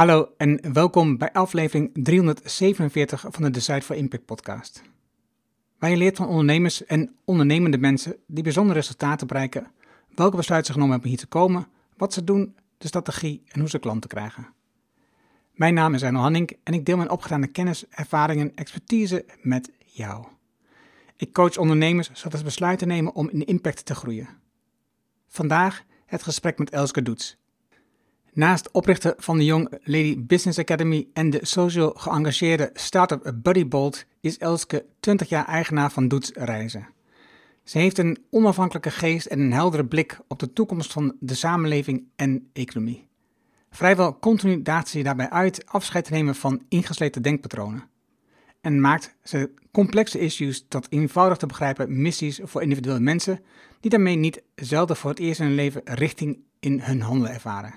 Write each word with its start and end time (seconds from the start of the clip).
Hallo 0.00 0.28
en 0.36 0.72
welkom 0.72 1.18
bij 1.18 1.32
aflevering 1.32 1.90
347 1.92 3.24
van 3.28 3.42
de 3.42 3.50
Decide 3.50 3.82
for 3.82 3.96
Impact 3.96 4.24
podcast. 4.24 4.82
Waar 5.78 5.90
je 5.90 5.96
leert 5.96 6.16
van 6.16 6.26
ondernemers 6.26 6.84
en 6.84 7.14
ondernemende 7.24 7.78
mensen 7.78 8.16
die 8.26 8.42
bijzondere 8.42 8.78
resultaten 8.78 9.26
bereiken, 9.26 9.70
welke 10.14 10.36
besluiten 10.36 10.66
ze 10.66 10.72
genomen 10.72 10.92
hebben 10.92 11.10
hier 11.10 11.20
te 11.20 11.26
komen, 11.26 11.68
wat 11.96 12.12
ze 12.12 12.24
doen, 12.24 12.56
de 12.78 12.86
strategie 12.86 13.42
en 13.46 13.60
hoe 13.60 13.68
ze 13.68 13.78
klanten 13.78 14.10
krijgen. 14.10 14.48
Mijn 15.52 15.74
naam 15.74 15.94
is 15.94 16.02
Arno 16.02 16.20
Hanning 16.20 16.56
en 16.62 16.74
ik 16.74 16.86
deel 16.86 16.96
mijn 16.96 17.10
opgedane 17.10 17.46
kennis, 17.46 17.84
ervaringen 17.88 18.50
en 18.50 18.56
expertise 18.56 19.24
met 19.42 19.70
jou. 19.84 20.26
Ik 21.16 21.32
coach 21.32 21.56
ondernemers 21.56 22.10
zodat 22.12 22.38
ze 22.38 22.44
besluiten 22.44 22.88
nemen 22.88 23.14
om 23.14 23.30
in 23.30 23.44
impact 23.44 23.84
te 23.84 23.94
groeien. 23.94 24.28
Vandaag 25.28 25.84
het 26.06 26.22
gesprek 26.22 26.58
met 26.58 26.70
Elske 26.70 27.02
Doets. 27.02 27.38
Naast 28.32 28.70
oprichter 28.70 29.14
van 29.16 29.36
de 29.36 29.44
Young 29.44 29.78
Lady 29.82 30.24
Business 30.26 30.58
Academy 30.58 31.08
en 31.12 31.30
de 31.30 31.38
social 31.42 31.90
geëngageerde 31.96 32.70
start-up 32.72 33.32
Buddy 33.34 33.68
Bolt 33.68 34.04
is 34.20 34.38
Elske 34.38 34.86
20 35.00 35.28
jaar 35.28 35.46
eigenaar 35.46 35.92
van 35.92 36.08
Doets 36.08 36.30
Reizen. 36.34 36.88
Ze 37.64 37.78
heeft 37.78 37.98
een 37.98 38.18
onafhankelijke 38.30 38.90
geest 38.90 39.26
en 39.26 39.40
een 39.40 39.52
heldere 39.52 39.86
blik 39.86 40.18
op 40.28 40.38
de 40.38 40.52
toekomst 40.52 40.92
van 40.92 41.16
de 41.20 41.34
samenleving 41.34 42.04
en 42.16 42.50
economie. 42.52 43.08
Vrijwel 43.70 44.18
continu 44.18 44.62
daagt 44.62 44.88
ze 44.88 45.02
daarbij 45.02 45.30
uit 45.30 45.66
afscheid 45.66 46.04
te 46.04 46.12
nemen 46.12 46.34
van 46.34 46.62
ingesleten 46.68 47.22
denkpatronen. 47.22 47.88
En 48.60 48.80
maakt 48.80 49.16
ze 49.22 49.54
complexe 49.72 50.18
issues 50.18 50.64
tot 50.68 50.86
eenvoudig 50.92 51.38
te 51.38 51.46
begrijpen 51.46 52.02
missies 52.02 52.40
voor 52.42 52.62
individuele 52.62 53.00
mensen, 53.00 53.40
die 53.80 53.90
daarmee 53.90 54.16
niet 54.16 54.42
zelden 54.54 54.96
voor 54.96 55.10
het 55.10 55.18
eerst 55.18 55.40
in 55.40 55.46
hun 55.46 55.54
leven 55.54 55.80
richting 55.84 56.38
in 56.60 56.80
hun 56.80 57.00
handelen 57.00 57.32
ervaren. 57.32 57.74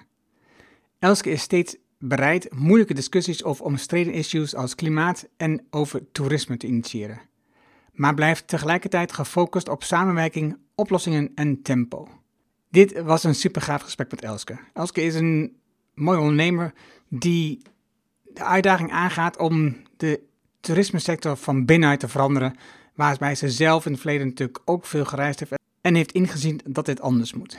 Elske 1.04 1.30
is 1.30 1.42
steeds 1.42 1.76
bereid 1.98 2.54
moeilijke 2.54 2.94
discussies 2.94 3.44
over 3.44 3.66
omstreden 3.66 4.14
issues 4.14 4.56
als 4.56 4.76
klimaat 4.76 5.28
en 5.38 5.66
over 5.70 6.12
toerisme 6.12 6.58
te 6.58 6.68
initiëren, 6.68 7.22
maar 7.92 8.14
blijft 8.14 8.48
tegelijkertijd 8.48 9.14
gefocust 9.14 9.70
op 9.70 9.84
samenwerking, 9.84 10.58
oplossingen 10.76 11.32
en 11.36 11.62
tempo. 11.62 12.08
Dit 12.70 13.02
was 13.02 13.24
een 13.24 13.36
super 13.36 13.62
gaaf 13.62 13.82
gesprek 13.82 14.12
met 14.12 14.22
Elske. 14.22 14.60
Elske 14.74 15.02
is 15.02 15.16
een 15.16 15.56
mooie 15.94 16.20
ondernemer 16.20 16.74
die 17.08 17.62
de 18.24 18.44
uitdaging 18.44 18.92
aangaat 18.92 19.38
om 19.38 19.76
de 19.98 20.22
toerismesector 20.60 21.38
van 21.38 21.66
binnenuit 21.66 22.00
te 22.00 22.08
veranderen, 22.08 22.56
waarbij 22.96 23.36
ze 23.36 23.50
zelf 23.50 23.86
in 23.86 23.92
het 23.92 24.02
verleden 24.02 24.28
natuurlijk 24.28 24.60
ook 24.66 24.86
veel 24.86 25.06
gereisd 25.06 25.40
heeft 25.40 25.54
en 25.82 25.96
heeft 25.96 26.12
ingezien 26.12 26.62
dat 26.66 26.86
dit 26.86 27.02
anders 27.02 27.34
moet 27.34 27.58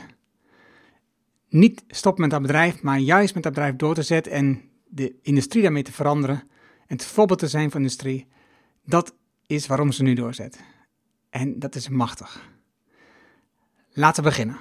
niet 1.55 1.85
stoppen 1.89 2.23
met 2.23 2.31
dat 2.31 2.43
bedrijf, 2.43 2.83
maar 2.83 2.99
juist 2.99 3.35
met 3.35 3.43
dat 3.43 3.53
bedrijf 3.53 3.77
door 3.77 3.95
te 3.95 4.03
zetten 4.03 4.33
en 4.33 4.63
de 4.85 5.19
industrie 5.23 5.63
daarmee 5.63 5.83
te 5.83 5.93
veranderen 5.93 6.37
en 6.87 6.97
het 6.97 7.05
voorbeeld 7.05 7.39
te 7.39 7.49
zijn 7.49 7.71
van 7.71 7.81
de 7.81 7.87
industrie, 7.87 8.27
dat 8.85 9.15
is 9.47 9.67
waarom 9.67 9.93
ze 9.93 10.03
nu 10.03 10.15
doorzet. 10.15 10.65
En 11.31 11.59
dat 11.59 11.75
is 11.75 11.89
machtig. 11.89 12.49
Laten 13.93 14.23
we 14.23 14.29
beginnen. 14.29 14.59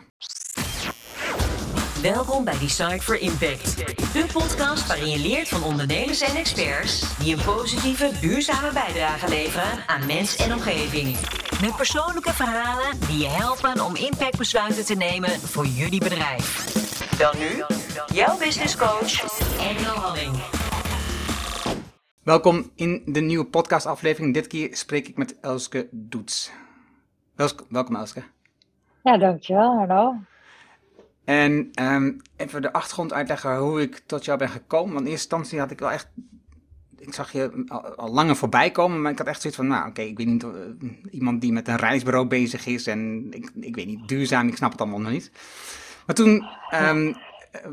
Welkom 2.03 2.43
bij 2.43 2.59
Decide 2.59 3.01
for 3.01 3.19
Impact, 3.19 3.77
de 4.13 4.25
podcast 4.33 4.87
waarin 4.87 5.09
je 5.09 5.19
leert 5.19 5.47
van 5.47 5.63
ondernemers 5.63 6.21
en 6.21 6.35
experts 6.35 7.17
die 7.17 7.35
een 7.35 7.43
positieve, 7.45 8.11
duurzame 8.21 8.73
bijdrage 8.73 9.29
leveren 9.29 9.87
aan 9.87 10.05
mens 10.05 10.35
en 10.35 10.53
omgeving. 10.53 11.17
Met 11.61 11.75
persoonlijke 11.75 12.33
verhalen 12.33 12.99
die 13.07 13.17
je 13.17 13.27
helpen 13.27 13.85
om 13.85 13.95
impactbesluiten 13.95 14.85
te 14.85 14.95
nemen 14.95 15.29
voor 15.29 15.65
jullie 15.65 15.99
bedrijf. 15.99 16.73
Dan 17.17 17.37
nu, 17.39 17.63
jouw 18.13 18.37
business 18.37 18.77
coach, 18.77 19.13
Engel 19.59 19.95
Halling. 19.95 20.35
Welkom 22.23 22.71
in 22.75 23.01
de 23.05 23.21
nieuwe 23.21 23.45
podcastaflevering. 23.45 24.33
Dit 24.33 24.47
keer 24.47 24.75
spreek 24.75 25.07
ik 25.07 25.17
met 25.17 25.39
Elske 25.39 25.87
Doets. 25.91 26.51
Welkom 27.69 27.95
Elske. 27.95 28.23
Ja, 29.03 29.17
dankjewel. 29.17 29.77
Hallo. 29.77 30.15
En 31.25 31.69
um, 31.81 32.21
even 32.35 32.61
de 32.61 32.73
achtergrond 32.73 33.13
uitleggen 33.13 33.57
hoe 33.57 33.81
ik 33.81 34.01
tot 34.05 34.25
jou 34.25 34.37
ben 34.37 34.49
gekomen. 34.49 34.93
Want 34.93 35.05
in 35.05 35.11
eerste 35.11 35.27
instantie 35.35 35.59
had 35.59 35.71
ik 35.71 35.79
wel 35.79 35.91
echt. 35.91 36.07
Ik 36.97 37.13
zag 37.13 37.31
je 37.31 37.63
al, 37.95 38.13
langer 38.13 38.35
voorbij 38.35 38.71
komen, 38.71 39.01
maar 39.01 39.11
ik 39.11 39.17
had 39.17 39.27
echt 39.27 39.41
zoiets 39.41 39.59
van: 39.59 39.67
nou, 39.67 39.89
oké, 39.89 40.01
ik 40.01 40.17
weet 40.17 40.27
niet. 40.27 40.43
Uh, 40.43 40.49
iemand 41.11 41.41
die 41.41 41.51
met 41.51 41.67
een 41.67 41.75
reisbureau 41.75 42.27
bezig 42.27 42.65
is 42.65 42.87
en 42.87 43.27
ik, 43.31 43.51
ik 43.59 43.75
weet 43.75 43.85
niet, 43.85 44.07
duurzaam, 44.07 44.47
ik 44.47 44.55
snap 44.55 44.71
het 44.71 44.81
allemaal 44.81 44.99
nog 44.99 45.11
niet. 45.11 45.31
Maar 46.05 46.15
toen 46.15 46.45
um, 46.73 47.15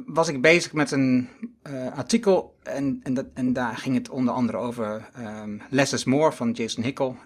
was 0.07 0.29
ik 0.29 0.41
bezig 0.41 0.73
met 0.73 0.91
een 0.91 1.29
uh, 1.71 1.97
artikel 1.97 2.57
en, 2.63 3.01
en, 3.03 3.15
dat, 3.15 3.27
en 3.35 3.53
daar 3.53 3.77
ging 3.77 3.95
het 3.95 4.09
onder 4.09 4.35
andere 4.35 4.59
over 4.59 5.09
um, 5.19 5.63
Less 5.71 5.93
is 5.93 6.05
More 6.05 6.33
van 6.33 6.51
Jason 6.51 6.85
Hickel. 6.85 7.17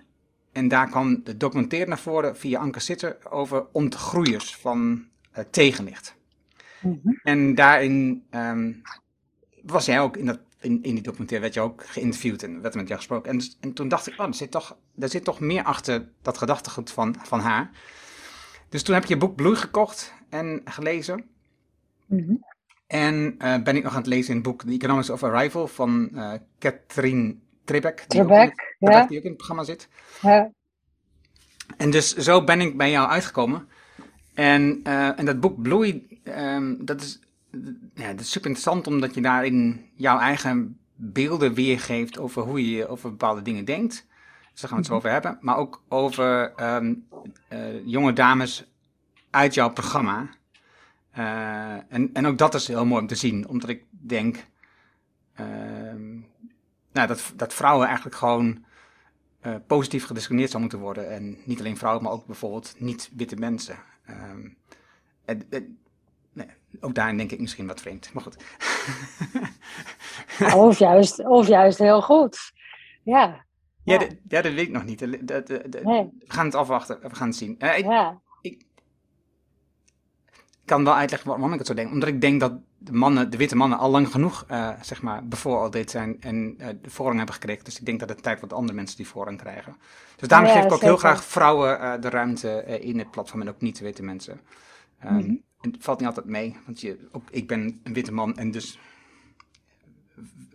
En 0.52 0.68
daar 0.68 0.88
kwam 0.88 1.20
de 1.24 1.36
documentaire 1.36 1.88
naar 1.88 1.98
voren 1.98 2.36
via 2.36 2.60
Anke 2.60 2.80
Sitter 2.80 3.16
over 3.30 3.66
ontgroeiers 3.72 4.56
van 4.56 5.04
uh, 5.38 5.44
tegenlicht. 5.50 6.13
Mm 6.84 7.00
-hmm. 7.02 7.20
En 7.22 7.54
daarin 7.54 8.24
um, 8.30 8.82
was 9.62 9.86
jij 9.86 10.00
ook, 10.00 10.16
in, 10.16 10.26
dat, 10.26 10.40
in, 10.60 10.82
in 10.82 10.94
die 10.94 11.02
documentaire 11.02 11.44
werd 11.44 11.54
je 11.54 11.60
ook 11.60 11.86
geïnterviewd 11.86 12.42
en 12.42 12.60
werd 12.60 12.74
met 12.74 12.86
jou 12.86 12.98
gesproken. 12.98 13.30
En, 13.30 13.40
en 13.60 13.72
toen 13.72 13.88
dacht 13.88 14.06
ik, 14.06 14.20
oh, 14.20 14.26
er 14.26 14.34
zit 14.34 14.50
toch, 14.50 14.76
er 14.98 15.08
zit 15.08 15.24
toch 15.24 15.40
meer 15.40 15.62
achter 15.62 16.08
dat 16.22 16.38
gedachtegoed 16.38 16.90
van, 16.90 17.16
van 17.22 17.40
haar. 17.40 17.70
Dus 18.68 18.82
toen 18.82 18.94
heb 18.94 19.02
ik 19.02 19.08
je 19.08 19.16
boek 19.16 19.36
Bloei 19.36 19.56
gekocht 19.56 20.14
en 20.28 20.60
gelezen. 20.64 21.24
Mm 22.06 22.18
-hmm. 22.18 22.44
En 22.86 23.34
uh, 23.38 23.62
ben 23.62 23.76
ik 23.76 23.82
nog 23.82 23.92
aan 23.92 23.98
het 23.98 24.06
lezen 24.06 24.28
in 24.28 24.34
het 24.34 24.44
boek 24.44 24.62
The 24.62 24.72
Economics 24.72 25.10
of 25.10 25.22
Arrival 25.22 25.66
van 25.66 26.08
uh, 26.12 26.32
Katrien 26.58 27.42
Trebek. 27.64 27.96
Die, 27.96 28.06
Trebek, 28.06 28.76
ook, 28.78 28.90
ja. 28.90 29.06
die 29.06 29.18
ook 29.18 29.24
in 29.24 29.28
het 29.28 29.36
programma 29.36 29.64
zit. 29.64 29.88
Ja. 30.22 30.50
En 31.76 31.90
dus 31.90 32.16
zo 32.16 32.44
ben 32.44 32.60
ik 32.60 32.76
bij 32.76 32.90
jou 32.90 33.08
uitgekomen. 33.08 33.68
En, 34.34 34.80
uh, 34.86 35.18
en 35.18 35.24
dat 35.24 35.40
boek 35.40 35.62
Bloei, 35.62 36.13
um, 36.24 36.84
dat, 36.84 37.00
is, 37.00 37.20
ja, 37.94 38.10
dat 38.10 38.20
is 38.20 38.30
super 38.30 38.48
interessant 38.48 38.86
omdat 38.86 39.14
je 39.14 39.20
daarin 39.20 39.90
jouw 39.94 40.18
eigen 40.18 40.78
beelden 40.96 41.54
weergeeft 41.54 42.18
over 42.18 42.42
hoe 42.42 42.70
je 42.70 42.88
over 42.88 43.10
bepaalde 43.10 43.42
dingen 43.42 43.64
denkt. 43.64 44.06
Dus 44.52 44.60
daar 44.60 44.70
gaan 44.70 44.78
we 44.78 44.84
het 44.84 44.86
zo 44.86 44.94
over 44.94 45.10
hebben. 45.10 45.38
Maar 45.40 45.56
ook 45.56 45.82
over 45.88 46.52
um, 46.80 47.06
jonge 47.84 48.12
dames 48.12 48.72
uit 49.30 49.54
jouw 49.54 49.70
programma. 49.70 50.28
Uh, 51.18 51.92
en, 51.92 52.10
en 52.12 52.26
ook 52.26 52.38
dat 52.38 52.54
is 52.54 52.68
heel 52.68 52.86
mooi 52.86 53.00
om 53.00 53.06
te 53.06 53.14
zien, 53.14 53.48
omdat 53.48 53.68
ik 53.68 53.84
denk 53.90 54.46
uh, 55.40 55.46
nou, 56.92 57.06
dat, 57.06 57.32
dat 57.36 57.54
vrouwen 57.54 57.86
eigenlijk 57.86 58.16
gewoon 58.16 58.64
uh, 59.46 59.54
positief 59.66 60.06
gediscrimineerd 60.06 60.50
zou 60.50 60.62
moeten 60.62 60.80
worden. 60.80 61.10
En 61.10 61.38
niet 61.44 61.58
alleen 61.58 61.76
vrouwen, 61.76 62.02
maar 62.02 62.12
ook 62.12 62.26
bijvoorbeeld 62.26 62.74
niet-witte 62.78 63.36
mensen. 63.36 63.76
Um, 64.10 64.56
en, 65.24 65.50
en, 65.50 65.78
nee, 66.34 66.46
ook 66.80 66.94
daarin 66.94 67.16
denk 67.16 67.32
ik 67.32 67.40
misschien 67.40 67.66
wat 67.66 67.80
vreemd, 67.80 68.12
maar 68.12 68.22
goed. 68.22 68.36
of, 70.54 70.78
juist, 70.78 71.24
of 71.24 71.46
juist 71.46 71.78
heel 71.78 72.02
goed, 72.02 72.52
ja. 73.02 73.44
Ja, 73.84 74.00
ja. 74.00 74.06
ja 74.28 74.42
dat 74.42 74.52
weet 74.52 74.66
ik 74.66 74.72
nog 74.72 74.84
niet. 74.84 75.00
Nee. 75.00 75.20
We 75.82 76.10
gaan 76.26 76.44
het 76.44 76.54
afwachten, 76.54 76.98
we 77.00 77.14
gaan 77.14 77.28
het 77.28 77.36
zien. 77.36 77.56
Uh, 77.58 77.78
ik, 77.78 77.84
ja. 77.84 78.20
ik, 78.40 78.64
kan 80.64 80.84
wel 80.84 80.94
uitleggen 80.94 81.28
waarom 81.28 81.52
ik 81.52 81.58
het 81.58 81.66
zo 81.66 81.74
denk. 81.74 81.92
Omdat 81.92 82.08
ik 82.08 82.20
denk 82.20 82.40
dat 82.40 82.52
de 82.78 82.92
mannen, 82.92 83.30
de 83.30 83.36
witte 83.36 83.56
mannen, 83.56 83.78
al 83.78 83.90
lang 83.90 84.10
genoeg, 84.10 84.44
uh, 84.50 84.70
zeg 84.80 85.02
maar, 85.02 85.26
bevooroordeeld 85.26 85.90
zijn 85.90 86.20
en 86.20 86.54
uh, 86.58 86.66
de 86.82 86.90
voorrang 86.90 87.16
hebben 87.16 87.34
gekregen. 87.34 87.64
Dus 87.64 87.78
ik 87.78 87.86
denk 87.86 88.00
dat 88.00 88.08
het 88.08 88.22
tijd 88.22 88.38
wordt 88.38 88.54
andere 88.54 88.74
mensen 88.74 88.96
die 88.96 89.08
voorrang 89.08 89.38
krijgen. 89.38 89.76
Dus 90.16 90.28
daarom 90.28 90.48
geef 90.48 90.58
ik 90.58 90.64
ook 90.64 90.70
zeker. 90.70 90.86
heel 90.86 90.96
graag 90.96 91.24
vrouwen 91.24 91.80
uh, 91.80 91.92
de 92.00 92.08
ruimte 92.08 92.64
in 92.80 92.98
het 92.98 93.10
platform 93.10 93.40
en 93.40 93.48
ook 93.48 93.60
niet 93.60 93.78
witte 93.78 94.02
mensen. 94.02 94.40
Um, 95.04 95.12
mm 95.12 95.20
-hmm. 95.20 95.42
En 95.64 95.70
het 95.70 95.84
valt 95.84 95.98
niet 95.98 96.08
altijd 96.08 96.26
mee, 96.26 96.56
want 96.66 96.80
je, 96.80 96.98
ook, 97.12 97.22
ik 97.30 97.47
ben 97.47 97.80
een 97.82 97.92
witte 97.92 98.12
man 98.12 98.36
en 98.36 98.50
dus 98.50 98.78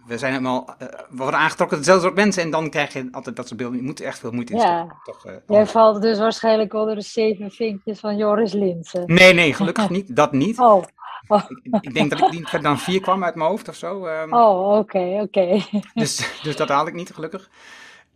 we 0.05 0.17
zijn 0.17 0.31
helemaal, 0.31 0.75
uh, 0.81 0.87
we 1.09 1.17
worden 1.17 1.39
aangetrokken 1.39 1.77
tot 1.77 1.85
dezelfde 1.85 2.07
soort 2.07 2.19
mensen 2.19 2.43
en 2.43 2.49
dan 2.49 2.69
krijg 2.69 2.93
je 2.93 3.07
altijd 3.11 3.35
dat 3.35 3.47
soort 3.47 3.59
beelden. 3.59 3.77
Je 3.77 3.83
moet 3.83 3.99
er 3.99 4.05
echt 4.05 4.19
veel 4.19 4.31
moeite 4.31 4.53
in 4.53 4.59
ja. 4.59 4.99
Toch, 5.03 5.25
uh, 5.25 5.33
Jij 5.47 5.67
valt 5.67 6.01
dus 6.01 6.19
waarschijnlijk 6.19 6.73
onder 6.73 6.95
de 6.95 7.01
zeven 7.01 7.51
vinkjes 7.51 7.99
van 7.99 8.17
Joris 8.17 8.53
Linsen. 8.53 9.03
Nee, 9.05 9.33
nee, 9.33 9.53
gelukkig 9.53 9.89
niet. 9.97 10.15
Dat 10.15 10.31
niet. 10.31 10.59
Oh. 10.59 10.83
oh. 11.27 11.43
Ik, 11.61 11.77
ik, 11.81 11.93
denk 11.93 12.09
dat 12.09 12.21
ik 12.21 12.31
niet 12.31 12.61
dan 12.61 12.79
vier 12.79 13.01
kwam 13.01 13.23
uit 13.23 13.35
mijn 13.35 13.49
hoofd 13.49 13.69
of 13.69 13.75
zo. 13.75 14.07
Um, 14.07 14.33
oh, 14.33 14.67
oké, 14.67 14.77
okay, 14.77 15.19
oké. 15.19 15.21
Okay. 15.21 15.83
dus, 15.93 16.39
dus 16.43 16.55
dat 16.55 16.69
haal 16.69 16.87
ik 16.87 16.93
niet, 16.93 17.13
gelukkig. 17.13 17.49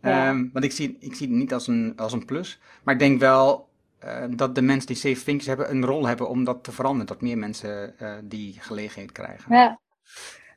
Ja. 0.02 0.28
Um, 0.28 0.50
want 0.52 0.64
ik 0.64 0.72
zie, 0.72 0.96
ik 1.00 1.14
zie 1.14 1.28
het 1.28 1.36
niet 1.36 1.52
als 1.52 1.66
een, 1.66 1.92
als 1.96 2.12
een 2.12 2.24
plus. 2.24 2.60
Maar 2.82 2.94
ik 2.94 3.00
denk 3.00 3.20
wel 3.20 3.68
uh, 4.04 4.36
dat 4.36 4.54
de 4.54 4.62
mensen 4.62 4.86
die 4.86 4.96
zeven 4.96 5.22
vinkjes 5.22 5.48
hebben 5.48 5.70
een 5.70 5.84
rol 5.84 6.06
hebben 6.06 6.28
om 6.28 6.44
dat 6.44 6.64
te 6.64 6.72
veranderen. 6.72 7.06
Dat 7.06 7.20
meer 7.20 7.38
mensen 7.38 7.94
die 8.24 8.60
gelegenheid 8.60 9.12
krijgen. 9.12 9.56
Ja. 9.56 9.80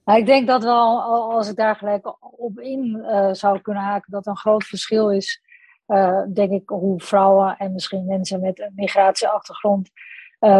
Nou, 0.05 0.19
ik 0.19 0.25
denk 0.25 0.47
dat 0.47 0.63
wel, 0.63 1.01
als 1.31 1.49
ik 1.49 1.55
daar 1.55 1.75
gelijk 1.75 2.15
op 2.39 2.59
in 2.59 2.97
uh, 3.01 3.33
zou 3.33 3.61
kunnen 3.61 3.83
haken, 3.83 4.11
dat 4.11 4.25
een 4.25 4.37
groot 4.37 4.63
verschil 4.63 5.11
is, 5.11 5.41
uh, 5.87 6.21
denk 6.33 6.51
ik, 6.51 6.69
hoe 6.69 7.01
vrouwen 7.01 7.57
en 7.57 7.73
misschien 7.73 8.05
mensen 8.05 8.41
met 8.41 8.59
een 8.59 8.71
migratieachtergrond 8.75 9.89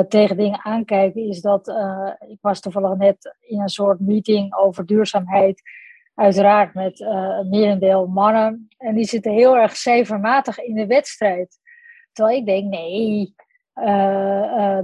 tegen 0.07 0.37
dingen 0.37 0.65
aankijken, 0.65 1.27
is 1.27 1.41
dat 1.41 1.67
ik 2.27 2.37
was 2.41 2.59
toevallig 2.59 2.97
net 2.97 3.35
in 3.39 3.61
een 3.61 3.69
soort 3.69 3.99
meeting 3.99 4.55
over 4.55 4.85
duurzaamheid. 4.85 5.61
Uiteraard 6.15 6.73
met 6.73 6.99
een 6.99 7.49
merendeel 7.49 8.07
mannen. 8.07 8.67
En 8.77 8.95
die 8.95 9.05
zitten 9.05 9.31
heel 9.31 9.57
erg 9.57 9.75
cijfermatig 9.75 10.59
in 10.59 10.75
de 10.75 10.87
wedstrijd. 10.87 11.59
Terwijl 12.17 12.37
ik 12.37 12.45
denk, 12.45 12.69
nee, 12.69 13.35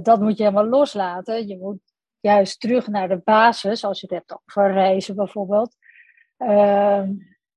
dat 0.02 0.20
moet 0.20 0.36
je 0.36 0.42
helemaal 0.42 0.68
loslaten. 0.68 1.48
Je 1.48 1.58
moet 1.58 1.78
juist 2.20 2.60
terug 2.60 2.86
naar 2.86 3.08
de 3.08 3.20
basis, 3.24 3.84
als 3.84 4.00
je 4.00 4.06
het 4.06 4.16
hebt 4.16 4.40
over 4.44 4.72
reizen 4.72 5.16
bijvoorbeeld. 5.16 5.76
Ehm, 6.36 7.12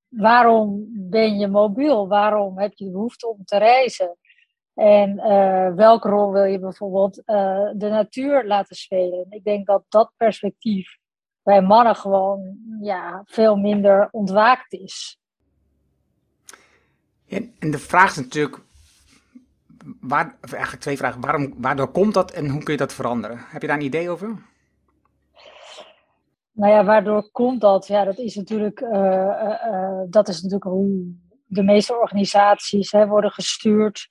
waarom 0.07 0.87
ben 0.91 1.37
je 1.39 1.47
mobiel? 1.47 2.07
Waarom 2.07 2.59
heb 2.59 2.73
je 2.73 2.85
de 2.85 2.91
behoefte 2.91 3.27
om 3.27 3.43
te 3.43 3.57
reizen? 3.57 4.17
En 4.73 5.17
uh, 5.17 5.75
welke 5.75 6.09
rol 6.09 6.31
wil 6.31 6.43
je 6.43 6.59
bijvoorbeeld 6.59 7.15
de 7.75 7.87
natuur 7.89 8.45
laten 8.45 8.75
spelen? 8.75 9.25
Ik 9.29 9.43
denk 9.43 9.65
dat 9.65 9.83
dat 9.89 10.11
perspectief 10.17 10.97
bij 11.43 11.61
mannen 11.61 11.95
gewoon 11.95 12.57
ja, 12.81 13.21
veel 13.25 13.55
minder 13.55 14.07
ontwaakt 14.11 14.73
is. 14.73 15.19
En 17.27 17.53
de 17.59 17.79
vraag 17.79 18.09
is 18.09 18.15
natuurlijk, 18.15 18.66
waar, 19.99 20.37
eigenlijk 20.41 20.81
twee 20.81 20.97
vragen. 20.97 21.21
Waarom, 21.21 21.53
waardoor 21.57 21.91
komt 21.91 22.13
dat 22.13 22.31
en 22.31 22.49
hoe 22.49 22.63
kun 22.63 22.73
je 22.73 22.79
dat 22.79 22.93
veranderen? 22.93 23.37
Heb 23.39 23.61
je 23.61 23.67
daar 23.67 23.77
een 23.77 23.83
idee 23.83 24.09
over? 24.09 24.27
Nou 26.51 26.73
ja, 26.73 26.83
waardoor 26.83 27.31
komt 27.31 27.61
dat? 27.61 27.87
Ja, 27.87 28.03
dat 28.03 28.17
is 28.17 28.35
natuurlijk, 28.35 28.81
uh, 28.81 30.01
dat 30.09 30.27
is 30.27 30.35
natuurlijk 30.35 30.71
hoe 30.71 31.15
de 31.45 31.63
meeste 31.63 31.99
organisaties 31.99 32.91
hè, 32.91 33.07
worden 33.07 33.31
gestuurd 33.31 34.09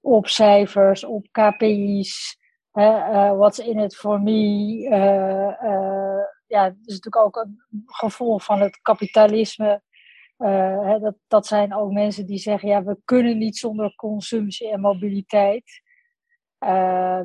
op 0.00 0.26
cijfers, 0.26 1.04
op 1.04 1.26
KPI's. 1.30 2.38
What's 2.72 3.58
in 3.58 3.78
it 3.78 3.96
for 3.96 4.20
me? 4.20 4.38
ja, 6.46 6.64
dat 6.64 6.76
is 6.84 6.98
natuurlijk 6.98 7.24
ook 7.24 7.36
een 7.36 7.62
gevolg 7.86 8.44
van 8.44 8.60
het 8.60 8.78
kapitalisme. 8.82 9.82
Hè, 10.40 10.98
dat, 10.98 11.14
dat 11.28 11.46
zijn 11.46 11.74
ook 11.74 11.92
mensen 11.92 12.26
die 12.26 12.38
zeggen, 12.38 12.68
ja, 12.68 12.82
we 12.82 12.96
kunnen 13.04 13.38
niet 13.38 13.56
zonder 13.56 13.94
consumptie 13.94 14.70
en 14.70 14.80
mobiliteit. 14.80 15.82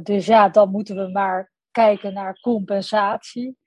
dus 0.04 0.26
ja, 0.26 0.50
dan 0.50 0.72
moeten 0.72 0.96
we 0.96 1.12
maar 1.12 1.52
kijken 1.72 2.14
naar 2.14 2.40
compensatie. 2.40 3.58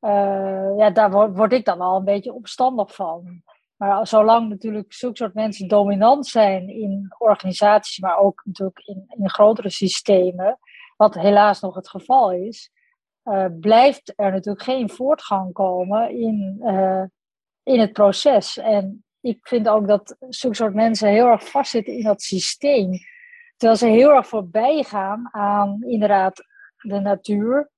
Uh, 0.00 0.74
ja, 0.76 0.90
daar 0.90 1.10
word, 1.10 1.36
word, 1.36 1.52
ik 1.52 1.64
dan 1.64 1.80
al 1.80 1.96
een 1.96 2.04
beetje 2.04 2.32
opstandig 2.32 2.94
van. 2.94 3.42
Maar 3.76 4.06
zolang 4.06 4.48
natuurlijk 4.48 4.92
zulke 4.92 5.16
soort 5.16 5.34
mensen 5.34 5.68
dominant 5.68 6.26
zijn 6.26 6.68
in 6.68 7.14
organisaties, 7.18 7.98
maar 7.98 8.18
ook 8.18 8.42
natuurlijk 8.44 8.78
in, 8.78 9.04
in 9.08 9.30
grotere 9.30 9.70
systemen, 9.70 10.58
wat 10.96 11.14
helaas 11.14 11.60
nog 11.60 11.74
het 11.74 11.88
geval 11.88 12.32
is, 12.32 12.70
blijft 13.60 14.12
er 14.16 14.30
natuurlijk 14.30 14.64
geen 14.64 14.90
voortgang 14.90 15.52
komen 15.52 16.10
in, 16.10 16.60
in 17.64 17.80
het 17.80 17.92
proces. 17.92 18.58
En 18.58 19.04
ik 19.20 19.38
vind 19.42 19.68
ook 19.68 19.88
dat 19.88 20.16
zulke 20.28 20.56
soort 20.56 20.74
mensen 20.74 21.08
heel 21.08 21.26
erg 21.26 21.48
vastzitten 21.48 21.94
in 21.94 22.04
dat 22.04 22.22
systeem. 22.22 22.90
Terwijl 23.56 23.78
ze 23.78 23.86
heel 23.86 24.10
erg 24.10 24.26
voorbij 24.26 24.82
gaan 24.82 25.28
aan 25.30 25.82
inderdaad 25.82 26.44
de 26.76 27.00
natuur, 27.00 27.70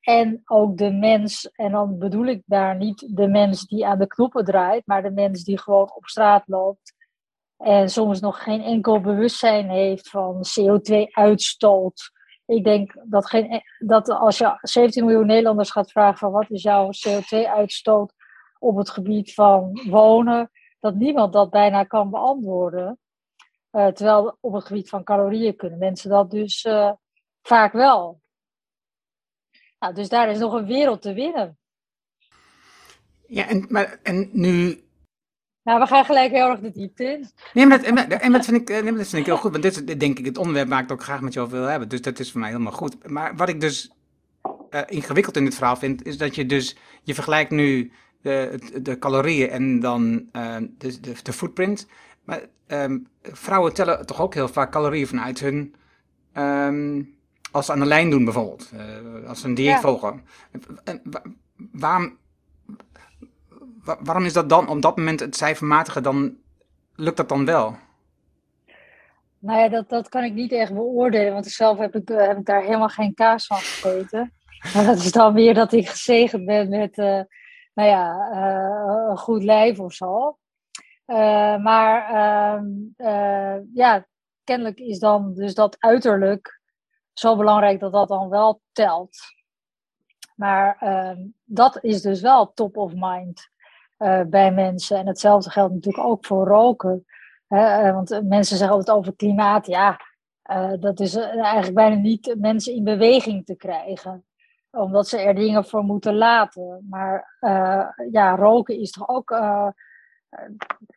en 0.00 0.42
ook 0.44 0.76
de 0.76 0.90
mens, 0.90 1.50
en 1.50 1.72
dan 1.72 1.98
bedoel 1.98 2.26
ik 2.26 2.42
daar 2.46 2.76
niet 2.76 3.16
de 3.16 3.28
mens 3.28 3.66
die 3.66 3.86
aan 3.86 3.98
de 3.98 4.06
knoppen 4.06 4.44
draait, 4.44 4.86
maar 4.86 5.02
de 5.02 5.10
mens 5.10 5.44
die 5.44 5.58
gewoon 5.58 5.94
op 5.94 6.06
straat 6.06 6.42
loopt 6.46 6.94
en 7.56 7.88
soms 7.88 8.20
nog 8.20 8.42
geen 8.42 8.62
enkel 8.62 9.00
bewustzijn 9.00 9.70
heeft 9.70 10.08
van 10.08 10.44
CO2-uitstoot. 10.60 12.10
Ik 12.46 12.64
denk 12.64 12.94
dat, 13.04 13.26
geen, 13.26 13.62
dat 13.78 14.08
als 14.08 14.38
je 14.38 14.58
17 14.60 15.04
miljoen 15.04 15.26
Nederlanders 15.26 15.70
gaat 15.70 15.90
vragen 15.90 16.18
van 16.18 16.30
wat 16.30 16.50
is 16.50 16.62
jouw 16.62 16.86
CO2-uitstoot 16.86 18.12
op 18.60 18.76
het 18.76 18.90
gebied 18.90 19.34
van 19.34 19.80
wonen, 19.88 20.50
dat 20.80 20.94
niemand 20.94 21.32
dat 21.32 21.50
bijna 21.50 21.84
kan 21.84 22.10
beantwoorden. 22.10 22.98
Uh, 23.72 23.86
terwijl 23.86 24.36
op 24.40 24.52
het 24.52 24.64
gebied 24.64 24.88
van 24.88 25.04
calorieën 25.04 25.56
kunnen 25.56 25.78
mensen 25.78 26.10
dat 26.10 26.30
dus 26.30 26.64
uh, 26.64 26.92
vaak 27.42 27.72
wel. 27.72 28.20
Nou, 29.78 29.94
dus 29.94 30.08
daar 30.08 30.30
is 30.30 30.38
nog 30.38 30.52
een 30.52 30.66
wereld 30.66 31.02
te 31.02 31.12
winnen. 31.12 31.58
Ja, 33.26 33.48
en, 33.48 33.66
maar, 33.68 33.98
en 34.02 34.28
nu. 34.32 34.84
Nou, 35.62 35.80
we 35.80 35.86
gaan 35.86 36.04
gelijk 36.04 36.30
heel 36.30 36.48
erg 36.48 36.60
de 36.60 36.70
diepte 36.70 37.04
in. 37.04 37.30
Nee, 37.52 37.66
maar 37.66 37.82
dat, 37.82 38.20
en 38.20 38.32
dat, 38.32 38.44
vind, 38.44 38.56
ik, 38.56 38.82
nee, 38.82 38.92
dat 38.92 39.06
vind 39.06 39.12
ik 39.12 39.26
heel 39.26 39.36
goed, 39.36 39.50
want 39.50 39.62
dit 39.62 39.88
is 39.88 39.98
denk 39.98 40.18
ik 40.18 40.24
het 40.24 40.38
onderwerp 40.38 40.68
waar 40.68 40.82
ik 40.82 40.88
het 40.88 40.92
ook 40.92 41.04
graag 41.04 41.20
met 41.20 41.32
jou 41.32 41.50
wil 41.50 41.64
hebben. 41.64 41.88
Dus 41.88 42.02
dat 42.02 42.18
is 42.18 42.30
voor 42.30 42.40
mij 42.40 42.50
helemaal 42.50 42.72
goed. 42.72 43.08
Maar 43.08 43.36
wat 43.36 43.48
ik 43.48 43.60
dus 43.60 43.90
uh, 44.70 44.80
ingewikkeld 44.86 45.36
in 45.36 45.44
dit 45.44 45.54
verhaal 45.54 45.76
vind, 45.76 46.06
is 46.06 46.18
dat 46.18 46.34
je 46.34 46.46
dus, 46.46 46.76
je 47.02 47.14
vergelijkt 47.14 47.50
nu 47.50 47.92
de, 48.22 48.58
de 48.82 48.98
calorieën 48.98 49.50
en 49.50 49.80
dan 49.80 50.28
uh, 50.32 50.56
de, 50.78 51.00
de, 51.00 51.14
de, 51.22 51.32
footprint. 51.32 51.86
Maar 52.24 52.40
um, 52.66 53.06
vrouwen 53.22 53.74
tellen 53.74 54.06
toch 54.06 54.20
ook 54.20 54.34
heel 54.34 54.48
vaak 54.48 54.70
calorieën 54.70 55.06
vanuit 55.06 55.40
hun 55.40 55.74
um, 56.34 57.18
als 57.50 57.66
ze 57.66 57.72
aan 57.72 57.78
de 57.78 57.86
lijn 57.86 58.10
doen 58.10 58.24
bijvoorbeeld, 58.24 58.70
uh, 58.74 59.28
als 59.28 59.40
ze 59.40 59.46
een 59.46 59.54
dieet 59.54 59.80
volgen. 59.80 60.24
waarom, 61.72 62.18
waarom 63.82 64.24
is 64.24 64.32
dat 64.32 64.48
dan 64.48 64.68
op 64.68 64.82
dat 64.82 64.96
moment 64.96 65.20
het 65.20 65.36
cijfermatige 65.36 66.00
dan, 66.00 66.36
lukt 66.94 67.16
dat 67.16 67.28
dan 67.28 67.44
wel? 67.44 67.76
Nou 69.38 69.58
ja, 69.58 69.68
dat, 69.68 69.88
dat 69.88 70.08
kan 70.08 70.24
ik 70.24 70.32
niet 70.32 70.52
echt 70.52 70.74
beoordelen, 70.74 71.32
want 71.32 71.46
zelf 71.46 71.78
heb 71.78 71.94
ik, 71.94 72.08
heb 72.08 72.38
ik 72.38 72.46
daar 72.46 72.62
helemaal 72.62 72.88
geen 72.88 73.14
kaas 73.14 73.46
van 73.46 73.58
gegeten. 73.58 74.32
Maar 74.74 74.84
dat 74.84 74.98
is 74.98 75.12
dan 75.12 75.34
weer 75.34 75.54
dat 75.54 75.72
ik 75.72 75.88
gezegend 75.88 76.44
ben 76.44 76.68
met, 76.68 76.98
uh, 76.98 77.20
nou 77.80 77.92
ja, 77.92 78.30
uh, 78.32 79.10
een 79.10 79.18
goed 79.18 79.42
lijf 79.42 79.80
of 79.80 79.92
zo. 79.92 80.38
maar 81.60 82.08
ehm, 82.08 82.66
ja, 83.74 84.06
kennelijk 84.44 84.78
is 84.78 84.98
dan 84.98 85.34
dus 85.34 85.54
dat 85.54 85.76
uiterlijk 85.78 86.60
zo 87.12 87.36
belangrijk 87.36 87.80
dat 87.80 87.92
dat 87.92 88.08
dan 88.08 88.28
wel 88.28 88.60
telt. 88.72 89.18
Maar 90.34 90.76
uh, 90.82 91.26
dat 91.44 91.84
is 91.84 92.02
dus 92.02 92.20
wel 92.20 92.52
top 92.52 92.76
of 92.76 92.92
mind 92.94 93.48
bij 94.28 94.52
mensen. 94.52 94.98
En 94.98 95.06
hetzelfde 95.06 95.50
geldt 95.50 95.74
natuurlijk 95.74 96.04
ook 96.04 96.26
voor 96.26 96.46
roken. 96.46 97.04
Hè? 97.46 97.92
Want 97.92 98.08
mensen 98.28 98.56
zeggen 98.56 98.76
altijd 98.76 98.96
over 98.96 99.16
klimaat. 99.16 99.66
Ja, 99.66 100.00
dat 100.80 101.00
is 101.00 101.16
eigenlijk 101.16 101.74
bijna 101.74 101.96
niet 101.96 102.34
mensen 102.38 102.74
in 102.74 102.84
beweging 102.84 103.44
te 103.46 103.56
krijgen. 103.56 104.24
Omdat 104.70 105.08
ze 105.08 105.18
er 105.18 105.34
dingen 105.34 105.64
voor 105.64 105.82
moeten 105.82 106.16
laten. 106.16 106.86
Maar 106.90 107.36
ja, 108.10 108.36
roken 108.36 108.80
is 108.80 108.90
toch 108.90 109.08
ook 109.08 109.30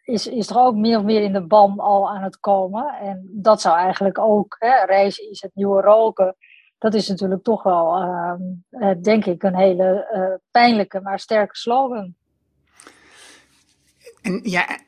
is, 0.03 0.27
is 0.27 0.47
toch 0.47 0.57
ook 0.57 0.75
meer 0.75 0.97
of 0.97 1.03
meer 1.03 1.21
in 1.21 1.33
de 1.33 1.45
ban 1.45 1.79
al 1.79 2.09
aan 2.09 2.24
het 2.24 2.39
komen. 2.39 2.93
En 3.00 3.29
dat 3.31 3.62
zou 3.62 3.77
eigenlijk 3.77 4.19
ook, 4.19 4.55
hè, 4.59 4.86
reizen 4.86 5.29
is 5.29 5.41
het 5.41 5.51
nieuwe 5.53 5.81
roken. 5.81 6.36
Dat 6.77 6.93
is 6.93 7.07
natuurlijk 7.07 7.43
toch 7.43 7.63
wel, 7.63 8.01
uh, 8.01 8.91
denk 9.01 9.25
ik, 9.25 9.43
een 9.43 9.55
hele 9.55 10.09
uh, 10.13 10.47
pijnlijke, 10.51 11.01
maar 11.01 11.19
sterke 11.19 11.55
slogan. 11.55 12.15
En 14.21 14.39
ja, 14.43 14.79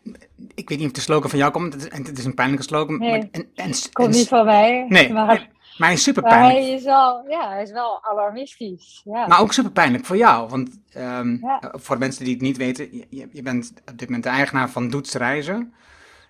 ik 0.54 0.70
weet 0.70 0.78
niet 0.78 0.88
of 0.88 0.94
de 0.94 1.02
slogan 1.02 1.30
van 1.30 1.40
jou 1.40 1.52
komt. 1.52 1.88
En 1.88 2.06
het 2.06 2.18
is 2.18 2.26
een 2.26 2.34
pijnlijke 2.34 2.64
slogan. 2.64 3.00
Nee, 3.00 3.10
maar, 3.10 3.30
en, 3.32 3.50
en, 3.56 3.72
komt 3.92 4.14
niet 4.14 4.28
van 4.28 4.46
mij. 4.46 4.86
Nee, 4.90 5.14
maar, 5.14 5.50
maar 5.78 5.88
hij 5.88 5.98
is 5.98 6.04
super 6.04 6.24
pijnlijk. 6.24 6.54
hij 6.54 6.74
is 6.74 6.84
wel, 6.84 7.30
ja, 7.30 7.50
hij 7.50 7.62
is 7.62 7.72
wel 7.72 8.04
alarmistisch. 8.04 9.02
Ja. 9.06 9.28
Maar 9.28 9.40
ook 9.40 9.54
super 9.54 9.72
pijnlijk 9.72 10.06
voor 10.06 10.18
jou. 10.18 10.50
Want 10.50 10.80
um, 10.98 11.40
ja. 11.42 11.74
voor 11.78 11.98
mensen 11.98 12.24
die 12.24 12.34
het 12.34 12.42
niet 12.42 12.58
weten, 12.58 12.94
je, 13.10 13.28
je, 13.32 13.42
bent 13.42 13.74
op 13.92 13.98
dit 13.98 14.08
moment 14.08 14.24
de 14.24 14.30
eigenaar 14.30 14.70
van 14.70 14.90
Doets 14.90 15.14
Reizen. 15.14 15.74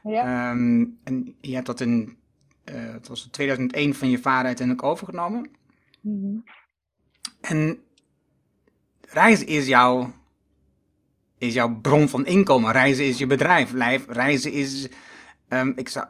Ja. 0.04 0.52
Um, 0.52 1.00
en 1.04 1.36
je 1.42 1.54
hebt 1.54 1.66
dat 1.66 1.80
in 1.80 2.18
uh, 2.66 2.94
het 2.94 3.08
was 3.08 3.28
2001 3.32 3.96
van 3.96 4.10
je 4.10 4.18
vader 4.18 4.46
uiteindelijk 4.46 4.88
overgenomen. 4.88 5.50
Mm 6.02 6.22
-hmm. 6.22 6.44
En 7.42 7.80
reizen 9.02 9.48
is 9.48 9.68
jouw, 9.68 10.14
is 11.38 11.54
jouw 11.54 11.80
bron 11.82 12.10
van 12.10 12.25
inkomen. 12.25 12.72
Reizen 12.72 13.06
is 13.06 13.18
je 13.18 13.28
bedrijf. 13.28 13.74
Reizen 14.08 14.52
is 14.52 14.90
Um, 15.50 15.74
ik, 15.75 15.90
zou, 15.90 16.06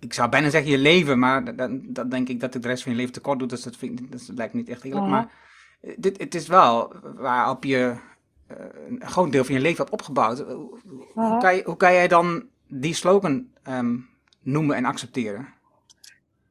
ik, 0.00 0.12
zou 0.12 0.28
bijna 0.28 0.50
zeggen 0.50 0.70
je 0.70 0.78
leven, 0.78 1.18
maar 1.18 1.56
dan, 1.56 1.82
dan 1.88 2.08
denk 2.08 2.28
ik 2.28 2.40
dat 2.40 2.54
het 2.54 2.62
de 2.62 2.68
rest 2.68 2.82
van 2.82 2.92
je 2.92 2.98
leven 2.98 3.12
tekort 3.12 3.38
doet. 3.38 3.50
Dus 3.50 3.62
dat, 3.62 3.76
vind, 3.76 4.12
dat 4.12 4.30
lijkt 4.34 4.52
me 4.52 4.60
niet 4.60 4.68
echt 4.68 4.84
eerlijk. 4.84 5.06
Maar 5.06 5.32
eh, 5.80 5.94
dit, 5.96 6.18
het 6.18 6.34
is 6.34 6.46
wel 6.46 6.92
waarop 7.16 7.64
je 7.64 7.94
uh, 8.50 8.56
een 8.88 9.00
groot 9.00 9.32
deel 9.32 9.44
van 9.44 9.54
je 9.54 9.60
leven 9.60 9.78
hebt 9.78 9.90
opgebouwd. 9.90 10.38
Hoe, 11.14 11.38
kan 11.38 11.56
je, 11.56 11.62
hoe 11.64 11.76
kan 11.76 11.92
jij 11.92 12.08
dan 12.08 12.44
die 12.66 12.94
slogan 12.94 13.46
um, 13.68 14.08
noemen 14.42 14.76
en 14.76 14.84
accepteren? 14.84 15.48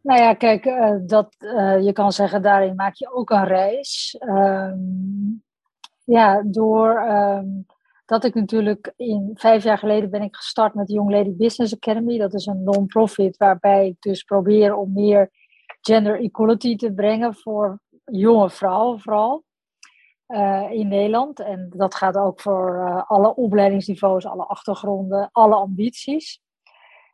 Nou 0.02 0.20
ja, 0.20 0.34
kijk, 0.34 0.66
uh, 0.66 0.96
dat, 1.02 1.36
je 1.82 1.92
kan 1.94 2.12
zeggen, 2.12 2.42
daarin 2.42 2.76
maak 2.76 2.96
je 2.96 3.14
ook 3.14 3.30
een 3.30 3.46
reis. 3.46 4.16
Um, 4.20 5.44
ja, 6.04 6.44
door 6.46 7.02
dat 8.08 8.24
ik 8.24 8.34
natuurlijk 8.34 8.94
in 8.96 9.32
vijf 9.34 9.64
jaar 9.64 9.78
geleden 9.78 10.10
ben 10.10 10.22
ik 10.22 10.36
gestart 10.36 10.74
met 10.74 10.88
de 10.88 10.94
Young 10.94 11.12
Lady 11.12 11.36
Business 11.36 11.76
Academy. 11.76 12.18
Dat 12.18 12.34
is 12.34 12.46
een 12.46 12.64
non-profit 12.64 13.38
waarbij 13.38 13.88
ik 13.88 13.96
dus 14.00 14.24
probeer 14.24 14.76
om 14.76 14.94
meer 14.94 15.32
gender 15.82 16.20
equality 16.20 16.76
te 16.76 16.94
brengen 16.94 17.36
voor 17.36 17.80
jonge 18.06 18.50
vrouwen 18.50 19.00
vooral. 19.00 19.44
Uh, 20.28 20.72
in 20.72 20.88
Nederland. 20.88 21.40
En 21.40 21.70
dat 21.76 21.96
gaat 21.96 22.18
ook 22.18 22.42
voor 22.42 22.86
uh, 22.88 23.04
alle 23.08 23.36
opleidingsniveaus, 23.36 24.26
alle 24.26 24.46
achtergronden, 24.46 25.30
alle 25.32 25.56
ambities. 25.56 26.42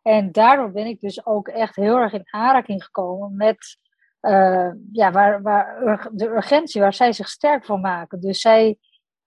En 0.01 0.31
daardoor 0.31 0.71
ben 0.71 0.85
ik 0.85 0.99
dus 0.99 1.25
ook 1.25 1.47
echt 1.47 1.75
heel 1.75 1.97
erg 1.97 2.13
in 2.13 2.27
aanraking 2.29 2.83
gekomen 2.83 3.35
met 3.35 3.77
uh, 4.21 4.71
ja, 4.91 5.11
waar, 5.11 5.41
waar, 5.41 6.09
de 6.11 6.27
urgentie, 6.27 6.81
waar 6.81 6.93
zij 6.93 7.13
zich 7.13 7.29
sterk 7.29 7.65
van 7.65 7.81
maken. 7.81 8.19
Dus 8.19 8.41
zij 8.41 8.77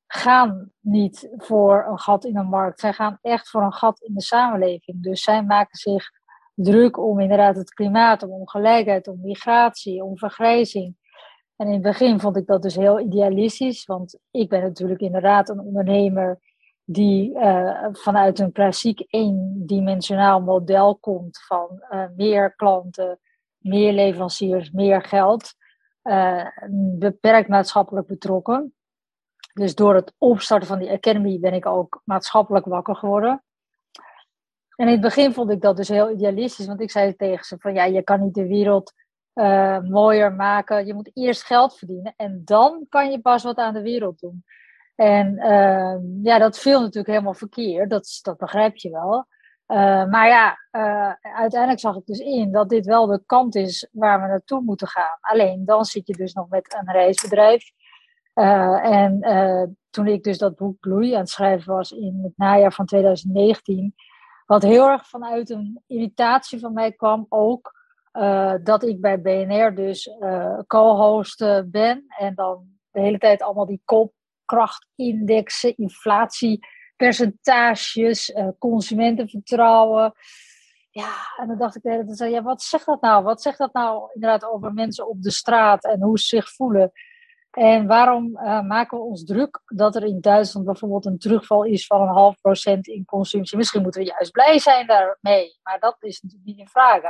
gaan 0.07 0.73
niet 0.81 1.29
voor 1.37 1.87
een 1.89 1.99
gat 1.99 2.25
in 2.25 2.37
een 2.37 2.49
markt, 2.49 2.81
zij 2.81 2.93
gaan 2.93 3.19
echt 3.23 3.49
voor 3.51 3.63
een 3.63 3.73
gat 3.73 4.01
in 4.01 4.15
de 4.15 4.23
samenleving. 4.23 5.03
Dus 5.03 5.23
zij 5.23 5.43
maken 5.43 5.79
zich 5.79 6.11
druk 6.55 6.99
om 6.99 7.21
inderdaad 7.21 7.57
het 7.57 7.75
klimaat, 7.75 8.23
om 8.23 8.31
ongelijkheid, 8.31 9.09
om 9.09 9.21
migratie, 9.21 10.05
om 10.05 10.19
vergrijzing. 10.19 10.97
En 11.57 11.67
in 11.67 11.73
het 11.73 11.83
begin 11.83 12.21
vond 12.21 12.37
ik 12.37 12.47
dat 12.47 12.63
dus 12.63 12.77
heel 12.77 13.01
idealistisch, 13.01 13.85
want 13.85 14.19
ik 14.31 14.49
ben 14.49 14.63
natuurlijk 14.63 15.01
inderdaad 15.01 15.49
een 15.49 15.61
ondernemer 15.61 16.41
die 16.85 17.31
uh, 17.35 17.87
vanuit 17.93 18.39
een 18.39 18.53
klassiek 18.53 19.05
eendimensionaal 19.07 20.41
model 20.41 20.97
komt 20.97 21.45
van 21.47 21.85
uh, 21.91 22.05
meer 22.17 22.55
klanten, 22.55 23.19
meer 23.59 23.93
leveranciers, 23.93 24.71
meer 24.71 25.03
geld, 25.03 25.55
uh, 26.03 26.47
beperkt 26.99 27.49
maatschappelijk 27.49 28.07
betrokken. 28.07 28.76
Dus 29.57 29.75
door 29.75 29.95
het 29.95 30.13
opstarten 30.19 30.69
van 30.69 30.79
die 30.79 30.91
Academy 30.91 31.39
ben 31.41 31.55
ik 31.55 31.67
ook 31.67 32.01
maatschappelijk 32.05 32.67
wakker 32.67 32.97
geworden. 32.97 33.43
En 34.77 34.87
in 34.87 34.93
het 34.93 35.01
begin 35.01 35.33
vond 35.33 35.51
ik 35.51 35.61
dat 35.61 35.77
dus 35.77 35.89
heel 35.89 36.11
idealistisch, 36.11 36.67
want 36.67 36.81
ik 36.81 36.91
zei 36.91 37.17
tegen 37.17 37.45
ze 37.45 37.57
van 37.59 37.75
ja, 37.75 37.85
je 37.85 38.03
kan 38.03 38.21
niet 38.21 38.35
de 38.35 38.47
wereld 38.47 38.93
uh, 39.35 39.79
mooier 39.81 40.33
maken. 40.33 40.87
Je 40.87 40.95
moet 40.95 41.11
eerst 41.15 41.45
geld 41.45 41.77
verdienen 41.79 42.15
en 42.17 42.43
dan 42.45 42.87
kan 42.89 43.11
je 43.11 43.21
pas 43.21 43.43
wat 43.43 43.57
aan 43.57 43.75
de 43.75 43.83
wereld 43.83 44.21
doen. 44.21 44.45
En 44.95 45.33
uh, 45.33 45.97
ja, 46.23 46.39
dat 46.39 46.59
viel 46.59 46.81
natuurlijk 46.81 47.09
helemaal 47.09 47.35
verkeerd, 47.35 47.91
dat, 47.91 48.19
dat 48.23 48.37
begrijp 48.37 48.77
je 48.77 48.91
wel. 48.91 49.27
Uh, 49.67 50.07
maar 50.07 50.29
ja, 50.29 50.59
uiteindelijk 51.21 51.81
zag 51.81 51.97
ik 51.97 52.07
dus 52.07 52.19
in 52.19 52.53
dat 52.53 52.69
dit 52.69 52.87
wel 52.87 53.07
de 53.07 53.23
kant 53.27 53.55
is 53.55 53.89
waar 53.93 54.21
we 54.21 54.27
naartoe 54.27 54.61
moeten 54.61 54.89
gaan. 54.89 55.19
Alleen 55.21 55.65
dan 55.65 55.85
zit 55.85 56.07
je 56.07 56.13
dus 56.13 56.33
nog 56.33 56.49
met 56.49 56.77
een 56.79 56.93
reisbedrijf. 56.93 57.71
En 58.43 59.21
toen 59.91 60.07
ik 60.07 60.23
dus 60.23 60.39
dat 60.39 60.57
boek 60.57 60.81
Bloei 60.81 61.13
aan 61.13 61.21
het 61.21 61.29
schrijven 61.29 61.75
was 61.75 61.91
in 61.91 62.21
het 62.23 62.33
najaar 62.37 62.73
van 62.73 62.87
2019, 62.87 63.95
wat 64.47 64.63
heel 64.63 64.89
erg 64.89 65.09
vanuit 65.09 65.51
een 65.51 65.83
irritatie 65.87 66.61
van 66.61 66.73
mij 66.73 66.93
kwam 66.93 67.27
ook, 67.29 67.75
uh, 68.13 68.55
dat 68.63 68.83
ik 68.83 69.01
bij 69.01 69.21
BNR 69.21 69.75
dus 69.75 70.07
uh, 70.07 70.59
co-host 70.67 71.39
ben 71.67 72.05
en 72.09 72.35
dan 72.35 72.67
de 72.91 73.01
hele 73.01 73.19
tijd 73.19 73.43
allemaal 73.43 73.67
die 73.67 73.83
koopkrachtindexen, 73.85 75.77
inflatiepercentages, 75.77 78.29
uh, 78.29 78.49
consumentenvertrouwen. 78.59 80.13
Ja, 80.91 81.13
en 81.37 81.49
dan 81.49 81.59
dacht 81.59 81.77
ik 81.77 81.83
de 81.83 81.91
hele 81.91 82.15
tijd, 82.15 82.33
ja, 82.33 82.43
wat 82.43 82.63
zegt 82.63 82.87
dat 82.87 83.01
nou? 83.01 83.25
Wat 83.25 83.43
zegt 83.43 83.59
dat 83.59 83.73
nou 83.73 84.11
inderdaad 84.15 84.45
over 84.45 84.73
mensen 84.73 85.09
op 85.09 85.23
de 85.23 85.31
straat 85.31 85.85
en 85.85 86.03
hoe 86.03 86.19
ze 86.19 86.27
zich 86.27 86.51
voelen? 86.51 86.93
En 87.57 87.87
waarom 87.87 88.31
maken 88.67 88.99
we 88.99 89.05
ons 89.05 89.25
druk 89.25 89.63
dat 89.65 89.97
er 89.97 90.05
in 90.05 90.21
Duitsland 90.21 90.67
bijvoorbeeld 90.67 91.07
een 91.07 91.19
terugval 91.19 91.65
is 91.65 91.87
van 91.87 92.01
een 92.01 92.15
half 92.15 92.41
procent 92.41 92.87
in 92.87 93.05
consumptie? 93.05 93.57
Misschien 93.57 93.83
moeten 93.83 94.01
we 94.01 94.07
juist 94.07 94.33
blij 94.33 94.59
zijn 94.59 94.87
daarmee, 94.87 95.59
maar 95.63 95.79
dat 95.79 95.97
is 96.01 96.21
natuurlijk 96.21 96.49
niet 96.49 96.59
in 96.59 96.69
vraag. 96.69 97.03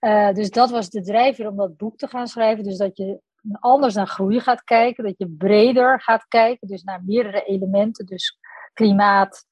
Uh, 0.00 0.32
dus 0.32 0.50
dat 0.50 0.70
was 0.70 0.90
de 0.90 1.02
drijfveer 1.02 1.48
om 1.48 1.56
dat 1.56 1.76
boek 1.76 1.96
te 1.96 2.08
gaan 2.08 2.26
schrijven. 2.26 2.64
Dus 2.64 2.76
dat 2.76 2.96
je 2.96 3.20
anders 3.60 3.94
naar 3.94 4.06
groei 4.06 4.40
gaat 4.40 4.64
kijken, 4.64 5.04
dat 5.04 5.14
je 5.18 5.28
breder 5.38 6.00
gaat 6.00 6.28
kijken, 6.28 6.68
dus 6.68 6.82
naar 6.82 7.02
meerdere 7.04 7.42
elementen. 7.42 8.06
Dus 8.06 8.38
klimaat, 8.72 9.44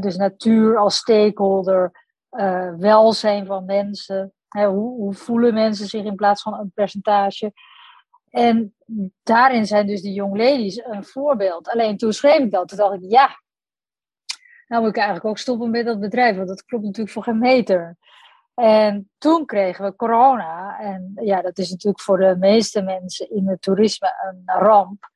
dus 0.00 0.16
natuur 0.16 0.78
als 0.78 0.96
stakeholder, 0.96 2.06
uh, 2.30 2.74
welzijn 2.76 3.46
van 3.46 3.64
mensen. 3.64 4.32
hoe, 4.48 4.70
hoe, 4.70 5.14
voelen 5.14 5.54
mensen 5.54 5.86
zich 5.86 6.04
in 6.04 6.14
plaats 6.14 6.42
van 6.42 6.54
een 6.54 6.72
percentage? 6.74 7.52
En 8.34 8.74
daarin 9.22 9.66
zijn 9.66 9.86
dus 9.86 10.02
die 10.02 10.12
young 10.12 10.36
ladies 10.36 10.84
een 10.84 11.04
voorbeeld. 11.04 11.68
Alleen 11.68 11.96
toen 11.96 12.12
schreef 12.12 12.38
ik 12.38 12.50
dat, 12.50 12.68
toen 12.68 12.78
dacht 12.78 12.94
ik, 12.94 13.10
ja, 13.10 13.40
nou 14.66 14.82
moet 14.82 14.90
ik 14.90 14.96
eigenlijk 14.96 15.26
ook 15.26 15.38
stoppen 15.38 15.70
met 15.70 15.84
dat 15.84 16.00
bedrijf, 16.00 16.36
want 16.36 16.48
dat 16.48 16.64
klopt 16.64 16.84
natuurlijk 16.84 17.12
voor 17.12 17.22
geen 17.22 17.38
meter. 17.38 17.96
En 18.54 19.10
toen 19.18 19.46
kregen 19.46 19.84
we 19.84 19.96
corona. 19.96 20.78
En 20.78 21.12
ja, 21.14 21.42
dat 21.42 21.58
is 21.58 21.70
natuurlijk 21.70 22.02
voor 22.02 22.18
de 22.18 22.36
meeste 22.38 22.82
mensen 22.82 23.30
in 23.30 23.48
het 23.48 23.62
toerisme 23.62 24.14
een 24.22 24.54
ramp. 24.54 25.10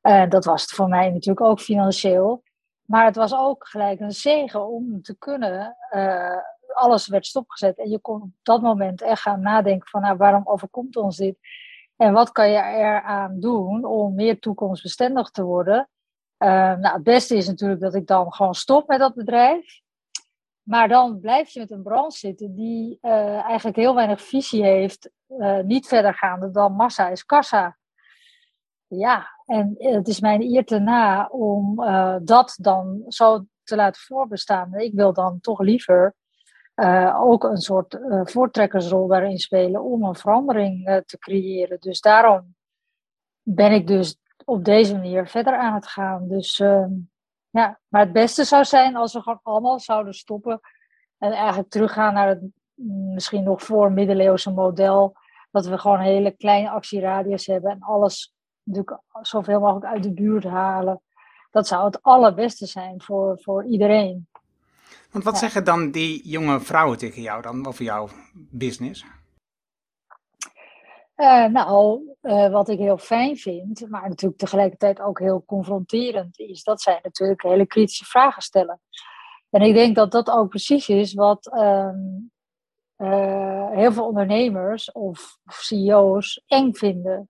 En 0.00 0.28
dat 0.28 0.44
was 0.44 0.62
het 0.62 0.70
voor 0.70 0.88
mij 0.88 1.10
natuurlijk 1.10 1.46
ook 1.46 1.60
financieel. 1.60 2.42
Maar 2.84 3.04
het 3.04 3.16
was 3.16 3.34
ook 3.34 3.68
gelijk 3.68 4.00
een 4.00 4.12
zegen 4.12 4.66
om 4.66 5.02
te 5.02 5.18
kunnen. 5.18 5.76
Uh, 5.90 6.38
alles 6.72 7.08
werd 7.08 7.26
stopgezet. 7.26 7.78
En 7.78 7.90
je 7.90 7.98
kon 7.98 8.22
op 8.22 8.30
dat 8.42 8.62
moment 8.62 9.02
echt 9.02 9.20
gaan 9.22 9.40
nadenken 9.40 9.88
van 9.88 10.00
nou, 10.00 10.16
waarom 10.16 10.42
overkomt 10.44 10.96
ons 10.96 11.16
dit? 11.16 11.38
En 11.98 12.12
wat 12.12 12.32
kan 12.32 12.50
je 12.50 12.62
eraan 12.62 13.40
doen 13.40 13.84
om 13.84 14.14
meer 14.14 14.38
toekomstbestendig 14.38 15.30
te 15.30 15.42
worden? 15.42 15.88
Uh, 16.38 16.48
nou, 16.48 16.94
het 16.94 17.02
beste 17.02 17.36
is 17.36 17.46
natuurlijk 17.46 17.80
dat 17.80 17.94
ik 17.94 18.06
dan 18.06 18.32
gewoon 18.32 18.54
stop 18.54 18.88
met 18.88 18.98
dat 18.98 19.14
bedrijf. 19.14 19.80
Maar 20.62 20.88
dan 20.88 21.20
blijf 21.20 21.48
je 21.48 21.60
met 21.60 21.70
een 21.70 21.82
branche 21.82 22.18
zitten 22.18 22.54
die 22.54 22.98
uh, 23.02 23.42
eigenlijk 23.42 23.76
heel 23.76 23.94
weinig 23.94 24.22
visie 24.22 24.64
heeft, 24.64 25.10
uh, 25.28 25.60
niet 25.60 25.86
verder 25.86 26.14
gaande 26.14 26.50
dan 26.50 26.72
massa 26.72 27.08
is 27.08 27.24
kassa. 27.24 27.76
Ja, 28.86 29.26
en 29.46 29.74
het 29.78 30.08
is 30.08 30.20
mijn 30.20 30.42
eer 30.42 30.64
te 30.64 30.78
na 30.78 31.26
om 31.26 31.76
dat 32.24 32.56
dan 32.60 33.04
zo 33.08 33.44
te 33.62 33.76
laten 33.76 34.02
voorbestaan. 34.02 34.74
Ik 34.74 34.94
wil 34.94 35.12
dan 35.12 35.40
toch 35.40 35.60
liever 35.60 36.14
ook 37.16 37.44
een 37.44 37.56
soort 37.56 37.98
voortrekkersrol 38.22 39.06
daarin 39.06 39.38
spelen 39.38 39.82
om 39.82 40.02
een 40.04 40.14
verandering 40.14 41.02
te 41.06 41.18
creëren. 41.18 41.80
Dus 41.80 42.00
daarom 42.00 42.54
ben 43.42 43.72
ik 43.72 43.86
dus 43.86 44.16
op 44.44 44.64
deze 44.64 44.94
manier 44.94 45.26
verder 45.26 45.56
aan 45.56 45.74
het 45.74 45.86
gaan. 45.86 46.28
Dus 46.28 46.60
ehm, 46.60 46.90
ja, 47.50 47.80
maar 47.88 48.00
het 48.00 48.12
beste 48.12 48.44
zou 48.44 48.64
zijn 48.64 48.96
als 48.96 49.12
we 49.12 49.22
gewoon 49.22 49.40
allemaal 49.42 49.80
zouden 49.80 50.14
stoppen 50.14 50.60
en 51.18 51.32
eigenlijk 51.32 51.70
teruggaan 51.70 52.14
naar 52.14 52.28
het 52.28 52.40
mm, 52.74 53.14
misschien 53.14 53.44
nog 53.44 53.62
voor 53.62 53.92
middeleeuwse 53.92 54.50
model. 54.50 55.16
Dat 55.50 55.66
we 55.66 55.78
gewoon 55.78 56.00
hele 56.00 56.30
kleine 56.30 56.70
actieradius 56.70 57.46
hebben 57.46 57.70
en 57.70 57.80
alles 57.80 58.34
natuurlijk 58.62 59.00
zoveel 59.20 59.60
mogelijk 59.60 59.86
uit 59.86 60.02
de 60.02 60.12
buurt 60.12 60.44
halen. 60.44 61.02
Dat 61.50 61.66
zou 61.66 61.84
het 61.84 62.02
allerbeste 62.02 62.66
zijn 62.66 63.02
voor, 63.02 63.40
voor 63.40 63.64
iedereen. 63.64 64.28
Want 65.10 65.24
wat 65.24 65.38
zeggen 65.38 65.64
dan 65.64 65.90
die 65.90 66.28
jonge 66.28 66.60
vrouwen 66.60 66.98
tegen 66.98 67.22
jou 67.22 67.42
dan 67.42 67.66
over 67.66 67.84
jouw 67.84 68.08
business? 68.50 69.04
Uh, 71.16 71.44
nou, 71.44 72.00
uh, 72.22 72.50
wat 72.50 72.68
ik 72.68 72.78
heel 72.78 72.98
fijn 72.98 73.36
vind, 73.36 73.88
maar 73.88 74.08
natuurlijk 74.08 74.40
tegelijkertijd 74.40 75.00
ook 75.00 75.18
heel 75.18 75.44
confronterend, 75.46 76.38
is 76.38 76.62
dat 76.62 76.80
zij 76.80 76.98
natuurlijk 77.02 77.42
hele 77.42 77.66
kritische 77.66 78.04
vragen 78.04 78.42
stellen. 78.42 78.80
En 79.50 79.62
ik 79.62 79.74
denk 79.74 79.96
dat 79.96 80.12
dat 80.12 80.30
ook 80.30 80.48
precies 80.48 80.88
is 80.88 81.14
wat 81.14 81.52
um, 81.56 82.30
uh, 82.96 83.70
heel 83.70 83.92
veel 83.92 84.06
ondernemers 84.06 84.92
of, 84.92 85.38
CEO's 85.46 86.42
eng 86.46 86.72
vinden. 86.72 87.28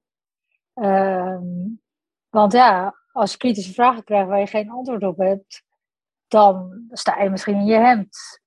Um, 0.75 1.81
want 2.29 2.53
ja, 2.53 2.95
als 3.13 3.33
je 3.33 3.39
kritische 3.39 3.73
vragen 3.73 4.05
krijgt 4.05 4.29
waar 4.29 4.41
je 4.41 4.47
geen 4.47 4.71
antwoord 4.71 5.03
op 5.03 5.19
hebt, 5.19 5.63
dan 6.29 6.85
sta 6.91 7.23
je 7.23 7.31
misschien 7.31 7.57
in 7.57 7.67
je 7.67 7.77
hemd. 7.77 8.41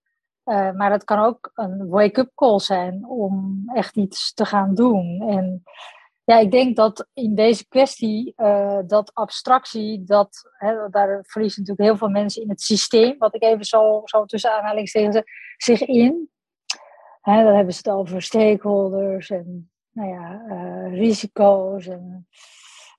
Uh, 0.45 0.71
maar 0.71 0.89
dat 0.89 1.03
kan 1.03 1.19
ook 1.19 1.51
een 1.53 1.87
wake-up 1.87 2.31
call 2.35 2.59
zijn 2.59 3.05
om 3.05 3.63
echt 3.73 3.95
iets 3.95 4.33
te 4.33 4.45
gaan 4.45 4.75
doen. 4.75 5.21
En 5.27 5.63
ja, 6.23 6.37
ik 6.37 6.51
denk 6.51 6.75
dat 6.75 7.07
in 7.13 7.35
deze 7.35 7.67
kwestie 7.67 8.33
uh, 8.37 8.79
dat 8.87 9.13
abstractie, 9.13 10.03
dat, 10.03 10.51
hè, 10.57 10.89
daar 10.89 11.23
verliezen 11.27 11.61
natuurlijk 11.61 11.87
heel 11.89 11.97
veel 11.97 12.21
mensen 12.21 12.41
in 12.41 12.49
het 12.49 12.61
systeem, 12.61 13.17
wat 13.17 13.35
ik 13.35 13.43
even 13.43 13.65
zo, 13.65 14.01
zo 14.03 14.25
tussen 14.25 14.53
aanhalingstekens 14.57 15.21
zich 15.57 15.81
in. 15.81 16.29
Hè, 17.21 17.43
dan 17.43 17.55
hebben 17.55 17.73
ze 17.73 17.79
het 17.83 17.97
over 17.97 18.21
stakeholders 18.21 19.29
en 19.29 19.71
nou 19.91 20.09
ja, 20.09 20.41
risico's 20.87 21.87
en 21.87 22.27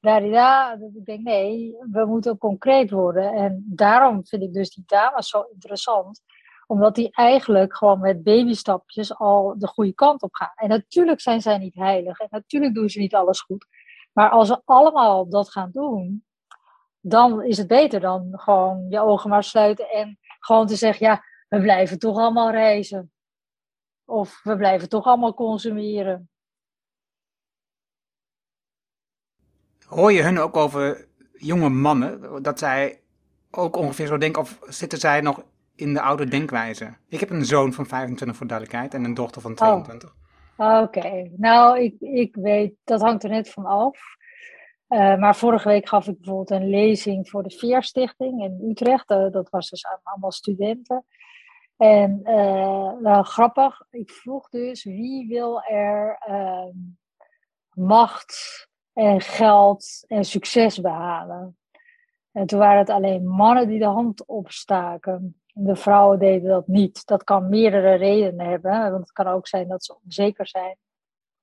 daar, 0.02 0.78
dat 0.78 0.94
ik 0.94 1.04
denk, 1.04 1.22
nee, 1.22 1.76
we 1.90 2.04
moeten 2.06 2.38
concreet 2.38 2.90
worden. 2.90 3.32
En 3.32 3.64
daarom 3.68 4.26
vind 4.26 4.42
ik 4.42 4.52
dus 4.52 4.74
die 4.74 4.84
dames 4.86 5.28
zo 5.28 5.46
interessant 5.52 6.22
omdat 6.72 6.94
die 6.94 7.10
eigenlijk 7.10 7.76
gewoon 7.76 8.00
met 8.00 8.22
babystapjes 8.22 9.14
al 9.18 9.54
de 9.58 9.66
goede 9.66 9.92
kant 9.92 10.22
op 10.22 10.34
gaan. 10.34 10.52
En 10.54 10.68
natuurlijk 10.68 11.20
zijn 11.20 11.40
zij 11.40 11.58
niet 11.58 11.74
heilig. 11.74 12.18
En 12.18 12.28
natuurlijk 12.30 12.74
doen 12.74 12.88
ze 12.88 12.98
niet 12.98 13.14
alles 13.14 13.40
goed. 13.40 13.66
Maar 14.12 14.30
als 14.30 14.48
ze 14.48 14.62
allemaal 14.64 15.28
dat 15.28 15.50
gaan 15.50 15.70
doen, 15.72 16.24
dan 17.00 17.42
is 17.42 17.58
het 17.58 17.66
beter 17.66 18.00
dan 18.00 18.28
gewoon 18.32 18.86
je 18.88 19.00
ogen 19.00 19.30
maar 19.30 19.44
sluiten 19.44 19.88
en 19.88 20.18
gewoon 20.38 20.66
te 20.66 20.76
zeggen, 20.76 21.06
ja, 21.06 21.24
we 21.48 21.60
blijven 21.60 21.98
toch 21.98 22.18
allemaal 22.18 22.50
reizen. 22.50 23.12
Of 24.04 24.40
we 24.42 24.56
blijven 24.56 24.88
toch 24.88 25.06
allemaal 25.06 25.34
consumeren. 25.34 26.30
Hoor 29.92 30.12
je 30.12 30.22
hun 30.22 30.38
ook 30.38 30.56
over 30.56 31.06
jonge 31.32 31.68
mannen, 31.68 32.42
dat 32.42 32.58
zij 32.58 33.00
ook 33.50 33.76
ongeveer 33.76 34.06
zo 34.06 34.18
denken, 34.18 34.42
of 34.42 34.58
zitten 34.66 34.98
zij 34.98 35.20
nog 35.20 35.42
in 35.74 35.94
de 35.94 36.00
oude 36.00 36.28
denkwijze? 36.28 36.96
Ik 37.08 37.20
heb 37.20 37.30
een 37.30 37.44
zoon 37.44 37.72
van 37.72 37.86
25 37.86 38.36
voor 38.36 38.46
duidelijkheid 38.46 38.94
en 38.94 39.04
een 39.04 39.14
dochter 39.14 39.42
van 39.42 39.54
22. 39.54 40.14
Oké, 40.56 41.30
nou 41.36 41.80
ik, 41.80 41.94
ik 42.00 42.34
weet, 42.34 42.74
dat 42.84 43.00
hangt 43.00 43.22
er 43.22 43.30
net 43.30 43.50
van 43.50 43.66
af. 43.66 44.00
Uh, 44.88 45.16
maar 45.16 45.36
vorige 45.36 45.68
week 45.68 45.88
gaf 45.88 46.06
ik 46.06 46.16
bijvoorbeeld 46.16 46.50
een 46.50 46.68
lezing 46.68 47.28
voor 47.28 47.42
de 47.42 47.50
Veerstichting 47.50 48.42
in 48.42 48.70
Utrecht. 48.70 49.10
Uh, 49.10 49.30
dat 49.30 49.50
was 49.50 49.70
dus 49.70 49.86
allemaal 50.02 50.32
studenten. 50.32 51.04
En 51.76 52.20
uh, 52.24 52.92
nou, 53.00 53.24
grappig, 53.24 53.82
ik 53.90 54.10
vroeg 54.10 54.48
dus 54.48 54.84
wie 54.84 55.28
wil 55.28 55.62
er 55.62 56.16
ehm, 56.26 56.76
macht 57.70 58.70
en 58.92 59.20
geld 59.20 60.04
en 60.06 60.24
succes 60.24 60.80
behalen. 60.80 61.56
En 62.32 62.46
toen 62.46 62.58
waren 62.58 62.78
het 62.78 62.90
alleen 62.90 63.26
mannen 63.26 63.68
die 63.68 63.78
de 63.78 63.84
hand 63.84 64.26
opstaken. 64.26 65.42
De 65.52 65.76
vrouwen 65.76 66.18
deden 66.18 66.48
dat 66.48 66.66
niet. 66.66 67.06
Dat 67.06 67.24
kan 67.24 67.48
meerdere 67.48 67.94
redenen 67.94 68.46
hebben. 68.46 68.90
Want 68.90 69.00
het 69.00 69.12
kan 69.12 69.26
ook 69.26 69.48
zijn 69.48 69.68
dat 69.68 69.84
ze 69.84 69.96
onzeker 70.04 70.46
zijn 70.46 70.76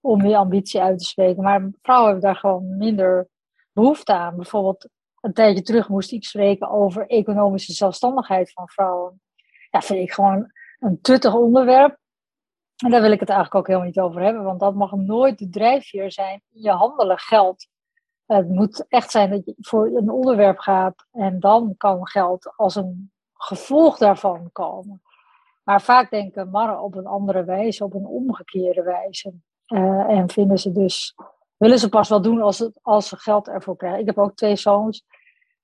om 0.01 0.21
die 0.21 0.37
ambitie 0.37 0.81
uit 0.81 0.97
te 0.97 1.05
spreken. 1.05 1.43
Maar 1.43 1.69
vrouwen 1.81 2.11
hebben 2.11 2.29
daar 2.29 2.39
gewoon 2.39 2.77
minder 2.77 3.27
behoefte 3.73 4.13
aan. 4.13 4.35
Bijvoorbeeld 4.35 4.89
een 5.19 5.33
tijdje 5.33 5.63
terug 5.63 5.89
moest 5.89 6.11
ik 6.11 6.23
spreken 6.23 6.69
over 6.69 7.07
economische 7.07 7.73
zelfstandigheid 7.73 8.51
van 8.51 8.67
vrouwen. 8.67 9.21
Ja, 9.71 9.81
vind 9.81 9.99
ik 9.99 10.11
gewoon 10.11 10.51
een 10.79 11.01
tuttig 11.01 11.35
onderwerp. 11.35 11.98
En 12.85 12.91
daar 12.91 13.01
wil 13.01 13.11
ik 13.11 13.19
het 13.19 13.29
eigenlijk 13.29 13.59
ook 13.59 13.67
helemaal 13.67 13.87
niet 13.87 13.99
over 13.99 14.21
hebben, 14.21 14.43
want 14.43 14.59
dat 14.59 14.75
mag 14.75 14.91
nooit 14.91 15.37
de 15.37 15.49
drijfveer 15.49 16.11
zijn 16.11 16.41
in 16.49 16.61
je 16.61 16.71
handelen 16.71 17.17
geld. 17.17 17.67
Het 18.25 18.49
moet 18.49 18.85
echt 18.87 19.11
zijn 19.11 19.29
dat 19.29 19.45
je 19.45 19.55
voor 19.57 19.85
een 19.85 20.09
onderwerp 20.09 20.57
gaat 20.57 21.05
en 21.11 21.39
dan 21.39 21.73
kan 21.77 22.07
geld 22.07 22.53
als 22.55 22.75
een 22.75 23.11
gevolg 23.33 23.97
daarvan 23.97 24.49
komen. 24.51 25.01
Maar 25.63 25.81
vaak 25.81 26.09
denken 26.09 26.49
mannen 26.49 26.81
op 26.81 26.95
een 26.95 27.07
andere 27.07 27.43
wijze, 27.43 27.83
op 27.83 27.93
een 27.93 28.05
omgekeerde 28.05 28.83
wijze. 28.83 29.33
Uh, 29.67 30.09
en 30.09 30.29
vinden 30.29 30.57
ze 30.57 30.71
dus, 30.71 31.15
willen 31.57 31.79
ze 31.79 31.89
pas 31.89 32.09
wel 32.09 32.21
doen 32.21 32.41
als, 32.41 32.69
als 32.81 33.07
ze 33.07 33.17
geld 33.17 33.47
ervoor 33.47 33.75
krijgen. 33.75 33.99
Ik 33.99 34.05
heb 34.05 34.17
ook 34.17 34.35
twee 34.35 34.55
zoons. 34.55 35.05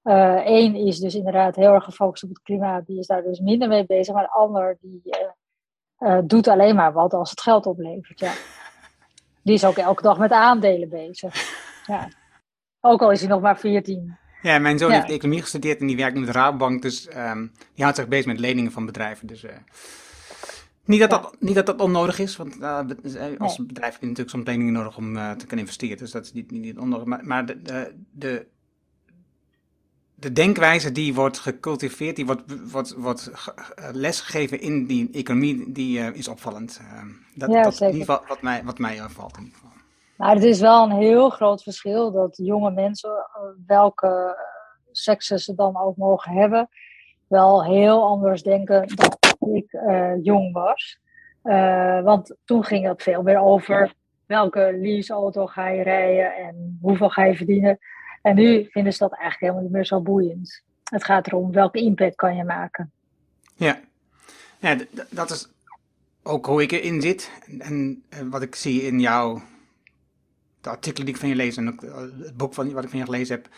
Eén 0.03 0.75
uh, 0.75 0.85
is 0.85 0.99
dus 0.99 1.15
inderdaad 1.15 1.55
heel 1.55 1.73
erg 1.73 1.83
gefocust 1.83 2.23
op 2.23 2.29
het 2.29 2.41
klimaat, 2.41 2.85
die 2.85 2.99
is 2.99 3.07
daar 3.07 3.23
dus 3.23 3.39
minder 3.39 3.67
mee 3.67 3.85
bezig. 3.85 4.13
Maar 4.13 4.23
de 4.23 4.31
ander 4.31 4.77
die 4.81 5.01
uh, 5.03 5.29
doet 6.23 6.47
alleen 6.47 6.75
maar 6.75 6.93
wat 6.93 7.13
als 7.13 7.29
het 7.29 7.41
geld 7.41 7.65
oplevert. 7.65 8.19
Ja. 8.19 8.31
Die 9.41 9.53
is 9.53 9.65
ook 9.65 9.77
elke 9.77 10.01
dag 10.01 10.17
met 10.17 10.31
aandelen 10.31 10.89
bezig. 10.89 11.53
Ja. 11.85 12.07
Ook 12.81 13.01
al 13.01 13.11
is 13.11 13.19
hij 13.19 13.29
nog 13.29 13.41
maar 13.41 13.59
14. 13.59 14.17
Ja, 14.41 14.59
mijn 14.59 14.77
zoon 14.77 14.91
heeft 14.91 15.09
economie 15.09 15.41
gestudeerd 15.41 15.79
en 15.79 15.87
die 15.87 15.95
werkt 15.95 16.13
nu 16.13 16.19
met 16.19 16.33
de 16.33 16.39
Rabobank. 16.39 16.81
Dus 16.81 17.07
um, 17.15 17.51
die 17.73 17.83
houdt 17.83 17.97
zich 17.97 18.07
bezig 18.07 18.25
met 18.25 18.39
leningen 18.39 18.71
van 18.71 18.85
bedrijven. 18.85 19.27
Dus 19.27 19.43
uh, 19.43 19.51
niet, 20.85 20.99
dat 20.99 21.09
dat, 21.09 21.35
niet 21.39 21.55
dat 21.55 21.65
dat 21.65 21.81
onnodig 21.81 22.19
is, 22.19 22.35
want 22.35 22.57
uh, 22.59 22.79
als 23.37 23.57
nee. 23.57 23.67
bedrijf 23.67 23.91
heb 23.91 24.01
je 24.01 24.07
natuurlijk 24.07 24.29
soms 24.29 24.45
leningen 24.45 24.73
nodig 24.73 24.97
om 24.97 25.15
uh, 25.15 25.31
te 25.31 25.45
kunnen 25.45 25.65
investeren. 25.65 25.97
Dus 25.97 26.11
dat 26.11 26.25
is 26.25 26.33
niet, 26.33 26.51
niet, 26.51 26.61
niet 26.61 26.77
onnodig. 26.77 27.05
Maar, 27.05 27.25
maar 27.25 27.45
de, 27.45 27.61
de, 27.61 27.95
de, 28.11 28.47
de, 30.15 30.31
denkwijze 30.31 30.91
die 30.91 31.13
wordt 31.13 31.39
gecultiveerd, 31.39 32.15
die 32.15 32.25
wordt, 32.25 32.71
wordt, 32.71 32.93
wordt 32.97 33.31
lesgegeven 33.91 34.59
in 34.61 34.85
die 34.85 35.09
economie, 35.11 35.71
die 35.71 35.99
is 35.99 36.27
opvallend. 36.27 36.79
Ehm, 36.81 37.07
dat, 37.35 37.51
ja, 37.51 37.63
dat 37.63 37.73
is 37.73 37.81
in 37.81 37.87
ieder 37.91 38.05
geval 38.05 38.23
wat 38.27 38.41
mij, 38.41 38.63
wat 38.63 38.77
mij 38.77 38.97
valt 38.97 39.37
in 39.37 39.43
ieder 39.43 39.59
geval. 39.59 39.73
Maar 40.17 40.35
het 40.35 40.43
is 40.43 40.59
wel 40.59 40.83
een 40.83 40.97
heel 40.97 41.29
groot 41.29 41.63
verschil 41.63 42.11
dat 42.11 42.37
jonge 42.37 42.71
mensen, 42.71 43.09
eh, 43.09 43.41
welke 43.67 44.37
seksen 44.91 45.39
ze 45.39 45.55
dan 45.55 45.77
ook 45.77 45.97
mogen 45.97 46.31
hebben, 46.31 46.69
wel 47.27 47.63
heel 47.63 48.03
anders 48.03 48.43
denken 48.43 48.87
dan 48.95 49.53
ik 49.53 49.73
uh, 49.73 50.23
jong 50.23 50.53
was. 50.53 50.99
Want 52.03 52.35
toen 52.45 52.63
ging 52.63 52.87
het 52.87 53.03
veel 53.03 53.21
meer 53.21 53.39
over 53.39 53.93
welke 54.25 54.77
leaseauto 54.81 55.45
ga 55.45 55.67
je 55.67 55.83
rijden 55.83 56.35
en 56.35 56.77
hoeveel 56.81 57.09
ga 57.09 57.23
je 57.23 57.35
verdienen. 57.35 57.79
En 58.25 58.35
nu 58.35 58.67
vinden 58.71 58.93
ze 58.93 58.99
dat 58.99 59.11
eigenlijk 59.11 59.41
helemaal 59.41 59.61
niet 59.61 59.71
meer 59.71 59.85
zo 59.85 60.01
boeiend. 60.01 60.61
Het 60.83 61.03
gaat 61.03 61.27
erom 61.27 61.51
welke 61.51 61.79
impact 61.79 62.15
kan 62.15 62.35
je 62.35 62.43
maken. 62.43 62.91
Ja, 63.55 63.79
ja 64.59 64.77
dat 65.09 65.31
is 65.31 65.49
ook 66.23 66.45
hoe 66.45 66.61
ik 66.61 66.71
erin 66.71 67.01
zit. 67.01 67.31
En, 67.59 68.03
en 68.09 68.29
wat 68.29 68.41
ik 68.41 68.55
zie 68.55 68.81
in 68.81 68.99
jouw 68.99 69.41
de 70.61 70.69
artikelen 70.69 71.05
die 71.05 71.13
ik 71.13 71.19
van 71.19 71.29
je 71.29 71.35
lees 71.35 71.57
en 71.57 71.67
ook 71.67 71.83
eh, 71.83 71.95
het 71.97 72.37
boek 72.37 72.53
van, 72.53 72.73
wat 72.73 72.83
ik 72.83 72.89
van 72.89 72.99
je 72.99 73.05
gelezen 73.05 73.35
heb, 73.35 73.49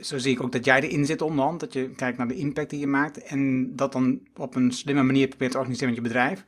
zo 0.00 0.18
zie 0.18 0.32
ik 0.32 0.42
ook 0.42 0.52
dat 0.52 0.64
jij 0.64 0.80
erin 0.80 1.06
zit 1.06 1.22
onderhand. 1.22 1.60
Dat 1.60 1.72
je 1.72 1.90
kijkt 1.90 2.18
naar 2.18 2.28
de 2.28 2.36
impact 2.36 2.70
die 2.70 2.80
je 2.80 2.86
maakt 2.86 3.22
en 3.22 3.72
dat 3.76 3.92
dan 3.92 4.20
op 4.36 4.54
een 4.54 4.72
slimme 4.72 5.02
manier 5.02 5.28
probeert 5.28 5.52
te 5.52 5.58
organiseren 5.58 5.94
met 5.94 6.02
je 6.02 6.08
bedrijf. 6.08 6.44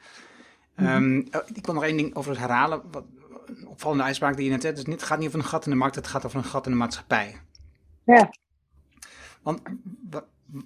Mm 0.76 0.86
-hmm. 0.86 0.96
um, 0.96 1.28
ik 1.54 1.66
wil 1.66 1.74
nog 1.74 1.84
één 1.84 1.96
ding 1.96 2.14
over 2.14 2.30
het 2.30 2.40
herhalen. 2.40 2.82
Wat, 2.90 3.04
een 3.56 3.68
opvallende 3.68 4.04
uitspraak 4.04 4.36
die 4.36 4.44
je 4.44 4.50
net 4.50 4.62
hebt. 4.62 4.76
Dus 4.76 4.86
het 4.86 5.02
gaat 5.02 5.18
niet 5.18 5.28
over 5.28 5.38
een 5.38 5.44
gat 5.44 5.64
in 5.64 5.70
de 5.70 5.76
markt, 5.76 5.94
het 5.94 6.06
gaat 6.06 6.26
over 6.26 6.38
een 6.38 6.44
gat 6.44 6.66
in 6.66 6.72
de 6.72 6.78
maatschappij. 6.78 7.36
Ja. 8.04 8.30
Want 9.42 9.62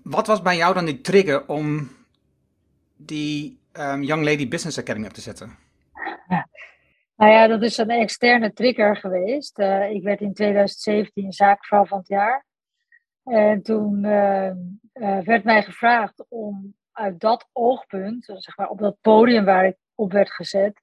wat 0.03 0.27
was 0.27 0.43
bij 0.43 0.57
jou 0.57 0.75
dan 0.75 0.85
die 0.85 1.01
trigger 1.01 1.49
om 1.49 1.91
die 2.97 3.61
um, 3.73 4.03
Young 4.03 4.25
Lady 4.25 4.49
Business 4.49 4.79
Academy 4.79 5.07
op 5.07 5.13
te 5.13 5.21
zetten? 5.21 5.57
Ja. 6.29 6.49
Nou 7.17 7.33
ja, 7.33 7.47
dat 7.47 7.63
is 7.63 7.77
een 7.77 7.91
externe 7.91 8.53
trigger 8.53 8.97
geweest. 8.97 9.59
Uh, 9.59 9.91
ik 9.91 10.03
werd 10.03 10.21
in 10.21 10.35
2017 10.35 11.33
zaakvrouw 11.33 11.85
van 11.85 11.99
het 11.99 12.09
jaar. 12.09 12.47
En 13.25 13.63
toen 13.63 14.05
uh, 14.05 14.51
uh, 14.95 15.19
werd 15.19 15.45
mij 15.45 15.63
gevraagd 15.63 16.25
om 16.29 16.75
uit 16.93 17.21
dat 17.21 17.49
oogpunt, 17.53 18.25
zeg 18.25 18.57
maar 18.57 18.69
op 18.69 18.79
dat 18.79 18.97
podium 19.01 19.45
waar 19.45 19.67
ik 19.67 19.77
op 19.95 20.13
werd 20.13 20.31
gezet, 20.31 20.81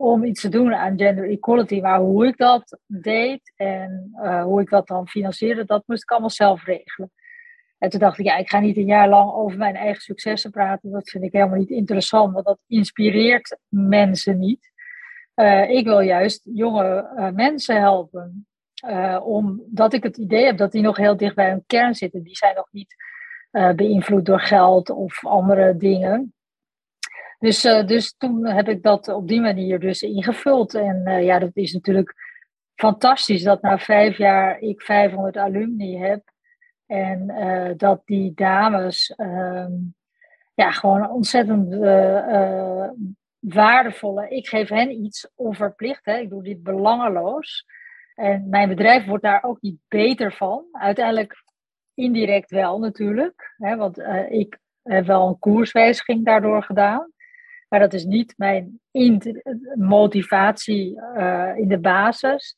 om 0.00 0.24
iets 0.24 0.40
te 0.40 0.48
doen 0.48 0.74
aan 0.74 0.98
gender 0.98 1.30
equality. 1.30 1.80
Maar 1.80 1.98
hoe 1.98 2.26
ik 2.26 2.36
dat 2.36 2.78
deed 2.86 3.52
en 3.56 4.10
hoe 4.44 4.60
ik 4.60 4.70
dat 4.70 4.86
dan 4.86 5.08
financierde, 5.08 5.64
dat 5.64 5.82
moest 5.86 6.02
ik 6.02 6.10
allemaal 6.10 6.30
zelf 6.30 6.64
regelen. 6.64 7.10
En 7.78 7.90
toen 7.90 8.00
dacht 8.00 8.18
ik, 8.18 8.24
ja, 8.24 8.36
ik 8.36 8.48
ga 8.48 8.60
niet 8.60 8.76
een 8.76 8.86
jaar 8.86 9.08
lang 9.08 9.32
over 9.32 9.58
mijn 9.58 9.76
eigen 9.76 10.02
successen 10.02 10.50
praten. 10.50 10.90
Dat 10.90 11.10
vind 11.10 11.24
ik 11.24 11.32
helemaal 11.32 11.58
niet 11.58 11.70
interessant, 11.70 12.32
want 12.32 12.46
dat 12.46 12.58
inspireert 12.66 13.58
mensen 13.68 14.38
niet. 14.38 14.70
Uh, 15.34 15.70
ik 15.70 15.84
wil 15.84 16.00
juist 16.00 16.40
jonge 16.52 17.10
uh, 17.16 17.30
mensen 17.30 17.80
helpen. 17.80 18.46
Omdat 19.22 19.92
ik 19.92 20.02
het 20.02 20.16
idee 20.16 20.44
heb 20.44 20.56
dat 20.56 20.72
die 20.72 20.82
nog 20.82 20.96
heel 20.96 21.16
dicht 21.16 21.34
bij 21.34 21.50
hun 21.50 21.64
kern 21.66 21.94
zitten. 21.94 22.22
Die 22.22 22.36
zijn 22.36 22.54
nog 22.54 22.68
niet 22.70 22.94
beïnvloed 23.76 24.24
door 24.26 24.40
geld 24.40 24.90
of 24.90 25.26
andere 25.26 25.76
dingen. 25.76 26.34
Dus, 27.38 27.60
dus 27.62 28.16
toen 28.16 28.46
heb 28.46 28.68
ik 28.68 28.82
dat 28.82 29.08
op 29.08 29.28
die 29.28 29.40
manier 29.40 29.80
dus 29.80 30.02
ingevuld. 30.02 30.74
En 30.74 31.24
ja, 31.24 31.38
dat 31.38 31.56
is 31.56 31.72
natuurlijk 31.72 32.14
fantastisch 32.74 33.42
dat 33.42 33.62
na 33.62 33.78
vijf 33.78 34.16
jaar 34.16 34.58
ik 34.58 34.82
500 34.82 35.36
alumni 35.36 35.98
heb. 35.98 36.22
En 36.86 37.26
dat 37.76 38.02
die 38.04 38.32
dames 38.34 39.14
ehm, 39.16 39.72
ja, 40.54 40.70
gewoon 40.70 41.10
ontzettend 41.10 41.74
waardevolle. 43.38 44.28
Ik 44.28 44.48
geef 44.48 44.68
hen 44.68 45.04
iets 45.04 45.30
onverplicht. 45.34 46.04
Hè. 46.04 46.16
Ik 46.16 46.30
doe 46.30 46.42
dit 46.42 46.62
belangeloos. 46.62 47.66
En 48.14 48.48
mijn 48.48 48.68
bedrijf 48.68 49.06
wordt 49.06 49.22
daar 49.22 49.42
ook 49.42 49.60
niet 49.60 49.78
beter 49.88 50.32
van. 50.32 50.64
Uiteindelijk 50.72 51.44
indirect 51.94 52.50
wel 52.50 52.78
natuurlijk. 52.78 53.54
Hè, 53.56 53.76
want 53.76 53.98
uh, 53.98 54.30
ik 54.30 54.58
heb 54.82 55.06
wel 55.06 55.28
een 55.28 55.38
koerswijziging 55.38 56.24
daardoor 56.24 56.62
gedaan. 56.62 57.12
Maar 57.68 57.80
dat 57.80 57.92
is 57.92 58.04
niet 58.04 58.34
mijn 58.36 58.80
motivatie 59.74 61.00
uh, 61.16 61.56
in 61.56 61.68
de 61.68 61.78
basis. 61.78 62.56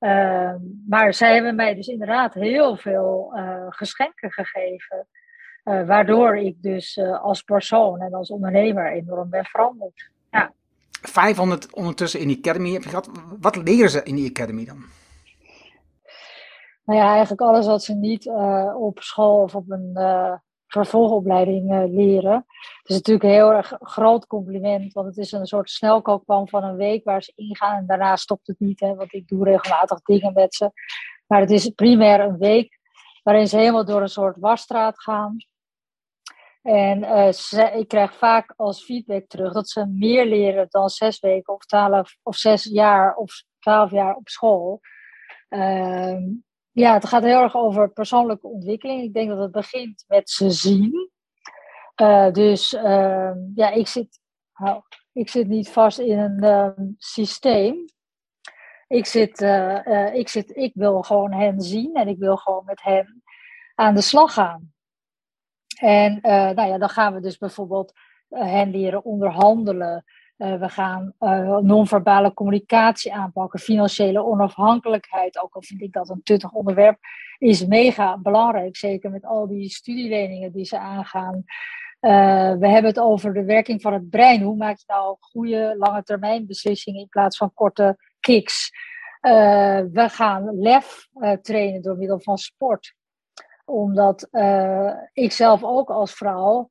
Uh, 0.00 0.54
maar 0.88 1.14
zij 1.14 1.34
hebben 1.34 1.54
mij 1.54 1.74
dus 1.74 1.86
inderdaad 1.86 2.34
heel 2.34 2.76
veel 2.76 3.32
geschenken 3.68 4.32
gegeven. 4.32 5.08
Uh, 5.64 5.86
waardoor 5.86 6.36
ik 6.36 6.62
dus 6.62 6.98
als 6.98 7.42
persoon 7.42 8.00
en 8.00 8.14
als 8.14 8.30
ondernemer 8.30 8.92
enorm 8.92 9.30
ben 9.30 9.44
veranderd. 9.44 10.10
Ja. 10.30 10.52
500 11.02 11.74
ondertussen 11.74 12.20
in 12.20 12.28
die 12.28 12.38
academy 12.38 12.72
heb 12.72 12.82
je 12.82 12.88
gehad. 12.88 13.10
Wat 13.40 13.56
leren 13.56 13.90
ze 13.90 14.02
in 14.02 14.14
die 14.14 14.28
academy 14.28 14.64
dan? 14.64 14.84
Nou 16.84 16.98
ja, 17.00 17.10
eigenlijk 17.10 17.40
alles 17.40 17.66
wat 17.66 17.82
ze 17.82 17.94
niet 17.94 18.28
op 18.74 19.00
school 19.00 19.42
of 19.42 19.54
op 19.54 19.70
een 19.70 19.92
vervolgopleiding 20.68 21.90
leren. 21.90 22.34
Het 22.78 22.88
is 22.88 22.94
natuurlijk 22.94 23.24
een 23.24 23.30
heel 23.30 23.52
erg 23.52 23.76
groot 23.80 24.26
compliment, 24.26 24.92
want 24.92 25.06
het 25.06 25.16
is 25.16 25.32
een 25.32 25.46
soort 25.46 25.70
snelkookpan 25.70 26.48
van 26.48 26.64
een 26.64 26.76
week 26.76 27.04
waar 27.04 27.22
ze 27.22 27.32
ingaan 27.34 27.76
en 27.76 27.86
daarna 27.86 28.16
stopt 28.16 28.46
het 28.46 28.60
niet, 28.60 28.80
hè, 28.80 28.94
want 28.94 29.12
ik 29.12 29.28
doe 29.28 29.44
regelmatig 29.44 30.02
dingen 30.02 30.32
met 30.32 30.54
ze. 30.54 30.70
Maar 31.26 31.40
het 31.40 31.50
is 31.50 31.68
primair 31.68 32.20
een 32.20 32.38
week 32.38 32.78
waarin 33.22 33.48
ze 33.48 33.56
helemaal 33.56 33.84
door 33.84 34.02
een 34.02 34.08
soort 34.08 34.38
wasstraat 34.38 35.00
gaan. 35.00 35.36
En 36.62 36.98
uh, 36.98 37.32
ze, 37.32 37.62
ik 37.62 37.88
krijg 37.88 38.16
vaak 38.16 38.52
als 38.56 38.84
feedback 38.84 39.26
terug 39.26 39.52
dat 39.52 39.68
ze 39.68 39.86
meer 39.86 40.26
leren 40.26 40.66
dan 40.68 40.88
zes 40.88 41.20
weken 41.20 41.54
of 41.54 41.64
twaalf 41.64 42.16
of 42.22 42.36
zes 42.36 42.64
jaar 42.64 43.14
of 43.14 43.42
twaalf 43.58 43.90
jaar 43.90 44.14
op 44.14 44.28
school. 44.28 44.80
Ehm, 45.48 46.22
ja, 46.78 46.92
het 46.92 47.06
gaat 47.06 47.22
heel 47.22 47.42
erg 47.42 47.56
over 47.56 47.90
persoonlijke 47.90 48.46
ontwikkeling. 48.46 49.02
Ik 49.02 49.12
denk 49.12 49.28
dat 49.28 49.38
het 49.38 49.52
begint 49.52 50.04
met 50.08 50.30
ze 50.30 50.50
zien. 50.50 51.10
Uh, 52.00 52.30
dus 52.32 52.72
uh, 52.72 53.32
ja, 53.54 53.70
ik 53.70 53.86
zit, 53.86 54.20
ik 55.12 55.28
zit 55.28 55.48
niet 55.48 55.70
vast 55.70 55.98
in 55.98 56.18
een 56.18 56.44
uh, 56.44 56.86
systeem. 56.98 57.84
Ik, 58.88 59.06
zit, 59.06 59.40
uh, 59.40 60.14
ik, 60.14 60.28
zit, 60.28 60.56
ik 60.56 60.72
wil 60.74 61.02
gewoon 61.02 61.32
hen 61.32 61.60
zien 61.60 61.94
en 61.94 62.08
ik 62.08 62.18
wil 62.18 62.36
gewoon 62.36 62.64
met 62.64 62.82
hen 62.82 63.22
aan 63.74 63.94
de 63.94 64.00
slag 64.00 64.32
gaan. 64.32 64.72
En 65.80 66.18
nou 66.22 66.68
ja, 66.68 66.78
dan 66.78 66.88
gaan 66.88 67.14
we 67.14 67.20
dus 67.20 67.38
bijvoorbeeld 67.38 67.92
hen 68.28 68.70
leren 68.70 69.04
onderhandelen. 69.04 70.04
We 70.38 70.68
gaan 70.68 71.14
non-verbale 71.62 72.34
communicatie 72.34 73.14
aanpakken, 73.14 73.60
financiële 73.60 74.24
onafhankelijkheid. 74.24 75.42
Ook 75.42 75.54
al 75.54 75.62
vind 75.62 75.82
ik 75.82 75.92
dat 75.92 76.08
een 76.08 76.22
tuttig 76.22 76.52
onderwerp, 76.52 76.98
is 77.38 77.66
mega 77.66 78.18
belangrijk. 78.18 78.76
Zeker 78.76 79.10
met 79.10 79.24
al 79.24 79.48
die 79.48 79.68
studieleningen 79.68 80.52
die 80.52 80.64
ze 80.64 80.78
aangaan. 80.78 81.44
Uh, 82.00 82.10
we 82.54 82.68
hebben 82.68 82.84
het 82.84 82.98
over 82.98 83.34
de 83.34 83.44
werking 83.44 83.82
van 83.82 83.92
het 83.92 84.10
brein. 84.10 84.42
Hoe 84.42 84.56
maak 84.56 84.78
je 84.78 84.84
nou 84.86 85.16
goede 85.20 85.74
lange 85.78 86.02
termijn 86.02 86.46
beslissingen 86.46 87.00
in 87.00 87.08
plaats 87.08 87.36
van 87.36 87.54
korte 87.54 87.96
kicks? 88.20 88.70
We 89.20 90.06
gaan 90.08 90.58
lef 90.60 91.08
trainen 91.42 91.82
door 91.82 91.96
middel 91.96 92.20
van 92.20 92.38
sport. 92.38 92.94
Omdat 93.64 94.28
ik 95.12 95.32
zelf 95.32 95.64
ook 95.64 95.90
als 95.90 96.14
vrouw 96.14 96.68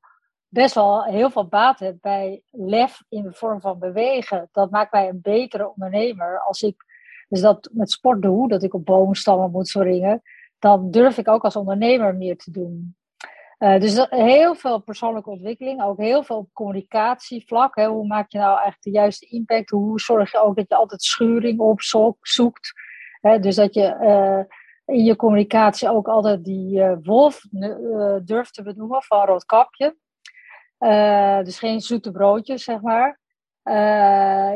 best 0.48 0.74
wel 0.74 1.04
heel 1.04 1.30
veel 1.30 1.46
baat 1.48 1.78
heb 1.78 1.96
bij 2.00 2.42
lef 2.50 3.02
in 3.08 3.22
de 3.22 3.32
vorm 3.32 3.60
van 3.60 3.78
bewegen. 3.78 4.48
Dat 4.52 4.70
maakt 4.70 4.92
mij 4.92 5.08
een 5.08 5.20
betere 5.22 5.68
ondernemer. 5.68 6.40
Als 6.40 6.62
ik 6.62 6.84
dus 7.28 7.40
dat 7.40 7.70
met 7.72 7.90
sport 7.90 8.22
doe, 8.22 8.48
dat 8.48 8.62
ik 8.62 8.74
op 8.74 8.84
boomstammen 8.84 9.50
moet 9.50 9.68
springen, 9.68 10.22
dan 10.58 10.90
durf 10.90 11.18
ik 11.18 11.28
ook 11.28 11.44
als 11.44 11.56
ondernemer 11.56 12.14
meer 12.16 12.36
te 12.36 12.50
doen. 12.50 12.96
Uh, 13.58 13.80
dus 13.80 14.06
heel 14.08 14.54
veel 14.54 14.78
persoonlijke 14.78 15.30
ontwikkeling, 15.30 15.82
ook 15.82 15.98
heel 15.98 16.22
veel 16.22 16.36
op 16.36 16.48
communicatievlak. 16.52 17.76
Hè. 17.76 17.86
Hoe 17.86 18.06
maak 18.06 18.30
je 18.30 18.38
nou 18.38 18.50
eigenlijk 18.50 18.82
de 18.82 18.90
juiste 18.90 19.26
impact? 19.26 19.70
Hoe 19.70 20.00
zorg 20.00 20.32
je 20.32 20.40
ook 20.40 20.56
dat 20.56 20.68
je 20.68 20.74
altijd 20.74 21.02
schuring 21.02 21.60
opzoekt? 21.60 22.72
Hè? 23.20 23.38
Dus 23.38 23.56
dat 23.56 23.74
je 23.74 23.96
uh, 24.00 24.96
in 24.96 25.04
je 25.04 25.16
communicatie 25.16 25.90
ook 25.90 26.08
altijd 26.08 26.44
die 26.44 26.78
uh, 26.78 26.96
wolf 27.02 27.40
durft 28.24 28.54
te 28.54 28.62
benoemen 28.62 29.02
van 29.02 29.26
roodkapje. 29.26 29.96
Dus 31.44 31.58
geen 31.58 31.80
zoete 31.80 32.10
broodjes, 32.10 32.64
zeg 32.64 32.80
maar. 32.80 33.20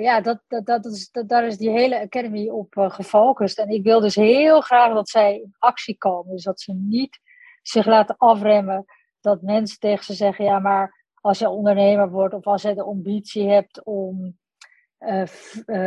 ja, 0.00 0.20
dat, 0.20 0.42
dat, 0.48 0.66
dat 0.66 0.84
is, 0.84 1.10
dat, 1.10 1.28
daar 1.28 1.46
is 1.46 1.56
die 1.56 1.70
hele 1.70 2.00
Academy 2.00 2.48
op 2.48 2.74
gefocust. 2.76 3.58
En 3.58 3.68
ik 3.68 3.82
wil 3.82 4.00
dus 4.00 4.14
heel 4.14 4.60
graag 4.60 4.94
dat 4.94 5.08
zij 5.08 5.34
in 5.34 5.54
actie 5.58 5.98
komen. 5.98 6.32
Dus 6.32 6.44
dat 6.44 6.60
ze 6.60 6.72
niet 6.72 7.18
zich 7.62 7.86
laten 7.86 8.16
afremmen. 8.16 8.84
Dat 9.20 9.42
mensen 9.42 9.78
tegen 9.78 10.04
ze 10.04 10.14
zeggen: 10.14 10.44
ja, 10.44 10.58
maar 10.58 11.06
als 11.20 11.38
je 11.38 11.48
ondernemer 11.48 12.10
wordt 12.10 12.34
of 12.34 12.46
als 12.46 12.62
je 12.62 12.74
de 12.74 12.82
ambitie 12.82 13.48
hebt 13.48 13.84
om 13.84 14.38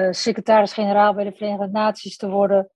secretaris-generaal 0.09 1.13
bij 1.13 1.23
de 1.23 1.31
Verenigde 1.31 1.67
Naties 1.67 2.17
te 2.17 2.29
worden, 2.29 2.69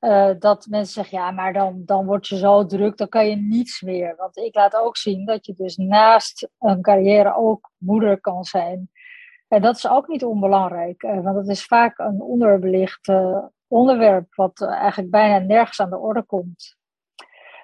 uh, 0.00 0.30
dat 0.38 0.66
mensen 0.66 0.92
zeggen: 0.92 1.18
ja, 1.18 1.30
maar 1.30 1.52
dan, 1.52 1.82
dan 1.84 2.06
word 2.06 2.26
je 2.26 2.36
zo 2.36 2.66
druk, 2.66 2.96
dan 2.96 3.08
kan 3.08 3.28
je 3.28 3.36
niets 3.36 3.80
meer. 3.80 4.16
Want 4.16 4.36
ik 4.36 4.54
laat 4.54 4.76
ook 4.76 4.96
zien 4.96 5.24
dat 5.24 5.46
je 5.46 5.54
dus 5.54 5.76
naast 5.76 6.48
een 6.58 6.82
carrière 6.82 7.34
ook 7.34 7.70
moeder 7.78 8.20
kan 8.20 8.44
zijn. 8.44 8.90
En 9.48 9.62
dat 9.62 9.76
is 9.76 9.88
ook 9.88 10.08
niet 10.08 10.24
onbelangrijk, 10.24 11.02
want 11.02 11.34
dat 11.34 11.48
is 11.48 11.64
vaak 11.64 11.98
een 11.98 12.20
onderbelicht 12.20 13.12
onderwerp, 13.66 14.34
wat 14.34 14.62
eigenlijk 14.62 15.10
bijna 15.10 15.38
nergens 15.38 15.80
aan 15.80 15.90
de 15.90 15.98
orde 15.98 16.22
komt. 16.22 16.76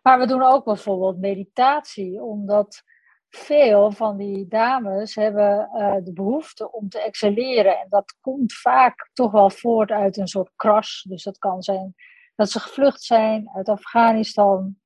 Maar 0.03 0.19
we 0.19 0.27
doen 0.27 0.43
ook 0.43 0.65
bijvoorbeeld 0.65 1.19
meditatie, 1.19 2.23
omdat 2.23 2.83
veel 3.29 3.91
van 3.91 4.17
die 4.17 4.47
dames 4.49 5.15
hebben 5.15 5.69
de 6.05 6.13
behoefte 6.13 6.73
om 6.73 6.89
te 6.89 7.01
excelleren. 7.01 7.79
En 7.79 7.87
dat 7.89 8.17
komt 8.21 8.53
vaak 8.53 9.11
toch 9.13 9.31
wel 9.33 9.51
voort 9.51 9.91
uit 9.91 10.17
een 10.17 10.29
soort 10.29 10.53
crash. 10.57 11.03
Dus 11.03 11.23
dat 11.23 11.39
kan 11.39 11.63
zijn 11.63 11.95
dat 12.37 12.51
ze 12.51 12.61
gevlucht 12.61 13.03
zijn 13.03 13.51
uit 13.55 13.69
Afghanistan. 13.69 14.77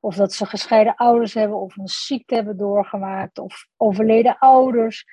Of 0.00 0.14
dat 0.14 0.32
ze 0.32 0.46
gescheiden 0.46 0.94
ouders 0.94 1.34
hebben 1.34 1.60
of 1.60 1.76
een 1.76 1.88
ziekte 1.88 2.34
hebben 2.34 2.56
doorgemaakt. 2.56 3.38
Of 3.38 3.66
overleden 3.76 4.38
ouders. 4.38 5.04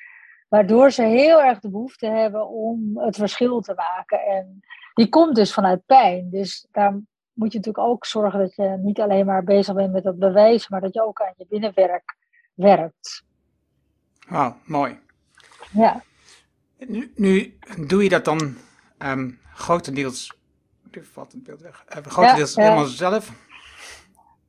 Waardoor 0.47 0.91
ze 0.91 1.03
heel 1.03 1.41
erg 1.41 1.59
de 1.59 1.69
behoefte 1.69 2.07
hebben 2.07 2.49
om 2.49 2.97
het 2.97 3.15
verschil 3.15 3.61
te 3.61 3.73
maken. 3.73 4.25
En 4.25 4.59
die 4.93 5.09
komt 5.09 5.35
dus 5.35 5.53
vanuit 5.53 5.85
pijn. 5.85 6.29
Dus 6.29 6.67
daar 6.71 6.91
moet 7.33 7.51
je 7.51 7.57
natuurlijk 7.57 7.87
ook 7.87 8.05
zorgen 8.05 8.39
dat 8.39 8.55
je 8.55 8.77
niet 8.81 8.99
alleen 8.99 9.25
maar 9.25 9.43
bezig 9.43 9.75
bent 9.75 9.91
met 9.91 10.03
het 10.03 10.19
bewijs, 10.19 10.69
maar 10.69 10.81
dat 10.81 10.93
je 10.93 11.05
ook 11.05 11.21
aan 11.21 11.33
je 11.37 11.45
binnenwerk 11.49 12.17
werkt. 12.53 13.23
Oh, 14.31 14.51
mooi. 14.65 14.99
Ja. 15.73 16.03
Nu, 16.77 17.11
nu 17.15 17.57
doe 17.87 18.03
je 18.03 18.09
dat 18.09 18.25
dan 18.25 18.55
um, 18.99 19.39
grotendeels. 19.53 20.39
Valt 21.11 21.31
het 21.31 21.43
beeld 21.43 21.61
weg. 21.61 21.85
Uh, 21.89 22.03
grotendeels 22.03 22.53
ja, 22.53 22.63
helemaal 22.63 22.85
zelf. 22.85 23.31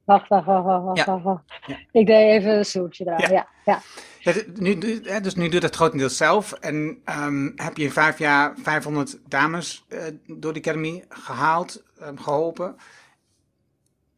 Wacht, 0.04 0.28
wacht, 0.28 0.46
wacht, 0.46 1.04
wacht, 1.04 1.22
wacht. 1.22 1.42
Ik 1.90 2.06
deed 2.06 2.40
even 2.40 2.56
een 2.56 2.64
stoeltje 2.64 3.04
daar. 3.04 3.32
Ja. 3.32 3.46
Ja, 3.64 4.34
nu, 4.54 4.78
dus 5.22 5.34
nu 5.34 5.48
doe 5.48 5.60
je 5.60 5.66
het 5.66 5.74
grotendeels 5.74 6.16
zelf. 6.16 6.52
En 6.52 7.02
um, 7.18 7.52
heb 7.56 7.76
je 7.76 7.84
in 7.84 7.90
vijf 7.90 8.18
jaar 8.18 8.54
500 8.62 9.18
dames 9.28 9.84
uh, 9.88 10.02
door 10.26 10.52
de 10.52 10.58
Academy 10.58 11.04
gehaald, 11.08 11.82
um, 12.02 12.18
geholpen. 12.18 12.76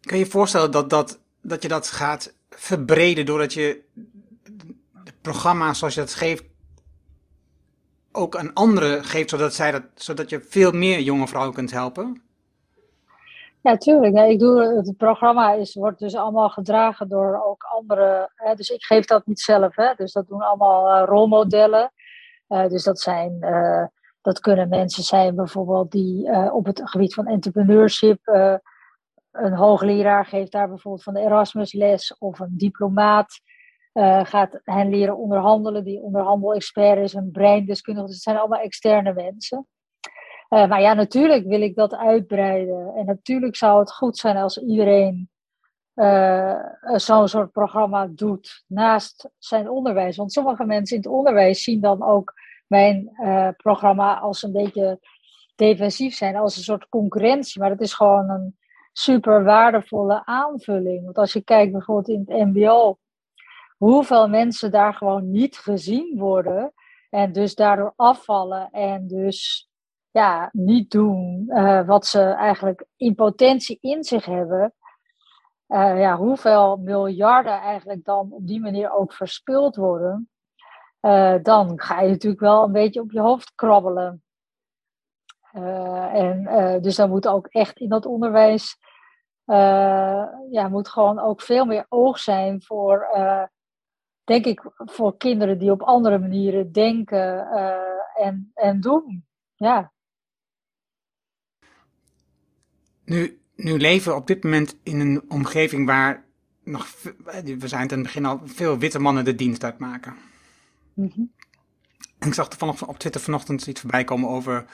Kun 0.00 0.18
je 0.18 0.24
je 0.24 0.30
voorstellen 0.30 0.70
dat, 0.70 0.90
dat, 0.90 1.20
dat 1.40 1.62
je 1.62 1.68
dat 1.68 1.88
gaat 1.88 2.34
verbreden 2.50 3.26
doordat 3.26 3.52
je 3.52 3.82
het 5.04 5.20
programma 5.20 5.74
zoals 5.74 5.94
je 5.94 6.00
dat 6.00 6.14
geeft 6.14 6.44
ook 8.14 8.36
aan 8.36 8.52
anderen 8.52 9.04
geeft, 9.04 9.30
zodat, 9.30 9.54
zij 9.54 9.70
dat, 9.70 9.82
zodat 9.94 10.30
je 10.30 10.40
veel 10.40 10.72
meer 10.72 11.00
jonge 11.00 11.28
vrouwen 11.28 11.54
kunt 11.54 11.70
helpen? 11.70 12.22
Ja, 13.60 13.76
tuurlijk. 13.76 14.16
ik 14.16 14.38
doe, 14.38 14.62
het 14.62 14.96
programma 14.96 15.52
is, 15.52 15.74
wordt 15.74 15.98
dus 15.98 16.14
allemaal 16.14 16.48
gedragen 16.48 17.08
door 17.08 17.42
ook 17.44 17.62
andere. 17.62 18.30
Hè, 18.34 18.54
dus 18.54 18.68
ik 18.68 18.82
geef 18.82 19.04
dat 19.04 19.26
niet 19.26 19.40
zelf. 19.40 19.76
Hè, 19.76 19.94
dus 19.96 20.12
dat 20.12 20.28
doen 20.28 20.42
allemaal 20.42 21.00
uh, 21.00 21.06
rolmodellen. 21.06 21.92
Uh, 22.48 22.68
dus 22.68 22.84
dat 22.84 23.00
zijn. 23.00 23.36
Uh, 23.40 23.84
dat 24.20 24.40
kunnen 24.40 24.68
mensen 24.68 25.02
zijn 25.02 25.34
bijvoorbeeld 25.34 25.90
die 25.90 26.30
op 26.52 26.66
het 26.66 26.80
gebied 26.84 27.14
van 27.14 27.26
entrepreneurship. 27.26 28.18
een 29.30 29.52
hoogleraar 29.52 30.26
geeft 30.26 30.52
daar 30.52 30.68
bijvoorbeeld 30.68 31.02
van 31.02 31.14
de 31.14 31.20
Erasmus 31.20 31.72
les. 31.72 32.16
Of 32.18 32.38
een 32.38 32.54
diplomaat 32.56 33.40
gaat 34.22 34.60
hen 34.64 34.88
leren 34.88 35.16
onderhandelen. 35.16 35.84
Die 35.84 36.00
onderhandelexpert 36.00 36.98
is, 36.98 37.14
een 37.14 37.30
breindeskundige. 37.30 38.06
Dus 38.06 38.14
het 38.14 38.24
zijn 38.24 38.36
allemaal 38.36 38.60
externe 38.60 39.12
mensen. 39.12 39.66
Uh, 40.48 40.68
maar 40.68 40.80
ja, 40.80 40.94
natuurlijk 40.94 41.46
wil 41.46 41.60
ik 41.60 41.76
dat 41.76 41.94
uitbreiden. 41.94 42.94
En 42.96 43.06
natuurlijk 43.06 43.56
zou 43.56 43.80
het 43.80 43.92
goed 43.92 44.18
zijn 44.18 44.36
als 44.36 44.58
iedereen 44.58 45.30
uh, 45.94 46.58
zo'n 46.82 47.28
soort 47.28 47.52
programma 47.52 48.06
doet 48.10 48.64
naast 48.66 49.30
zijn 49.38 49.70
onderwijs. 49.70 50.16
Want 50.16 50.32
sommige 50.32 50.64
mensen 50.64 50.96
in 50.96 51.02
het 51.02 51.12
onderwijs 51.12 51.62
zien 51.62 51.80
dan 51.80 52.02
ook 52.02 52.32
mijn 52.66 53.10
programma 53.56 54.18
als 54.18 54.42
een 54.42 54.52
beetje 54.52 54.98
defensief 55.54 56.14
zijn, 56.14 56.36
als 56.36 56.56
een 56.56 56.62
soort 56.62 56.88
concurrentie. 56.88 57.60
Maar 57.60 57.70
dat 57.70 57.80
is 57.80 57.94
gewoon 57.94 58.28
een 58.30 58.56
super 58.92 59.44
waardevolle 59.44 60.24
aanvulling. 60.24 61.04
Want 61.04 61.18
als 61.18 61.32
je 61.32 61.44
kijkt 61.44 61.72
bijvoorbeeld 61.72 62.08
in 62.08 62.24
het 62.26 62.54
MBO, 62.54 62.98
hoeveel 63.84 64.28
mensen 64.28 64.70
daar 64.70 64.94
gewoon 64.94 65.30
niet 65.30 65.58
gezien 65.58 66.18
worden 66.18 66.72
en 67.10 67.32
dus 67.32 67.54
daardoor 67.54 67.92
afvallen 67.96 68.70
en 68.70 69.06
dus 69.06 69.68
ja, 70.10 70.48
niet 70.52 70.90
doen 70.90 71.44
uh, 71.48 71.86
wat 71.86 72.06
ze 72.06 72.22
eigenlijk 72.22 72.84
in 72.96 73.14
potentie 73.14 73.78
in 73.80 74.04
zich 74.04 74.24
hebben. 74.24 74.74
Uh, 75.68 76.00
ja, 76.00 76.16
hoeveel 76.16 76.76
miljarden 76.76 77.60
eigenlijk 77.60 78.04
dan 78.04 78.32
op 78.32 78.46
die 78.46 78.60
manier 78.60 78.92
ook 78.92 79.12
verspild 79.12 79.76
worden. 79.76 80.30
Uh, 81.00 81.34
dan 81.42 81.80
ga 81.80 82.00
je 82.00 82.10
natuurlijk 82.10 82.42
wel 82.42 82.64
een 82.64 82.72
beetje 82.72 83.00
op 83.00 83.12
je 83.12 83.20
hoofd 83.20 83.52
krabbelen. 83.54 84.22
en 85.52 86.78
dus 86.82 86.96
dan 86.96 87.10
moet 87.10 87.28
ook 87.28 87.46
echt 87.46 87.78
in 87.78 87.88
dat 87.88 88.06
onderwijs, 88.06 88.78
ja, 90.50 90.68
moet 90.70 90.88
gewoon 90.88 91.18
ook 91.18 91.40
veel 91.40 91.64
meer 91.64 91.86
oog 91.88 92.18
zijn 92.18 92.62
voor, 92.62 93.08
denk 94.24 94.44
ik, 94.44 94.62
voor 94.76 95.16
kinderen 95.16 95.58
die 95.58 95.70
op 95.70 95.82
andere 95.82 96.18
manieren 96.18 96.72
denken 96.72 97.48
en, 98.14 98.50
en 98.54 98.80
doen. 98.80 99.24
Ja. 99.54 99.92
Nu, 103.04 103.38
nu 103.54 103.78
leven 103.78 104.12
we 104.12 104.18
op 104.18 104.26
dit 104.26 104.44
moment 104.44 104.76
in 104.82 105.00
een 105.00 105.22
omgeving 105.28 105.86
waar 105.86 106.24
nog, 106.64 106.86
we 107.58 107.68
zijn 107.68 107.88
het 107.88 108.02
begin 108.02 108.24
al, 108.24 108.40
veel 108.44 108.78
witte 108.78 108.98
mannen 108.98 109.24
de 109.24 109.34
dienst 109.34 109.64
uitmaken. 109.64 110.14
Mm 110.94 111.32
En 112.18 112.28
ik 112.28 112.34
zag 112.34 112.48
er 112.48 112.88
op 112.88 112.98
Twitter 112.98 113.20
vanochtend 113.20 113.66
iets 113.66 113.80
voorbij 113.80 114.04
komen 114.04 114.28
over 114.28 114.66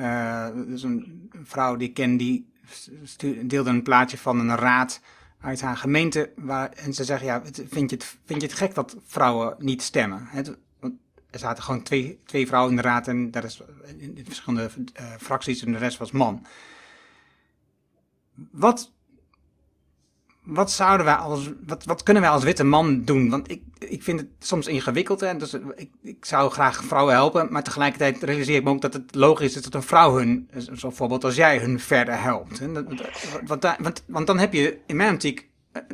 uh, 0.00 0.48
dus 0.66 0.82
een, 0.82 1.30
vrouw 1.42 1.76
die 1.76 1.88
ik 1.88 1.94
ken 1.94 2.16
die 2.16 2.50
deelde 3.44 3.70
een 3.70 3.82
plaatje 3.82 4.18
van 4.18 4.38
een 4.38 4.56
raad 4.56 5.00
uit 5.42 5.60
haar 5.60 5.76
gemeente. 5.76 6.32
Waar, 6.36 6.70
en 6.70 6.94
ze 6.94 7.04
zeggen, 7.04 7.26
ja, 7.26 7.42
vind 7.68 7.90
je, 7.90 7.96
het, 7.96 8.16
vind 8.24 8.40
je 8.40 8.46
het 8.46 8.56
gek 8.56 8.74
dat 8.74 8.96
vrouwen 9.06 9.54
niet 9.58 9.82
stemmen? 9.82 10.28
er 11.30 11.38
zaten 11.38 11.62
gewoon 11.62 11.82
twee, 11.82 12.20
twee 12.24 12.46
vrouwen 12.46 12.70
in 12.70 12.76
de 12.76 12.82
raad 12.82 13.08
en 13.08 13.30
daar 13.30 13.44
is 13.44 13.62
in, 13.98 14.20
verschillende 14.24 14.70
uh, 15.00 15.06
fracties 15.18 15.64
en 15.64 15.72
de 15.72 15.78
rest 15.78 15.98
was 15.98 16.10
man. 16.10 16.46
Wat, 18.50 18.92
wat 20.44 20.70
zouden 20.70 21.06
wij 21.06 21.14
als, 21.14 21.50
wat, 21.66 21.84
wat 21.84 22.02
kunnen 22.02 22.22
wij 22.22 22.30
als 22.32 22.44
witte 22.44 22.64
man 22.64 23.04
doen? 23.04 23.30
Want 23.30 23.50
ik, 23.50 23.62
ik 23.78 24.02
vind 24.02 24.20
het 24.20 24.28
soms 24.38 24.66
ingewikkeld. 24.66 25.20
Hè? 25.20 25.36
Dus 25.36 25.54
ik, 25.54 25.90
ik 26.02 26.24
zou 26.24 26.50
graag 26.50 26.84
vrouwen 26.84 27.14
helpen, 27.14 27.52
maar 27.52 27.62
tegelijkertijd 27.62 28.22
realiseer 28.22 28.56
ik 28.56 28.64
me 28.64 28.70
ook 28.70 28.80
dat 28.80 28.92
het 28.92 29.14
logisch 29.14 29.56
is 29.56 29.62
dat 29.62 29.74
een 29.74 29.82
vrouw 29.82 30.16
hun, 30.16 30.50
zo'n 30.72 30.92
voorbeeld 30.92 31.24
als 31.24 31.34
jij, 31.34 31.58
hun 31.58 31.80
verder 31.80 32.20
helpt. 32.20 32.58
Hè? 32.58 32.72
Want, 33.46 33.76
want, 33.78 34.04
want 34.06 34.26
dan 34.26 34.38
heb 34.38 34.52
je 34.52 34.78
in 34.86 34.96
mijn 34.96 35.12
optiek 35.12 35.48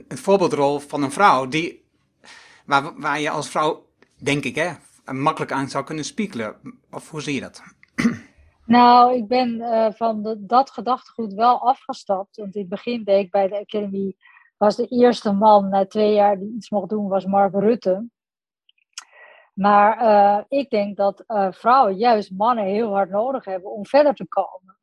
een 0.09 0.19
voorbeeldrol 0.19 0.79
van 0.79 1.03
een 1.03 1.13
vrouw 1.13 1.49
die, 1.49 1.85
waar, 2.65 3.01
waar 3.01 3.21
je 3.21 3.31
als 3.31 3.49
vrouw, 3.49 3.87
denk 4.17 4.45
ik, 4.45 4.55
hè, 4.55 4.73
makkelijk 5.13 5.53
aan 5.53 5.69
zou 5.69 5.85
kunnen 5.85 6.05
spiegelen. 6.05 6.57
Of 6.91 7.11
hoe 7.11 7.21
zie 7.21 7.35
je 7.35 7.41
dat? 7.41 7.63
Nou, 8.69 9.17
ik 9.17 9.29
ben 9.29 9.63
van 9.97 10.23
de, 10.23 10.37
dat 10.47 10.71
gedachtegoed 10.71 11.33
wel 11.33 11.61
afgestapt. 11.61 12.37
Want 12.37 12.55
in 12.55 12.61
het 12.61 12.71
begin 12.71 13.05
deed 13.05 13.25
ik 13.25 13.31
bij 13.31 13.49
de 13.49 13.61
Academy, 13.61 14.17
was 14.59 14.77
de 14.77 14.87
eerste 14.87 15.33
man 15.33 15.69
na 15.69 15.87
twee 15.87 16.15
jaar 16.15 16.39
die 16.39 16.55
iets 16.55 16.71
mocht 16.71 16.89
doen, 16.89 17.09
was 17.09 17.25
Mark 17.25 17.55
Rutte. 17.55 18.09
Maar 19.55 20.03
uh, 20.03 20.45
ik 20.49 20.71
denk 20.71 20.97
dat 20.97 21.25
uh, 21.27 21.47
vrouwen 21.51 21.97
juist 21.97 22.31
mannen 22.31 22.65
heel 22.65 22.93
hard 22.93 23.11
nodig 23.11 23.45
hebben 23.45 23.71
om 23.71 23.87
verder 23.87 24.15
te 24.15 24.27
komen. 24.29 24.79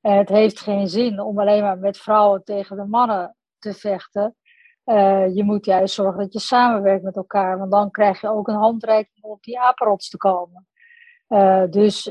En 0.00 0.16
het 0.16 0.28
heeft 0.28 0.60
geen 0.60 0.88
zin 0.88 1.20
om 1.20 1.40
alleen 1.40 1.62
maar 1.62 1.78
met 1.78 1.98
vrouwen 1.98 2.44
tegen 2.44 2.76
de 2.76 2.84
mannen 2.84 3.36
te 3.58 3.74
vechten. 3.74 4.36
Uh, 4.84 5.34
je 5.34 5.44
moet 5.44 5.64
juist 5.64 5.94
zorgen 5.94 6.20
dat 6.20 6.32
je 6.32 6.38
samenwerkt 6.38 7.02
met 7.02 7.16
elkaar, 7.16 7.58
want 7.58 7.70
dan 7.70 7.90
krijg 7.90 8.20
je 8.20 8.28
ook 8.28 8.48
een 8.48 8.54
handreiking 8.54 9.24
om 9.24 9.30
op 9.30 9.42
die 9.42 9.60
apenrots 9.60 10.08
te 10.08 10.16
komen. 10.16 10.66
Dus 11.70 12.06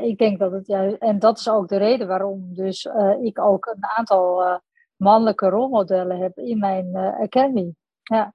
ik 0.00 0.18
denk 0.18 0.38
dat 0.38 0.52
het 0.52 0.66
juist, 0.66 0.96
en 0.96 1.18
dat 1.18 1.38
is 1.38 1.48
ook 1.48 1.68
de 1.68 1.76
reden 1.76 2.06
waarom 2.06 2.54
dus 2.54 2.88
ik 3.20 3.38
ook 3.38 3.66
een 3.66 3.86
aantal 3.86 4.60
mannelijke 5.02 5.48
rolmodellen 5.48 6.20
heb 6.20 6.38
in 6.38 6.58
mijn 6.58 6.96
academy. 6.96 7.74
Ja. 8.02 8.34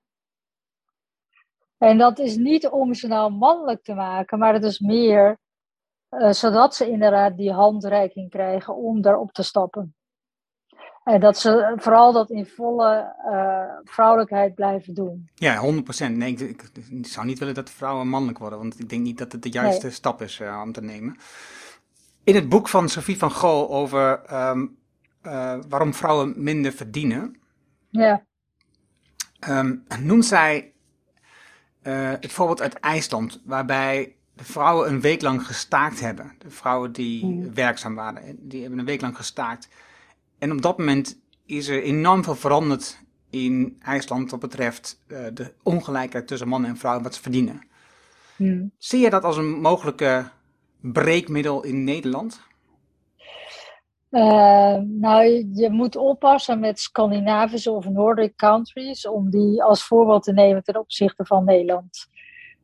En 1.77 1.97
dat 1.97 2.19
is 2.19 2.35
niet 2.35 2.67
om 2.67 2.93
ze 2.93 3.07
nou 3.07 3.31
mannelijk 3.31 3.83
te 3.83 3.93
maken, 3.93 4.39
maar 4.39 4.53
het 4.53 4.63
is 4.63 4.79
meer 4.79 5.37
zodat 6.29 6.75
ze 6.75 6.89
inderdaad 6.89 7.37
die 7.37 7.51
handreiking 7.51 8.29
krijgen 8.29 8.75
om 8.75 9.01
daarop 9.01 9.31
te 9.31 9.43
stappen. 9.43 9.95
En 11.03 11.19
dat 11.19 11.37
ze 11.37 11.73
vooral 11.75 12.11
dat 12.11 12.29
in 12.29 12.45
volle 12.45 13.15
uh, 13.25 13.91
vrouwelijkheid 13.91 14.55
blijven 14.55 14.93
doen. 14.93 15.29
Ja, 15.35 15.63
100%. 15.63 16.11
Nee, 16.11 16.33
ik, 16.33 16.61
ik, 16.89 17.07
zou 17.07 17.25
niet 17.25 17.39
willen 17.39 17.53
dat 17.53 17.69
vrouwen 17.69 18.07
mannelijk 18.07 18.39
worden, 18.39 18.59
want 18.59 18.79
ik 18.79 18.89
denk 18.89 19.01
niet 19.03 19.17
dat 19.17 19.31
het 19.31 19.43
de 19.43 19.49
juiste 19.49 19.89
stap 19.89 20.21
is 20.21 20.39
uh, 20.39 20.61
om 20.63 20.71
te 20.71 20.81
nemen. 20.81 21.17
In 22.23 22.35
het 22.35 22.49
boek 22.49 22.67
van 22.67 22.89
Sophie 22.89 23.17
van 23.17 23.31
Gol 23.31 23.69
over 23.69 24.33
um, 24.49 24.77
uh, 25.27 25.59
waarom 25.69 25.93
vrouwen 25.93 26.33
minder 26.43 26.71
verdienen, 26.71 27.35
ja. 27.89 28.25
um, 29.49 29.83
noemt 29.99 30.25
zij 30.25 30.71
het 32.19 32.31
voorbeeld 32.31 32.61
uit 32.61 32.73
IJsland, 32.73 33.41
waarbij 33.45 34.15
de 34.37 34.43
vrouwen 34.43 34.89
een 34.89 35.01
week 35.01 35.21
lang 35.21 35.45
gestaakt 35.45 35.99
hebben. 35.99 36.35
De 36.37 36.49
vrouwen 36.49 36.91
die 36.91 37.25
mm. 37.25 37.53
werkzaam 37.53 37.95
waren, 37.95 38.37
die 38.39 38.61
hebben 38.61 38.79
een 38.79 38.85
week 38.85 39.01
lang 39.01 39.15
gestaakt. 39.15 39.69
En 40.37 40.51
op 40.51 40.61
dat 40.61 40.77
moment 40.77 41.19
is 41.45 41.67
er 41.67 41.83
enorm 41.83 42.23
veel 42.23 42.35
veranderd 42.35 42.99
in 43.29 43.77
IJsland 43.81 44.31
wat 44.31 44.39
betreft 44.39 45.03
uh, 45.07 45.19
de 45.33 45.53
ongelijkheid 45.63 46.27
tussen 46.27 46.47
mannen 46.47 46.69
en 46.69 46.77
vrouwen 46.77 47.03
wat 47.03 47.15
ze 47.15 47.21
verdienen. 47.21 47.61
Hmm. 48.35 48.71
Zie 48.77 48.99
je 48.99 49.09
dat 49.09 49.23
als 49.23 49.37
een 49.37 49.61
mogelijke 49.61 50.29
breekmiddel 50.81 51.63
in 51.63 51.83
Nederland? 51.83 52.41
Uh, 54.11 54.77
nou, 54.77 55.23
je, 55.53 55.69
moet 55.69 55.95
oppassen 55.95 56.59
met 56.59 56.79
Scandinavische 56.79 57.71
of 57.71 57.89
Nordic 57.89 58.35
countries 58.35 59.07
om 59.07 59.29
die 59.29 59.63
als 59.63 59.83
voorbeeld 59.83 60.23
te 60.23 60.33
nemen 60.33 60.63
ten 60.63 60.79
opzichte 60.79 61.25
van 61.25 61.45
Nederland. 61.45 62.07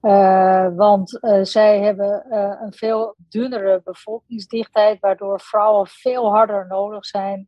Uh, 0.01 0.67
want 0.75 1.19
zij 1.41 1.79
hebben 1.79 2.25
een 2.63 2.73
veel 2.73 3.15
dunnere 3.29 3.81
bevolkingsdichtheid, 3.83 4.99
waardoor 4.99 5.39
vrouwen 5.39 5.87
veel 5.87 6.31
harder 6.31 6.67
nodig 6.67 7.05
zijn 7.05 7.47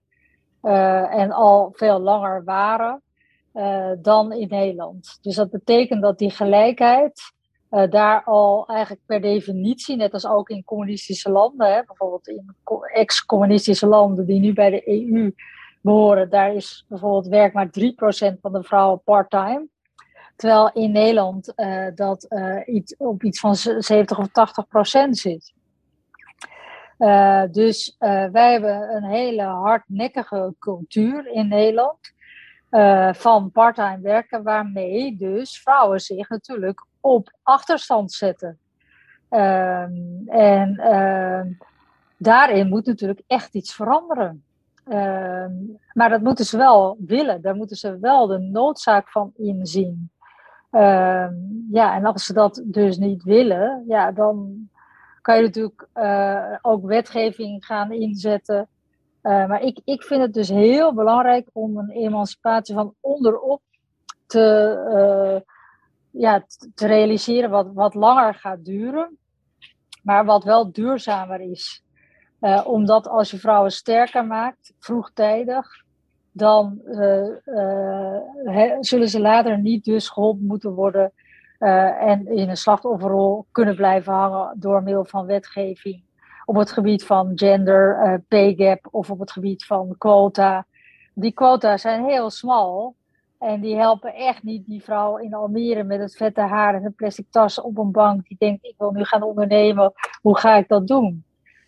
uh, 0.61 1.13
en 1.13 1.31
al 1.31 1.69
veel 1.75 1.99
langer 1.99 2.43
waren 2.43 3.01
dan 4.01 4.33
in 4.33 4.47
Nederland. 4.47 5.17
Dus 5.21 5.35
dat 5.35 5.49
betekent 5.49 6.01
dat 6.01 6.17
die 6.17 6.31
gelijkheid 6.31 7.34
uh, 7.71 7.89
daar 7.89 8.23
al 8.23 8.67
eigenlijk 8.67 9.01
per 9.05 9.21
definitie, 9.21 9.95
net 9.95 10.13
als 10.13 10.27
ook 10.27 10.49
in 10.49 10.63
communistische 10.63 11.31
landen, 11.31 11.73
hè, 11.73 11.83
bijvoorbeeld 11.85 12.27
in 12.27 12.55
ex-communistische 12.93 13.87
landen 13.87 14.25
die 14.25 14.39
nu 14.39 14.53
bij 14.53 14.69
de 14.69 14.89
EU 14.89 15.33
behoren, 15.81 16.29
daar 16.29 16.53
is 16.53 16.85
bijvoorbeeld 16.87 17.27
werk 17.27 17.53
maar 17.53 17.67
3% 17.67 18.39
van 18.41 18.51
de 18.51 18.63
vrouwen 18.63 19.01
part-time. 19.03 19.67
Terwijl 20.35 20.71
in 20.73 20.91
Nederland 20.91 21.53
dat 21.95 22.27
iets, 22.65 22.97
op 22.97 23.23
iets 23.23 23.39
van 23.39 23.55
70 23.55 24.19
of 24.19 24.31
80 24.31 24.67
procent 24.67 25.17
zit. 25.17 25.53
Dus 27.51 27.95
wij 28.31 28.51
hebben 28.51 28.95
een 28.95 29.03
hele 29.03 29.43
hardnekkige 29.43 30.55
cultuur 30.59 31.27
in 31.31 31.47
Nederland 31.47 32.13
uh, 32.75 33.13
van 33.13 33.51
parttime 33.51 33.99
werken, 34.01 34.43
waarmee 34.43 35.15
dus 35.17 35.61
vrouwen 35.61 35.99
zich 35.99 36.29
natuurlijk 36.29 36.85
op 36.99 37.33
achterstand 37.43 38.11
zetten. 38.11 38.59
Ehm, 39.29 40.27
en 40.27 40.77
ehm, 40.77 41.51
daarin 42.17 42.67
moet 42.67 42.85
natuurlijk 42.85 43.21
echt 43.27 43.53
iets 43.53 43.73
veranderen. 43.73 44.43
Ehm, 44.87 45.53
maar 45.93 46.09
dat 46.09 46.21
moeten 46.21 46.45
ze 46.45 46.57
wel 46.57 46.97
willen, 46.99 47.41
daar 47.41 47.55
moeten 47.55 47.77
ze 47.77 47.99
wel 47.99 48.27
de 48.27 48.39
noodzaak 48.39 49.09
van 49.09 49.31
inzien. 49.35 50.09
ja, 51.71 51.95
en 51.95 52.05
als 52.05 52.25
ze 52.25 52.33
dat 52.33 52.61
dus 52.65 52.97
niet 52.97 53.23
willen, 53.23 53.83
ja, 53.87 54.11
dan 54.11 54.67
kan 55.21 55.35
je 55.37 55.41
natuurlijk 55.41 55.87
uh, 55.95 56.55
ook 56.61 56.85
wetgeving 56.85 57.65
gaan 57.65 57.91
inzetten. 57.91 58.67
Uh, 59.25 59.47
maar 59.47 59.61
ik, 59.61 59.79
ik 59.83 60.03
vind 60.03 60.21
het 60.21 60.33
dus 60.33 60.49
heel 60.49 60.93
belangrijk 60.93 61.49
om 61.53 61.77
een 61.77 61.89
emancipatie 61.89 62.75
van 62.75 62.93
onderop 62.99 63.61
te, 64.27 64.77
uh, 64.89 65.41
ja, 66.21 66.45
te 66.75 66.87
realiseren, 66.87 67.49
wat, 67.49 67.67
wat 67.73 67.93
langer 67.93 68.33
gaat 68.33 68.65
duren, 68.65 69.17
maar 70.03 70.25
wat 70.25 70.43
wel 70.43 70.71
duurzamer 70.71 71.39
is. 71.39 71.83
omdat 72.65 73.07
als 73.07 73.31
je 73.31 73.37
vrouwen 73.37 73.71
sterker 73.71 74.25
maakt, 74.25 74.73
vroegtijdig, 74.79 75.83
dan 76.31 76.81
zullen 78.79 79.09
ze 79.09 79.19
later 79.19 79.59
niet 79.59 79.83
dus 79.83 80.09
geholpen 80.09 80.45
moeten 80.45 80.71
worden 80.71 81.11
en 81.99 82.27
in 82.27 82.49
een 82.49 82.57
slachtofferrol 82.57 83.45
kunnen 83.51 83.75
blijven 83.75 84.13
hangen 84.13 84.59
door 84.59 84.83
middel 84.83 85.05
van 85.05 85.25
wetgeving 85.25 86.04
op 86.45 86.55
het 86.55 86.71
gebied 86.71 87.05
van 87.05 87.31
gender, 87.35 88.07
uh, 88.07 88.13
pay 88.27 88.53
gap 88.55 88.87
of 88.91 89.09
op 89.09 89.19
het 89.19 89.31
gebied 89.31 89.65
van 89.65 89.95
quota. 89.97 90.65
Die 91.13 91.31
quota 91.31 91.77
zijn 91.77 92.05
heel 92.05 92.29
smal 92.29 92.95
en 93.39 93.61
die 93.61 93.75
helpen 93.75 94.13
echt 94.13 94.43
niet 94.43 94.65
die 94.65 94.83
vrouw 94.83 95.17
in 95.17 95.33
Almere 95.33 95.83
met 95.83 95.99
het 95.99 96.15
vette 96.15 96.41
haar 96.41 96.75
en 96.75 96.85
een 96.85 96.95
plastic 96.95 97.25
tas 97.29 97.61
op 97.61 97.77
een 97.77 97.91
bank 97.91 98.27
die 98.27 98.37
denkt 98.39 98.65
ik 98.65 98.75
wil 98.77 98.91
nu 98.91 99.03
gaan 99.03 99.23
ondernemen, 99.23 99.93
hoe 100.21 100.37
ga 100.37 100.55
ik 100.55 100.67
dat 100.67 100.87
doen? 100.87 101.23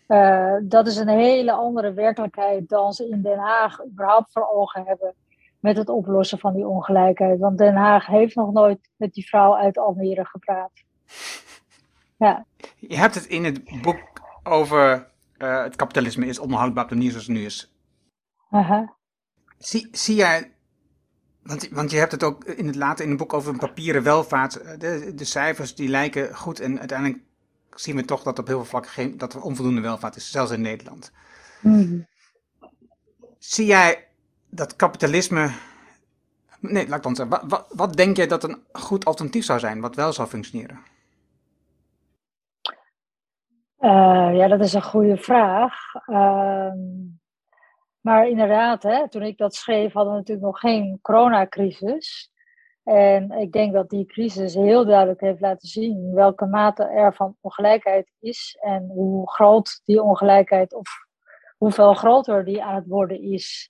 Uh, 0.07 0.55
dat 0.63 0.87
is 0.87 0.97
een 0.97 1.07
hele 1.07 1.51
andere 1.51 1.93
werkelijkheid 1.93 2.69
dan 2.69 2.93
ze 2.93 3.09
in 3.09 3.21
Den 3.21 3.37
Haag 3.37 3.85
überhaupt 3.85 4.31
voor 4.31 4.49
ogen 4.49 4.83
hebben 4.85 5.13
met 5.59 5.77
het 5.77 5.89
oplossen 5.89 6.39
van 6.39 6.53
die 6.53 6.67
ongelijkheid. 6.67 7.39
Want 7.39 7.57
Den 7.57 7.75
Haag 7.75 8.05
heeft 8.05 8.35
nog 8.35 8.51
nooit 8.51 8.89
met 8.95 9.13
die 9.13 9.27
vrouw 9.27 9.55
uit 9.55 9.77
Almere 9.77 10.25
gepraat. 10.25 10.71
Ja. 12.17 12.45
Je 12.79 12.97
hebt 12.97 13.15
het 13.15 13.25
in 13.25 13.43
het 13.43 13.81
boek 13.81 14.16
over 14.47 15.07
uh, 15.37 15.63
het 15.63 15.75
kapitalisme 15.75 16.25
is 16.25 16.39
onhoudbaar 16.39 16.83
op 16.83 16.89
de 16.89 16.95
manier 16.95 17.11
zoals 17.11 17.27
het 17.27 17.35
nu 17.35 17.45
is. 17.45 17.73
Zie, 19.57 19.87
zie 19.91 20.15
jij, 20.15 20.51
want, 21.43 21.69
want 21.69 21.91
je 21.91 21.97
hebt 21.97 22.11
het 22.11 22.23
ook 22.23 22.43
in 22.43 22.67
het 22.67 22.75
later 22.75 23.03
in 23.03 23.09
het 23.09 23.19
boek 23.19 23.33
over 23.33 23.53
een 23.53 23.59
papieren 23.59 24.03
welvaart. 24.03 24.55
Eh, 24.55 24.79
de, 24.79 25.11
de 25.15 25.25
cijfers 25.25 25.75
die 25.75 25.89
lijken 25.89 26.35
goed 26.35 26.59
en 26.59 26.79
uiteindelijk 26.79 27.19
zien 27.75 27.95
we 27.95 28.05
toch 28.05 28.23
dat 28.23 28.39
op 28.39 28.47
heel 28.47 28.57
veel 28.57 28.65
vlakken 28.65 28.91
geen, 28.91 29.17
dat 29.17 29.33
er 29.33 29.41
onvoldoende 29.41 29.81
welvaart 29.81 30.15
is, 30.15 30.31
zelfs 30.31 30.51
in 30.51 30.61
Nederland. 30.61 31.11
Mm. 31.61 32.07
Zie 33.39 33.65
jij 33.65 34.07
dat 34.49 34.75
kapitalisme. 34.75 35.51
Nee, 36.59 36.87
laat 36.87 36.97
ik 36.97 37.03
dan 37.03 37.15
zeggen. 37.15 37.49
Wat, 37.49 37.67
wat, 37.69 37.95
denk 37.95 38.17
jij 38.17 38.27
dat 38.27 38.43
een 38.43 38.63
goed 38.71 39.05
alternatief 39.05 39.45
zou 39.45 39.59
zijn, 39.59 39.81
wat 39.81 39.95
wel 39.95 40.13
zou 40.13 40.27
functioneren? 40.27 40.79
Uh, 43.79 44.29
ja, 44.37 44.47
dat 44.47 44.59
is 44.59 44.73
een 44.73 44.81
goede 44.83 45.17
vraag. 45.17 45.73
Uh, 46.07 46.71
Maar 48.01 48.27
inderdaad, 48.27 48.83
hè, 48.83 49.09
toen 49.09 49.21
ik 49.21 49.37
dat 49.37 49.55
schreef, 49.55 49.93
hadden 49.93 50.13
we 50.13 50.19
natuurlijk 50.19 50.47
nog 50.47 50.59
geen 50.59 50.99
coronacrisis. 51.01 52.31
En 52.83 53.31
ik 53.31 53.51
denk 53.51 53.73
dat 53.73 53.89
die 53.89 54.05
crisis 54.05 54.53
heel 54.53 54.85
duidelijk 54.85 55.21
heeft 55.21 55.39
laten 55.41 55.67
zien 55.67 56.13
welke 56.13 56.45
mate 56.45 56.83
er 56.83 57.13
van 57.15 57.35
ongelijkheid 57.41 58.11
is 58.19 58.57
en 58.61 58.87
hoe 58.87 59.29
groot 59.31 59.81
die 59.85 60.01
ongelijkheid 60.01 60.73
of 60.73 60.89
hoeveel 61.57 61.93
groter 61.93 62.45
die 62.45 62.63
aan 62.63 62.75
het 62.75 62.87
worden 62.87 63.21
is. 63.21 63.69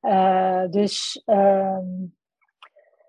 Uh, 0.00 0.68
dus, 0.70 1.22
ehm, 1.24 1.84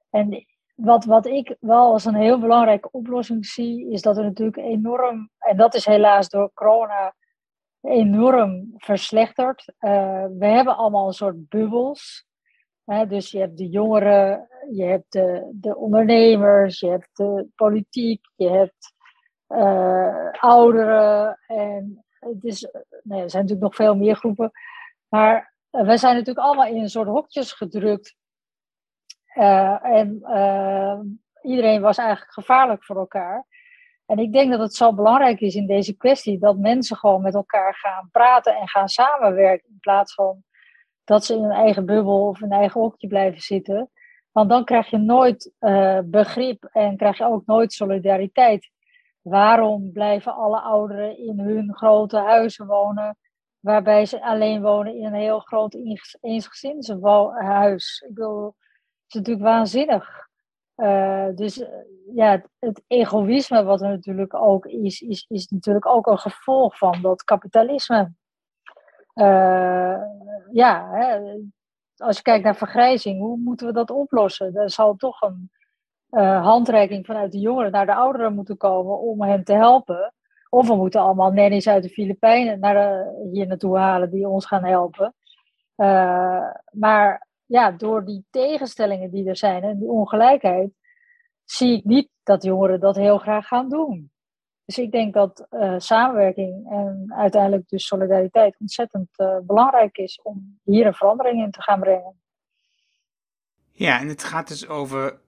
en 0.09 0.45
wat, 0.77 1.05
wat 1.05 1.25
ik 1.25 1.55
wel 1.59 1.91
als 1.91 2.05
een 2.05 2.15
heel 2.15 2.39
belangrijke 2.39 2.91
oplossing 2.91 3.45
zie, 3.45 3.91
is 3.91 4.01
dat 4.01 4.17
er 4.17 4.23
natuurlijk 4.23 4.57
enorm, 4.57 5.29
en 5.37 5.57
dat 5.57 5.75
is 5.75 5.85
helaas 5.85 6.29
door 6.29 6.51
corona 6.53 7.15
enorm 7.81 8.73
verslechterd. 8.77 9.73
Uh, 9.79 10.25
we 10.37 10.45
hebben 10.45 10.77
allemaal 10.77 11.07
een 11.07 11.13
soort 11.13 11.49
bubbels. 11.49 12.25
Hè? 12.85 13.07
Dus 13.07 13.31
je 13.31 13.39
hebt 13.39 13.57
de 13.57 13.69
jongeren, 13.69 14.47
je 14.71 14.83
hebt 14.83 15.11
de, 15.11 15.51
de 15.53 15.75
ondernemers, 15.75 16.79
je 16.79 16.89
hebt 16.89 17.09
de 17.13 17.47
politiek, 17.55 18.25
je 18.35 18.49
hebt 18.49 18.93
uh, 19.47 20.31
ouderen. 20.31 21.39
En 21.47 22.05
het 22.19 22.43
is, 22.43 22.69
nee, 23.03 23.21
er 23.21 23.29
zijn 23.29 23.43
natuurlijk 23.43 23.61
nog 23.61 23.75
veel 23.75 23.95
meer 23.95 24.15
groepen. 24.15 24.51
Maar 25.07 25.53
uh, 25.71 25.85
wij 25.85 25.97
zijn 25.97 26.15
natuurlijk 26.15 26.45
allemaal 26.45 26.67
in 26.67 26.81
een 26.81 26.89
soort 26.89 27.07
hokjes 27.07 27.51
gedrukt. 27.51 28.15
En 29.81 30.21
iedereen 31.41 31.81
was 31.81 31.97
eigenlijk 31.97 32.33
gevaarlijk 32.33 32.83
voor 32.83 32.97
elkaar. 32.97 33.45
En 34.05 34.19
ik 34.19 34.33
denk 34.33 34.51
dat 34.51 34.59
het 34.59 34.73
zo 34.73 34.93
belangrijk 34.93 35.39
is 35.39 35.55
in 35.55 35.67
deze 35.67 35.97
kwestie 35.97 36.39
dat 36.39 36.57
mensen 36.57 36.97
gewoon 36.97 37.21
met 37.21 37.33
elkaar 37.33 37.75
gaan 37.75 38.09
praten 38.11 38.55
en 38.55 38.67
gaan 38.67 38.87
samenwerken. 38.87 39.69
In 39.69 39.79
plaats 39.79 40.13
van 40.13 40.43
dat 41.03 41.25
ze 41.25 41.33
in 41.35 41.43
een 41.43 41.51
eigen 41.51 41.85
bubbel 41.85 42.27
of 42.27 42.41
een 42.41 42.51
eigen 42.51 42.81
hokje 42.81 43.07
blijven 43.07 43.41
zitten. 43.41 43.91
Want 44.31 44.49
dan 44.49 44.65
krijg 44.65 44.89
je 44.89 44.97
nooit 44.97 45.53
uh, 45.59 45.99
begrip 46.05 46.63
en 46.63 46.97
krijg 46.97 47.17
je 47.17 47.25
ook 47.25 47.45
nooit 47.45 47.73
solidariteit. 47.73 48.69
Waarom 49.21 49.91
blijven 49.91 50.35
alle 50.35 50.59
ouderen 50.59 51.17
in 51.17 51.39
hun 51.39 51.75
grote 51.75 52.17
huizen 52.17 52.67
wonen, 52.67 53.17
waarbij 53.59 54.05
ze 54.05 54.21
alleen 54.21 54.61
wonen 54.61 54.95
in 54.95 55.05
een 55.05 55.13
heel 55.13 55.39
groot 55.39 55.75
eensgezinshuis? 56.21 58.03
Ik 58.07 58.13
bedoel, 58.13 58.55
is 59.07 59.13
natuurlijk 59.13 59.45
waanzinnig. 59.45 60.27
Uh, 60.77 61.27
dus 61.35 61.57
uh, 61.57 61.67
ja, 62.13 62.43
het 62.59 62.83
egoïsme 62.87 63.63
wat 63.63 63.81
er 63.81 63.89
natuurlijk 63.89 64.33
ook 64.33 64.65
is, 64.65 65.01
is, 65.01 65.25
is 65.27 65.47
natuurlijk 65.47 65.85
ook 65.85 66.07
een 66.07 66.19
gevolg 66.19 66.77
van 66.77 67.01
dat 67.01 67.23
kapitalisme. 67.23 68.13
Uh, 69.15 69.97
ja, 70.51 70.89
hè, 70.91 71.19
als 71.97 72.17
je 72.17 72.21
kijkt 72.21 72.43
naar 72.43 72.55
vergrijzing, 72.55 73.19
hoe 73.19 73.37
moeten 73.37 73.67
we 73.67 73.73
dat 73.73 73.89
oplossen? 73.89 74.55
Er 74.55 74.71
zal 74.71 74.95
toch 74.95 75.21
een 75.21 75.51
handreiking 76.41 77.05
vanuit 77.05 77.31
de 77.31 77.39
jongeren 77.39 77.71
naar 77.71 77.85
de 77.85 77.95
ouderen 77.95 78.35
moeten 78.35 78.57
komen 78.57 78.99
om 78.99 79.21
hen 79.21 79.43
te 79.43 79.53
helpen. 79.53 80.13
Of 80.49 80.67
we 80.67 80.75
moeten 80.75 81.01
allemaal 81.01 81.31
nannies 81.31 81.67
uit 81.67 81.83
de 81.83 81.89
Filipijnen 81.89 82.59
naar 82.59 83.07
hier 83.31 83.47
naartoe 83.47 83.77
halen 83.77 84.09
die 84.09 84.27
ons 84.27 84.45
gaan 84.45 84.65
helpen. 84.65 85.13
maar 86.71 87.26
ja, 87.47 87.71
door 87.71 88.05
die 88.05 88.25
tegenstellingen 88.29 89.11
die 89.11 89.29
er 89.29 89.37
zijn 89.37 89.63
en 89.63 89.79
die 89.79 89.89
ongelijkheid, 89.89 90.71
zie 91.43 91.77
ik 91.77 91.83
niet 91.83 92.09
dat 92.23 92.43
jongeren 92.43 92.79
dat 92.79 92.95
heel 92.95 93.17
graag 93.17 93.47
gaan 93.47 93.69
doen. 93.69 94.11
Dus 94.65 94.77
ik 94.77 94.91
denk 94.91 95.13
dat 95.13 95.47
uh, 95.51 95.73
samenwerking 95.77 96.69
en 96.69 97.13
uiteindelijk 97.15 97.69
dus 97.69 97.87
solidariteit 97.87 98.59
ontzettend 98.59 99.09
uh, 99.17 99.37
belangrijk 99.43 99.97
is 99.97 100.19
om 100.23 100.59
hier 100.63 100.85
een 100.85 100.93
verandering 100.93 101.43
in 101.43 101.51
te 101.51 101.61
gaan 101.61 101.79
brengen. 101.79 102.21
Ja, 103.71 103.99
en 103.99 104.07
het 104.07 104.23
gaat 104.23 104.47
dus 104.47 104.67
over 104.67 105.19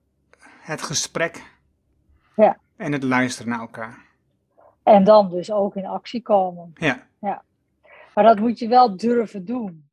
het 0.62 0.82
gesprek 0.82 1.44
ja. 2.36 2.58
en 2.76 2.92
het 2.92 3.04
luisteren 3.04 3.52
naar 3.52 3.60
elkaar. 3.60 4.06
En 4.84 5.04
dan 5.04 5.30
dus 5.30 5.52
ook 5.52 5.76
in 5.76 5.86
actie 5.86 6.22
komen. 6.22 6.72
Ja. 6.74 7.08
ja. 7.20 7.44
Maar 8.14 8.24
dat 8.24 8.40
moet 8.40 8.60
je 8.60 8.68
wel 8.68 8.98
durven 8.98 9.46
doen. 9.46 9.89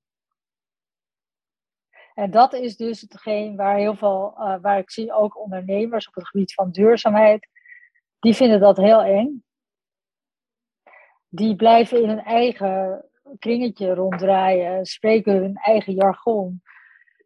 En 2.17 2.31
dat 2.31 2.53
is 2.53 2.77
dus 2.77 3.01
hetgeen 3.01 3.57
waar 3.57 3.77
heel 3.77 3.95
veel, 3.95 4.35
uh, 4.39 4.57
waar 4.61 4.79
ik 4.79 4.91
zie 4.91 5.13
ook 5.13 5.39
ondernemers 5.39 6.09
op 6.09 6.15
het 6.15 6.29
gebied 6.29 6.55
van 6.55 6.71
duurzaamheid, 6.71 7.49
die 8.19 8.35
vinden 8.35 8.61
dat 8.61 8.77
heel 8.77 9.03
eng. 9.03 9.45
Die 11.29 11.57
blijven 11.57 12.03
in 12.03 12.09
hun 12.09 12.25
eigen 12.25 13.05
kringetje 13.39 13.95
ronddraaien, 13.95 14.87
spreken 14.87 15.35
hun 15.35 15.55
eigen 15.55 15.95
jargon. 15.95 16.63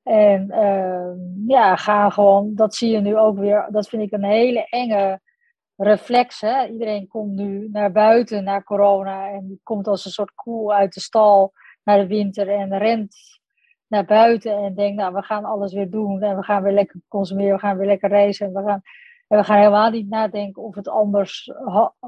En 0.02 0.46
uh, 0.50 1.46
ja, 1.46 1.76
gaan 1.76 2.12
gewoon, 2.12 2.54
dat 2.54 2.74
zie 2.74 2.90
je 2.90 3.00
nu 3.00 3.16
ook 3.16 3.38
weer, 3.38 3.68
dat 3.70 3.88
vind 3.88 4.02
ik 4.02 4.12
een 4.12 4.24
hele 4.24 4.66
enge 4.68 5.20
reflex. 5.76 6.40
Hè? 6.40 6.66
Iedereen 6.66 7.08
komt 7.08 7.32
nu 7.32 7.68
naar 7.72 7.92
buiten, 7.92 8.44
naar 8.44 8.64
corona, 8.64 9.28
en 9.28 9.60
komt 9.62 9.86
als 9.86 10.04
een 10.04 10.10
soort 10.10 10.34
koel 10.34 10.72
uit 10.74 10.94
de 10.94 11.00
stal 11.00 11.52
naar 11.84 11.98
de 11.98 12.06
winter 12.06 12.48
en 12.48 12.78
rent 12.78 13.39
naar 13.90 14.04
buiten 14.04 14.56
en 14.56 14.74
denk, 14.74 14.96
nou, 14.98 15.14
we 15.14 15.22
gaan 15.22 15.44
alles 15.44 15.72
weer 15.72 15.90
doen 15.90 16.22
en 16.22 16.36
we 16.36 16.42
gaan 16.42 16.62
weer 16.62 16.72
lekker 16.72 17.00
consumeren, 17.08 17.54
we 17.54 17.60
gaan 17.60 17.76
weer 17.76 17.86
lekker 17.86 18.08
reizen 18.08 18.46
en 18.46 18.52
we 18.52 18.68
gaan, 18.68 18.82
en 19.28 19.38
we 19.38 19.44
gaan 19.44 19.58
helemaal 19.58 19.90
niet 19.90 20.08
nadenken 20.08 20.62
of 20.62 20.74
het 20.74 20.88
anders 20.88 21.52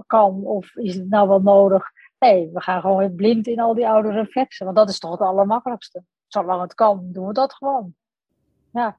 kan 0.06 0.44
of 0.44 0.76
is 0.76 0.94
het 0.94 1.08
nou 1.08 1.28
wel 1.28 1.40
nodig. 1.40 1.90
Nee, 2.18 2.50
we 2.52 2.60
gaan 2.60 2.80
gewoon 2.80 2.96
weer 2.96 3.10
blind 3.10 3.46
in 3.46 3.60
al 3.60 3.74
die 3.74 3.88
oude 3.88 4.10
reflexen, 4.10 4.64
want 4.64 4.76
dat 4.76 4.88
is 4.88 4.98
toch 4.98 5.10
het 5.10 5.20
allermakkelijkste. 5.20 6.04
Zolang 6.26 6.62
het 6.62 6.74
kan, 6.74 7.08
doen 7.12 7.26
we 7.26 7.32
dat 7.32 7.54
gewoon. 7.54 7.94
Ja. 8.72 8.96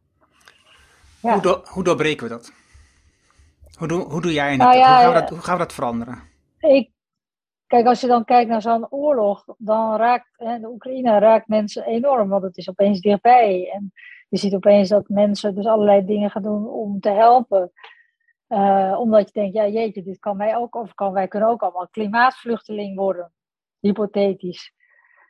ja. 1.20 1.34
Hoe, 1.34 1.42
do 1.42 1.62
hoe 1.66 1.84
doorbreken 1.84 2.28
we 2.28 2.34
dat? 2.34 2.54
Hoe, 3.78 3.88
do 3.88 4.10
hoe 4.10 4.22
doe 4.22 4.34
jij? 4.34 4.56
Nou 4.56 4.76
ja, 4.76 4.88
hoe, 4.88 5.04
gaan 5.04 5.14
we 5.14 5.20
dat, 5.20 5.30
hoe 5.30 5.40
gaan 5.40 5.54
we 5.54 5.64
dat 5.64 5.74
veranderen? 5.74 6.22
Ik 6.60 6.92
Kijk, 7.74 7.86
als 7.86 8.02
je 8.02 8.08
dan 8.08 8.26
kijkt 8.26 8.50
naar 8.50 8.62
zo'n 8.62 8.92
oorlog, 8.92 9.46
dan 9.58 9.96
raakt 9.96 10.30
hè, 10.38 10.60
de 10.60 10.70
Oekraïne 10.70 11.20
raakt 11.20 11.48
mensen 11.48 11.86
enorm, 11.86 12.30
want 12.30 12.44
het 12.44 12.58
is 12.58 12.70
opeens 12.70 13.00
dichtbij. 13.00 13.70
En 13.72 13.92
je 14.30 14.38
ziet 14.38 14.54
opeens 14.54 14.90
dat 14.90 15.08
mensen 15.08 15.56
dus 15.56 15.66
allerlei 15.66 16.06
dingen 16.06 16.30
gaan 16.30 16.42
doen 16.42 16.68
om 16.68 17.00
te 17.00 17.10
helpen. 17.10 17.72
Uh, 18.48 18.96
omdat 19.00 19.26
je 19.26 19.32
denkt, 19.34 19.56
ja 19.56 19.68
jeetje, 19.68 20.04
dit 20.04 20.20
kan 20.20 20.38
mij 20.38 20.58
ook 20.58 20.92
kan 20.94 21.14
Wij 21.14 21.28
kunnen 21.28 21.50
ook 21.50 21.62
allemaal 21.62 21.88
klimaatvluchteling 21.88 22.98
worden, 22.98 23.34
hypothetisch. 23.80 24.74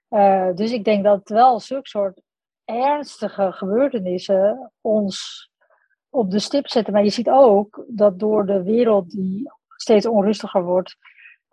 Uh, 0.09 0.49
dus 0.55 0.71
ik 0.71 0.83
denk 0.83 1.03
dat 1.03 1.29
wel 1.29 1.59
zulke 1.59 1.87
soort 1.87 2.21
ernstige 2.65 3.51
gebeurtenissen 3.51 4.71
ons 4.81 5.49
op 6.09 6.31
de 6.31 6.39
stip 6.39 6.67
zetten. 6.67 6.93
Maar 6.93 7.03
je 7.03 7.09
ziet 7.09 7.29
ook 7.29 7.85
dat 7.87 8.19
door 8.19 8.45
de 8.45 8.63
wereld 8.63 9.09
die 9.09 9.51
steeds 9.75 10.05
onrustiger 10.05 10.63
wordt, 10.63 10.97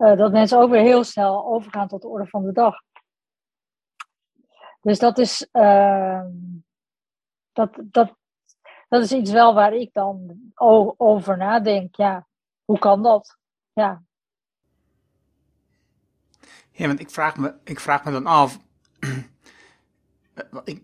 uh, 0.01 0.17
dat 0.17 0.31
mensen 0.31 0.59
ook 0.59 0.69
weer 0.69 0.81
heel 0.81 1.03
snel 1.03 1.45
overgaan 1.45 1.87
tot 1.87 2.01
de 2.01 2.07
orde 2.07 2.27
van 2.27 2.43
de 2.43 2.51
dag. 2.51 2.75
Dus 4.81 4.99
dat 4.99 5.17
is, 5.17 5.47
uh, 5.51 6.21
dat, 7.51 7.69
dat, 7.83 8.15
dat 8.89 9.03
is 9.03 9.11
iets 9.11 9.31
wel 9.31 9.53
waar 9.53 9.73
ik 9.73 9.93
dan 9.93 10.39
over 10.97 11.37
nadenk. 11.37 11.95
Ja, 11.95 12.27
hoe 12.65 12.79
kan 12.79 13.03
dat? 13.03 13.37
Ja. 13.73 14.03
Ja, 16.71 16.87
want 16.87 16.99
ik 16.99 17.09
vraag 17.09 17.37
me, 17.37 17.55
ik 17.63 17.79
vraag 17.79 18.03
me 18.03 18.11
dan 18.11 18.25
af. 18.25 18.59
ik, 20.63 20.83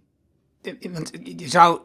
want 0.92 1.12
je 1.24 1.50
zou 1.50 1.82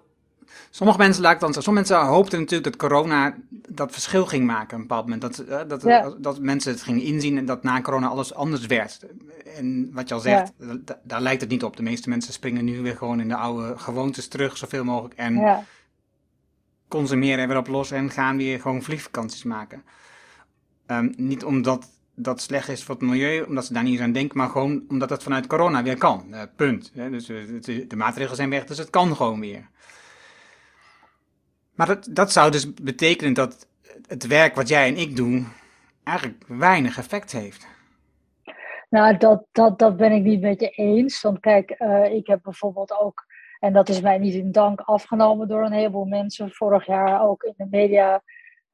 Sommige 0.71 0.99
mensen 0.99 1.23
lijkt 1.23 1.41
dan 1.41 1.53
zo. 1.53 1.61
Sommige 1.61 1.89
mensen 1.89 2.09
hoopten 2.09 2.39
natuurlijk 2.39 2.79
dat 2.79 2.91
corona 2.91 3.35
dat 3.69 3.93
verschil 3.93 4.27
ging 4.27 4.47
maken 4.47 4.67
op 4.67 4.73
een 4.73 4.81
bepaald 4.81 5.03
moment. 5.03 5.23
Dat, 5.23 5.39
eh, 5.39 5.61
dat, 5.69 6.17
dat 6.23 6.41
mensen 6.41 6.73
het 6.73 6.83
gingen 6.83 7.03
inzien 7.03 7.39
en 7.39 7.45
dat 7.45 7.63
na 7.63 7.81
corona 7.81 8.07
alles 8.07 8.35
anders 8.35 8.67
werd. 8.67 9.07
En 9.57 9.91
wat 9.93 10.09
je 10.09 10.15
al 10.15 10.21
zegt, 10.21 10.53
daar 11.03 11.21
lijkt 11.21 11.41
het 11.41 11.51
niet 11.51 11.65
op. 11.65 11.77
De 11.77 11.83
meeste 11.83 12.09
mensen 12.09 12.33
springen 12.33 12.65
nu 12.65 12.81
weer 12.81 12.97
gewoon 12.97 13.21
in 13.21 13.29
de 13.29 13.37
oude 13.37 13.79
gewoontes 13.79 14.29
terug, 14.29 14.57
zoveel 14.57 14.85
mogelijk. 14.85 15.15
En 15.15 15.35
ja. 15.35 15.65
consumeren 16.89 17.49
weer 17.49 17.57
op 17.57 17.67
los 17.67 17.91
en 17.91 18.11
gaan 18.11 18.37
weer 18.37 18.61
gewoon 18.61 18.83
vliegvakanties 18.83 19.45
maken. 19.45 19.83
Um, 20.87 21.13
niet 21.17 21.45
omdat 21.45 21.91
dat 22.15 22.41
slecht 22.41 22.69
is 22.69 22.85
voor 22.85 22.95
het 22.95 23.05
milieu, 23.05 23.43
omdat 23.43 23.67
ze 23.67 23.73
daar 23.73 23.83
niet 23.83 23.93
eens 23.93 24.03
aan 24.03 24.13
denken, 24.13 24.39
maar 24.39 24.49
gewoon 24.49 24.83
omdat 24.89 25.11
het 25.11 25.23
vanuit 25.23 25.47
corona 25.47 25.83
weer 25.83 25.99
kan. 25.99 26.27
Uh, 26.31 26.43
punt. 26.57 26.93
Dus 26.95 27.27
de 27.67 27.97
maatregelen 27.97 28.37
zijn 28.37 28.51
weg, 28.51 28.65
dus 28.65 28.79
het 28.79 28.91
kan 28.91 29.17
gewoon 29.17 29.41
weer. 29.41 29.71
Maar 31.75 31.87
dat, 31.87 32.09
dat 32.11 32.33
zou 32.33 32.51
dus 32.51 32.75
betekenen 32.75 33.33
dat 33.33 33.69
het 34.07 34.27
werk 34.27 34.55
wat 34.55 34.69
jij 34.69 34.89
en 34.89 34.97
ik 34.97 35.17
doen 35.17 35.47
eigenlijk 36.05 36.45
weinig 36.47 36.99
effect 36.99 37.33
heeft. 37.33 37.67
Nou, 38.91 39.17
dat, 39.17 39.45
dat, 39.53 39.79
dat 39.79 39.97
ben 39.97 40.13
ik 40.13 40.23
niet 40.23 40.41
met 40.41 40.61
je 40.61 40.69
eens. 40.69 41.21
Want 41.21 41.41
kijk, 41.41 41.75
uh, 41.79 42.05
ik 42.05 42.27
heb 42.27 42.43
bijvoorbeeld 42.43 43.01
ook, 43.01 43.25
en 43.59 43.73
dat 43.73 43.89
is 43.89 44.01
mij 44.01 44.19
niet 44.19 44.35
in 44.35 44.53
dank 44.53 44.81
afgenomen 44.81 45.49
door 45.49 45.65
een 45.65 45.73
heleboel 45.73 46.05
mensen, 46.05 46.51
vorig 46.51 46.87
jaar 46.87 47.23
ook 47.23 47.43
in 47.43 47.55
de 47.57 47.67
media 47.71 48.23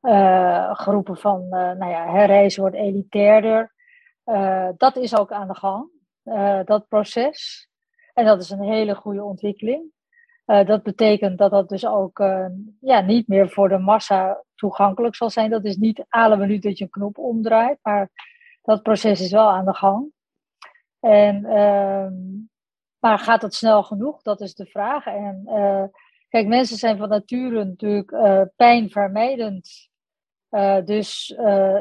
uh, 0.02 0.74
geroepen 0.74 1.16
van, 1.16 1.42
uh, 1.42 1.50
nou 1.50 1.90
ja, 1.90 2.12
herreizen 2.12 2.60
wordt 2.60 2.76
elitairder. 2.76 3.72
dat 4.76 4.96
is 4.96 5.16
ook 5.16 5.32
aan 5.32 5.48
de 5.48 5.54
gang, 5.54 5.90
dat 6.66 6.88
proces. 6.88 7.68
En 8.14 8.24
dat 8.24 8.42
is 8.42 8.50
een 8.50 8.62
hele 8.62 8.94
goede 8.94 9.22
ontwikkeling. 9.22 9.92
Uh, 10.48 10.66
dat 10.66 10.82
betekent 10.82 11.38
dat 11.38 11.50
dat 11.50 11.68
dus 11.68 11.86
ook 11.86 12.18
uh, 12.18 12.46
ja, 12.80 13.00
niet 13.00 13.28
meer 13.28 13.50
voor 13.50 13.68
de 13.68 13.78
massa 13.78 14.44
toegankelijk 14.54 15.14
zal 15.14 15.30
zijn. 15.30 15.50
Dat 15.50 15.64
is 15.64 15.76
niet 15.76 16.04
alle 16.08 16.36
minuut 16.36 16.62
dat 16.62 16.78
je 16.78 16.84
een 16.84 16.90
knop 16.90 17.18
omdraait, 17.18 17.78
maar 17.82 18.10
dat 18.62 18.82
proces 18.82 19.20
is 19.20 19.30
wel 19.30 19.50
aan 19.50 19.64
de 19.64 19.74
gang. 19.74 20.12
En, 21.00 21.44
uh, 21.44 22.06
maar 22.98 23.18
gaat 23.18 23.42
het 23.42 23.54
snel 23.54 23.82
genoeg? 23.82 24.22
Dat 24.22 24.40
is 24.40 24.54
de 24.54 24.66
vraag. 24.66 25.06
En 25.06 25.42
uh, 25.46 25.84
kijk, 26.28 26.46
mensen 26.46 26.76
zijn 26.76 26.98
van 26.98 27.08
nature 27.08 27.64
natuurlijk 27.64 28.12
pijnvermijdend 28.56 29.88
dus 30.84 31.34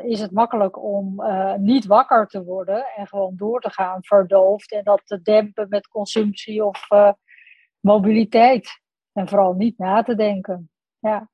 is 0.03 0.19
het 0.19 0.31
makkelijk 0.31 0.83
om 0.83 1.21
niet 1.57 1.85
wakker 1.85 2.27
te 2.27 2.43
worden 2.43 2.85
en 2.95 3.07
gewoon 3.07 3.33
door 3.35 3.61
te 3.61 3.69
gaan 3.69 4.03
verdoofd 4.03 4.71
en 4.71 4.83
dat 4.83 5.01
te 5.05 5.21
dempen 5.21 5.69
met 5.69 5.87
consumptie 5.87 6.65
of 6.65 6.87
mobiliteit. 7.79 8.81
En 9.13 9.27
vooral 9.27 9.53
niet 9.53 9.77
na 9.77 10.03
te 10.03 10.15
denken. 10.15 10.69
Ja. 10.99 11.29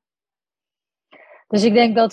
Dus 1.48 1.64
ik 1.64 1.74
denk 1.74 1.96
dat 1.96 2.12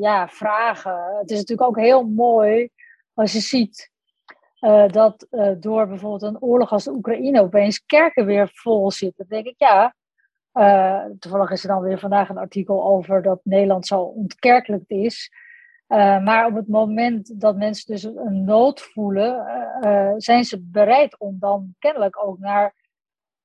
ja, 0.00 0.28
vragen. 0.28 1.16
Het 1.18 1.30
is 1.30 1.38
natuurlijk 1.38 1.68
ook 1.68 1.78
heel 1.78 2.04
mooi 2.04 2.68
als 3.14 3.32
je 3.32 3.40
ziet 3.40 3.90
dat 4.86 5.26
door 5.58 5.88
bijvoorbeeld 5.88 6.22
een 6.22 6.40
oorlog 6.40 6.72
als 6.72 6.84
de 6.84 6.92
Oekraïne 6.92 7.40
opeens 7.40 7.84
kerken 7.84 8.26
weer 8.26 8.50
vol 8.52 8.90
zitten. 8.90 9.26
Dan 9.28 9.42
denk 9.42 9.54
ik 9.54 9.58
ja 9.58 9.94
toevallig 11.18 11.50
is 11.50 11.62
er 11.62 11.68
dan 11.68 11.82
weer 11.82 11.98
vandaag 11.98 12.28
een 12.28 12.38
artikel 12.38 12.84
over 12.84 13.22
dat 13.22 13.40
Nederland 13.42 13.86
zo 13.86 14.00
ontkerkelijkt 14.00 14.90
is. 14.90 15.32
Maar 16.22 16.46
op 16.46 16.54
het 16.54 16.68
moment 16.68 17.40
dat 17.40 17.56
mensen 17.56 17.92
dus 17.92 18.02
een 18.02 18.44
nood 18.44 18.80
voelen, 18.80 19.44
zijn 20.16 20.44
ze 20.44 20.60
bereid 20.62 21.18
om 21.18 21.36
dan 21.38 21.74
kennelijk 21.78 22.24
ook 22.26 22.38
naar 22.38 22.74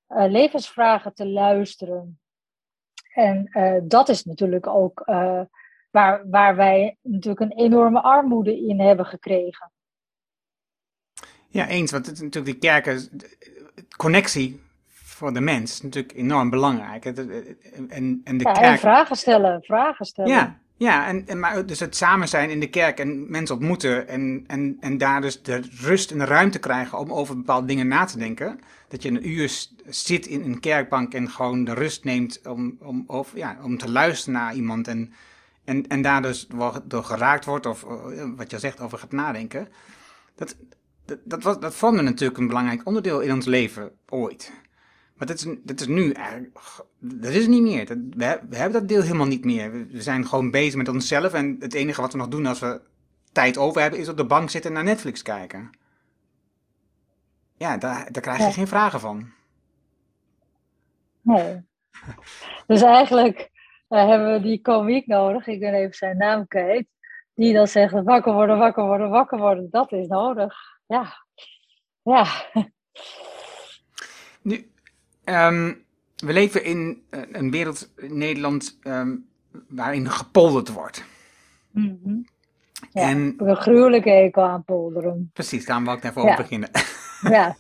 levensvragen 0.08 1.14
te 1.14 1.28
luisteren. 1.28 2.20
En 3.14 3.50
dat 3.88 4.10
is 4.10 4.24
natuurlijk 4.24 4.68
ook 4.68 5.04
waar, 5.92 6.30
waar 6.30 6.56
wij 6.56 6.98
natuurlijk 7.02 7.40
een 7.40 7.58
enorme 7.58 8.02
armoede 8.02 8.58
in 8.58 8.80
hebben 8.80 9.06
gekregen. 9.06 9.72
Ja, 11.48 11.68
eens. 11.68 11.92
Want 11.92 12.06
het, 12.06 12.22
natuurlijk 12.22 12.62
die 12.62 12.72
kerken, 12.72 13.10
connectie 13.98 14.64
voor 14.88 15.34
de 15.34 15.42
mens 15.42 15.82
natuurlijk 15.82 16.14
enorm 16.14 16.50
belangrijk. 16.50 17.06
En, 17.06 18.22
en 18.24 18.38
de 18.38 18.44
ja, 18.44 18.52
kerk... 18.52 18.80
vragen 18.80 19.16
stellen, 19.16 19.62
vragen 19.64 20.06
stellen. 20.06 20.32
Ja, 20.32 20.60
ja 20.78 21.08
en, 21.08 21.28
en, 21.28 21.40
maar 21.40 21.66
dus 21.66 21.80
het 21.80 21.96
samen 21.96 22.28
zijn 22.28 22.50
in 22.50 22.60
de 22.60 22.70
kerk 22.70 23.00
en 23.00 23.32
mensen 23.32 23.56
ontmoeten 23.56 24.08
en, 24.08 24.44
en, 24.48 24.78
en 24.80 24.98
daar 24.98 25.22
dus 25.22 25.42
de 25.42 25.62
rust 25.82 26.12
en 26.12 26.18
de 26.18 26.26
ruimte 26.26 26.60
krijgen 26.60 26.98
om 26.98 27.14
over 27.14 27.36
bepaalde 27.36 27.68
dingen 27.68 27.88
na 27.88 28.06
te 28.06 28.18
denken. 28.18 28.60
Dat 28.88 29.04
je 29.04 29.10
een 29.10 29.30
uur 29.30 29.68
zit 29.86 30.26
in 30.26 30.44
een 30.44 30.60
kerkbank 30.60 31.14
en 31.14 31.30
gewoon 31.30 31.64
de 31.64 31.74
rust 31.74 32.04
neemt 32.04 32.42
om, 32.48 32.78
om, 32.80 33.04
of, 33.08 33.32
ja, 33.36 33.58
om 33.62 33.78
te 33.78 33.92
luisteren 33.92 34.40
naar 34.40 34.56
iemand 34.56 34.88
en, 34.88 35.14
en, 35.64 35.88
en 35.88 36.02
daar 36.02 36.22
dus 36.22 36.48
door 36.84 37.04
geraakt 37.04 37.46
wordt 37.46 37.66
of 37.66 37.86
wat 38.36 38.52
je 38.52 38.60
zegt 38.60 38.80
over 38.80 38.98
gaat 38.98 39.12
nadenken. 39.12 39.68
Dat, 40.36 40.56
dat, 41.06 41.20
dat, 41.24 41.44
was, 41.44 41.60
dat 41.60 41.76
vormde 41.76 42.02
natuurlijk 42.02 42.40
een 42.40 42.48
belangrijk 42.48 42.86
onderdeel 42.86 43.20
in 43.20 43.34
ons 43.34 43.46
leven 43.46 43.92
ooit. 44.10 44.52
Maar 45.16 45.28
dat 45.28 45.38
is, 45.38 45.56
dat 45.64 45.80
is 45.80 45.88
nu 45.88 46.12
eigenlijk, 46.12 46.58
dat 47.00 47.32
is 47.32 47.48
niet 47.48 47.62
meer. 47.62 47.86
Dat, 47.86 47.98
we, 47.98 48.40
we, 48.50 48.56
hebben 48.56 48.80
dat 48.80 48.90
deel 48.90 49.02
helemaal 49.02 49.26
niet 49.28 49.46
meer. 49.46 49.72
We, 49.72 50.02
zijn 50.02 50.28
gewoon 50.28 50.52
bezig 50.52 50.76
met 50.76 50.90
onszelf 50.90 51.34
en 51.34 51.56
het 51.60 51.74
enige 51.74 52.02
wat 52.02 52.12
we 52.12 52.18
nog 52.18 52.28
doen 52.28 52.46
als 52.46 52.60
we 52.60 52.82
tijd 53.32 53.58
over 53.58 53.82
hebben 53.82 54.00
is 54.00 54.10
op 54.10 54.18
de 54.18 54.26
bank 54.26 54.50
zitten 54.50 54.70
en 54.70 54.76
naar 54.76 54.86
Netflix 54.86 55.22
kijken. 55.22 55.70
Ja, 57.58 57.78
daar, 57.78 58.12
daar 58.12 58.22
krijg 58.22 58.38
je 58.38 58.52
geen 58.52 58.68
vragen 58.68 59.00
van. 59.00 59.32
Nee. 61.22 61.62
Dus 62.68 62.82
eigenlijk 62.82 63.50
uh, 63.90 64.08
hebben 64.08 64.34
we 64.34 64.42
die 64.42 64.62
komiek 64.62 65.08
nodig, 65.08 65.48
ik 65.48 65.60
ben 65.60 65.74
even 65.74 65.94
zijn 65.94 66.18
naam 66.18 66.48
kwijt, 66.48 66.88
die 67.34 67.54
dan 67.54 67.68
zegt 67.68 68.04
wakker 68.04 68.34
worden, 68.34 68.58
wakker 68.58 68.84
worden, 68.84 69.10
wakker 69.10 69.38
worden. 69.38 69.68
Dat 69.72 69.92
is 69.92 70.08
nodig. 70.08 70.56
Ja. 70.88 71.26
Ja. 72.04 72.26
Um, 75.26 75.86
we 76.16 76.34
leven 76.34 76.64
in 76.64 77.04
eh, 77.10 77.22
een 77.32 77.52
wereld, 77.52 77.94
in 77.98 78.18
Nederland, 78.18 78.80
um, 78.84 79.28
waarin 79.68 80.10
gepolderd 80.10 80.70
wordt. 80.70 81.04
Mm 81.72 82.00
-hmm. 82.04 82.26
ja, 82.92 83.02
en, 83.02 83.34
een 83.38 83.56
gruwelijke 83.56 84.10
hekel 84.10 84.44
aan 84.44 84.64
polderen. 84.64 85.30
Precies, 85.34 85.66
daar 85.66 85.84
wil 85.84 85.94
ik 85.94 86.04
even 86.04 86.22
over 86.22 86.36
beginnen. 86.36 86.70
Ja, 87.22 87.56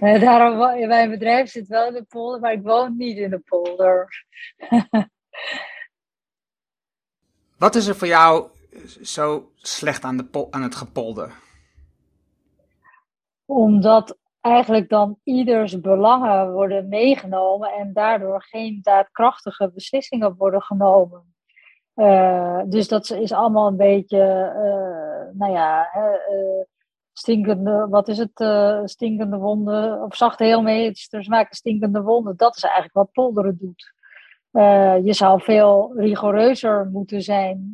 uh, 0.00 0.20
daarom, 0.20 0.86
mijn 0.88 1.10
bedrijf 1.10 1.50
zit 1.50 1.66
wel 1.66 1.86
in 1.86 1.92
de 1.92 2.02
polder, 2.02 2.40
maar 2.40 2.52
ik 2.52 2.62
woon 2.62 2.96
niet 2.96 3.16
in 3.16 3.30
de 3.30 3.38
polder. 3.38 4.24
Wat 7.58 7.74
is 7.74 7.86
er 7.86 7.96
voor 7.96 8.08
jou 8.08 8.48
zo 9.02 9.52
slecht 9.54 10.04
aan, 10.04 10.16
de 10.16 10.46
aan 10.50 10.62
het 10.62 10.74
gepolder? 10.74 11.32
Omdat 13.44 14.18
eigenlijk 14.40 14.88
dan 14.88 15.18
ieders 15.24 15.80
belangen 15.80 16.52
worden 16.52 16.88
meegenomen 16.88 17.72
en 17.72 17.92
daardoor 17.92 18.42
geen 18.42 18.78
daadkrachtige 18.82 19.70
beslissingen 19.74 20.34
worden 20.36 20.62
genomen. 20.62 21.34
Uh, 21.94 22.60
dus 22.66 22.88
dat 22.88 23.10
is 23.10 23.32
allemaal 23.32 23.66
een 23.66 23.76
beetje, 23.76 24.52
uh, 24.56 25.38
nou 25.38 25.52
ja, 25.52 25.90
uh, 25.96 26.64
stinkende, 27.12 27.86
wat 27.90 28.08
is 28.08 28.18
het, 28.18 28.44
stinkende 28.90 29.36
wonden, 29.36 30.02
of 30.02 30.16
zachte 30.16 30.44
heelmeesters 30.44 31.28
maken 31.28 31.56
stinkende 31.56 32.02
wonden. 32.02 32.36
Dat 32.36 32.56
is 32.56 32.62
eigenlijk 32.62 32.94
wat 32.94 33.12
polderen 33.12 33.58
doet. 33.58 33.92
je 35.04 35.12
zou 35.12 35.40
veel 35.42 35.92
rigoureuzer 35.96 36.88
moeten 36.92 37.22
zijn 37.22 37.72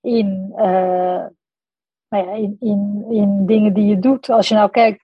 in, 0.00 0.52
nou 2.08 2.26
ja, 2.26 2.32
in, 2.32 2.56
in, 2.60 3.04
in 3.08 3.46
dingen 3.46 3.74
die 3.74 3.86
je 3.86 3.98
doet. 3.98 4.30
Als 4.30 4.48
je 4.48 4.54
nou 4.54 4.70
kijkt 4.70 5.03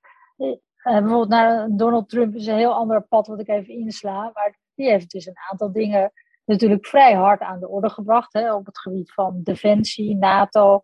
uh, 0.85 0.93
bijvoorbeeld 0.93 1.29
naar 1.29 1.69
Donald 1.71 2.09
Trump 2.09 2.35
is 2.35 2.47
een 2.47 2.57
heel 2.57 2.75
ander 2.75 3.03
pad 3.03 3.27
wat 3.27 3.41
ik 3.41 3.49
even 3.49 3.75
insla. 3.75 4.31
Maar 4.35 4.59
die 4.75 4.89
heeft 4.89 5.11
dus 5.11 5.27
een 5.27 5.39
aantal 5.51 5.73
dingen 5.73 6.13
natuurlijk 6.45 6.87
vrij 6.87 7.15
hard 7.15 7.41
aan 7.41 7.61
de 7.61 7.69
orde 7.69 7.91
gebracht. 7.91 8.33
Hè, 8.33 8.55
op 8.55 8.67
het 8.67 8.79
gebied 8.79 9.13
van 9.13 9.41
defensie, 9.43 10.17
NATO. 10.17 10.83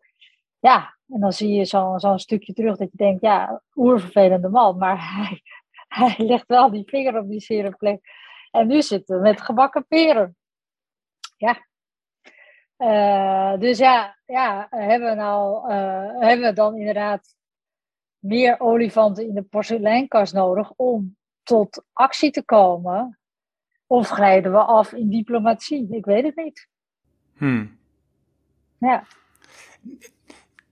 Ja, 0.59 0.97
en 1.09 1.21
dan 1.21 1.33
zie 1.33 1.53
je 1.53 1.65
zo'n 1.65 2.01
zo 2.01 2.17
stukje 2.17 2.53
terug 2.53 2.77
dat 2.77 2.91
je 2.91 2.97
denkt, 2.97 3.23
ja, 3.23 3.63
oervervelende 3.75 4.49
man. 4.49 4.79
Maar 4.79 4.99
hij, 5.15 5.43
hij 5.89 6.27
legt 6.27 6.47
wel 6.47 6.71
die 6.71 6.89
vinger 6.89 7.19
op 7.19 7.29
die 7.29 7.41
zere 7.41 7.71
plek. 7.71 8.01
En 8.51 8.67
nu 8.67 8.83
zitten 8.83 9.17
we 9.17 9.23
met 9.23 9.41
gebakken 9.41 9.87
peren. 9.87 10.37
Ja. 11.37 11.65
Uh, 12.79 13.61
dus 13.61 13.79
ja, 13.79 14.17
ja 14.27 14.67
hebben, 14.71 15.09
we 15.09 15.15
nou, 15.15 15.71
uh, 15.73 16.21
hebben 16.21 16.47
we 16.47 16.53
dan 16.53 16.77
inderdaad 16.77 17.37
meer 18.27 18.61
olifanten 18.61 19.29
in 19.29 19.35
de 19.35 19.43
porseleinkast 19.43 20.33
nodig 20.33 20.73
om 20.77 21.17
tot 21.43 21.85
actie 21.93 22.31
te 22.31 22.45
komen? 22.45 23.19
Of 23.87 24.09
glijden 24.09 24.53
we 24.53 24.59
af 24.59 24.93
in 24.93 25.11
diplomatie? 25.11 25.87
Ik 25.91 26.05
weet 26.05 26.25
het 26.25 26.37
niet. 26.37 26.69
Hmm. 27.37 27.79
Ja. 28.79 29.05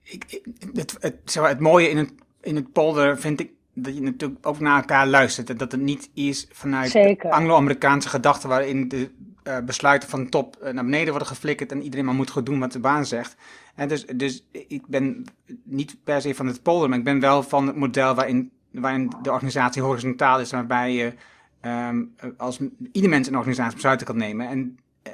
Ik, 0.01 0.41
het, 0.73 0.97
het, 0.99 1.33
het, 1.33 1.59
mooie 1.59 1.89
in 1.89 1.97
het, 1.97 2.13
in 2.41 2.55
het 2.55 2.71
polder 2.71 3.19
vind 3.19 3.39
ik 3.39 3.51
dat 3.73 3.95
je 3.95 4.01
natuurlijk 4.01 4.47
ook 4.47 4.59
naar 4.59 4.79
elkaar 4.79 5.07
luistert. 5.07 5.49
En 5.49 5.57
dat 5.57 5.71
het 5.71 5.81
niet 5.81 6.09
is 6.13 6.47
vanuit 6.51 7.19
Anglo-Amerikaanse 7.29 8.09
gedachten 8.09 8.49
waarin 8.49 8.87
de 8.87 9.11
uh, 9.43 9.57
besluiten 9.59 10.09
van 10.09 10.29
top 10.29 10.57
uh, 10.63 10.69
naar 10.71 10.83
beneden 10.83 11.09
worden 11.09 11.27
geflikkerd 11.27 11.71
en 11.71 11.81
iedereen 11.81 12.05
maar 12.05 12.15
moet 12.15 12.29
goed 12.29 12.45
doen 12.45 12.59
wat 12.59 12.71
de 12.71 12.79
baan 12.79 13.05
zegt. 13.05 13.35
En 13.75 13.87
dus, 13.87 14.05
dus 14.05 14.45
ik 14.51 14.87
ben 14.87 15.25
niet 15.63 15.97
per 16.03 16.21
se 16.21 16.35
van 16.35 16.47
het 16.47 16.63
polder, 16.63 16.89
maar 16.89 16.97
ik 16.97 17.03
ben 17.03 17.19
wel 17.19 17.43
van 17.43 17.67
het 17.67 17.75
model 17.75 18.15
waarin, 18.15 18.51
waarin 18.71 19.11
de 19.21 19.31
organisatie 19.31 19.81
horizontaal 19.81 20.39
is, 20.39 20.51
waarbij 20.51 20.93
je 20.93 21.13
um, 21.61 22.15
als 22.37 22.59
ieder 22.91 23.09
mens 23.09 23.27
een 23.27 23.37
organisatie 23.37 23.73
besluiten 23.73 24.07
kan 24.07 24.17
nemen. 24.17 24.47
En, 24.47 24.79
uh, 25.07 25.13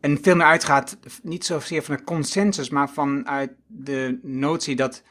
en 0.00 0.18
veel 0.22 0.36
meer 0.36 0.46
uitgaat, 0.46 0.98
niet 1.22 1.44
zozeer 1.44 1.82
van 1.82 1.94
een 1.94 2.04
consensus, 2.04 2.68
maar 2.68 2.90
vanuit 2.90 3.52
de 3.66 4.18
notie 4.22 4.76
dat 4.76 5.02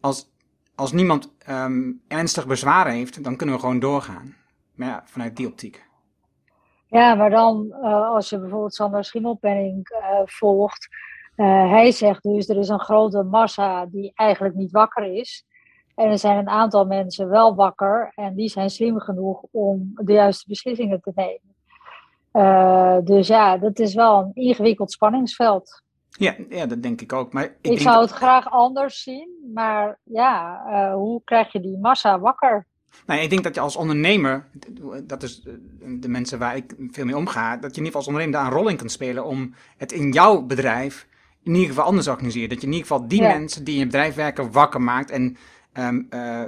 als, 0.00 0.30
als 0.74 0.92
niemand 0.92 1.32
um, 1.48 2.00
ernstig 2.08 2.46
bezwaren 2.46 2.92
heeft, 2.92 3.24
dan 3.24 3.36
kunnen 3.36 3.54
we 3.54 3.60
gewoon 3.60 3.78
doorgaan. 3.78 4.34
Maar 4.74 4.88
ja, 4.88 5.02
vanuit 5.06 5.36
die 5.36 5.46
optiek. 5.46 5.87
Ja, 6.90 7.14
maar 7.14 7.30
dan 7.30 7.66
uh, 7.82 8.08
als 8.08 8.30
je 8.30 8.38
bijvoorbeeld 8.38 8.74
Sander 8.74 9.04
Schimmelpenning 9.04 9.90
uh, 9.90 10.20
volgt, 10.24 10.88
uh, 11.36 11.70
hij 11.70 11.92
zegt 11.92 12.22
dus 12.22 12.48
er 12.48 12.56
is 12.56 12.68
een 12.68 12.80
grote 12.80 13.22
massa 13.22 13.86
die 13.86 14.12
eigenlijk 14.14 14.54
niet 14.54 14.70
wakker 14.70 15.04
is. 15.04 15.44
En 15.94 16.10
er 16.10 16.18
zijn 16.18 16.38
een 16.38 16.48
aantal 16.48 16.86
mensen 16.86 17.28
wel 17.28 17.54
wakker 17.54 18.12
en 18.14 18.34
die 18.34 18.48
zijn 18.48 18.70
slim 18.70 19.00
genoeg 19.00 19.42
om 19.50 19.90
de 19.94 20.12
juiste 20.12 20.44
beslissingen 20.48 21.00
te 21.00 21.12
nemen. 21.14 23.04
dus 23.04 23.26
ja, 23.26 23.56
dat 23.56 23.78
is 23.78 23.94
wel 23.94 24.18
een 24.18 24.30
ingewikkeld 24.34 24.92
spanningsveld. 24.92 25.82
Ja, 26.10 26.34
ja, 26.48 26.66
dat 26.66 26.82
denk 26.82 27.00
ik 27.00 27.12
ook. 27.12 27.32
Maar 27.32 27.44
ik, 27.44 27.56
ik 27.60 27.80
zou 27.80 28.00
het 28.00 28.10
graag 28.10 28.50
anders 28.50 29.02
zien, 29.02 29.50
maar 29.54 29.98
ja, 30.02 30.62
hoe 30.94 31.20
krijg 31.24 31.52
je 31.52 31.60
die 31.60 31.78
massa 31.78 32.18
wakker? 32.18 32.66
Nou, 33.06 33.20
ik 33.20 33.30
denk 33.30 33.42
dat 33.42 33.54
je 33.54 33.60
als 33.60 33.76
ondernemer, 33.76 34.46
dat 35.02 35.22
is 35.22 35.42
de 36.00 36.08
mensen 36.08 36.38
waar 36.38 36.56
ik 36.56 36.74
veel 36.90 37.04
mee 37.04 37.16
omga, 37.16 37.56
dat 37.56 37.74
je 37.74 37.80
in 37.80 37.84
ieder 37.84 37.84
geval 37.84 38.00
als 38.00 38.06
ondernemer 38.06 38.40
daar 38.40 38.46
een 38.46 38.58
rol 38.58 38.68
in 38.68 38.76
kunt 38.76 38.92
spelen 38.92 39.24
om 39.24 39.54
het 39.76 39.92
in 39.92 40.12
jouw 40.12 40.42
bedrijf 40.42 41.06
in 41.42 41.54
ieder 41.54 41.68
geval 41.68 41.84
anders 41.84 42.08
organiseren. 42.08 42.48
Dat 42.48 42.60
je 42.60 42.66
in 42.66 42.72
ieder 42.72 42.88
geval 42.88 43.08
die 43.08 43.22
mensen 43.22 43.64
die 43.64 43.74
in 43.74 43.80
je 43.80 43.86
bedrijf 43.86 44.14
werken 44.14 44.52
wakker 44.52 44.80
maakt 44.80 45.10
en 45.10 45.36
um, 45.78 46.06
uh, 46.10 46.42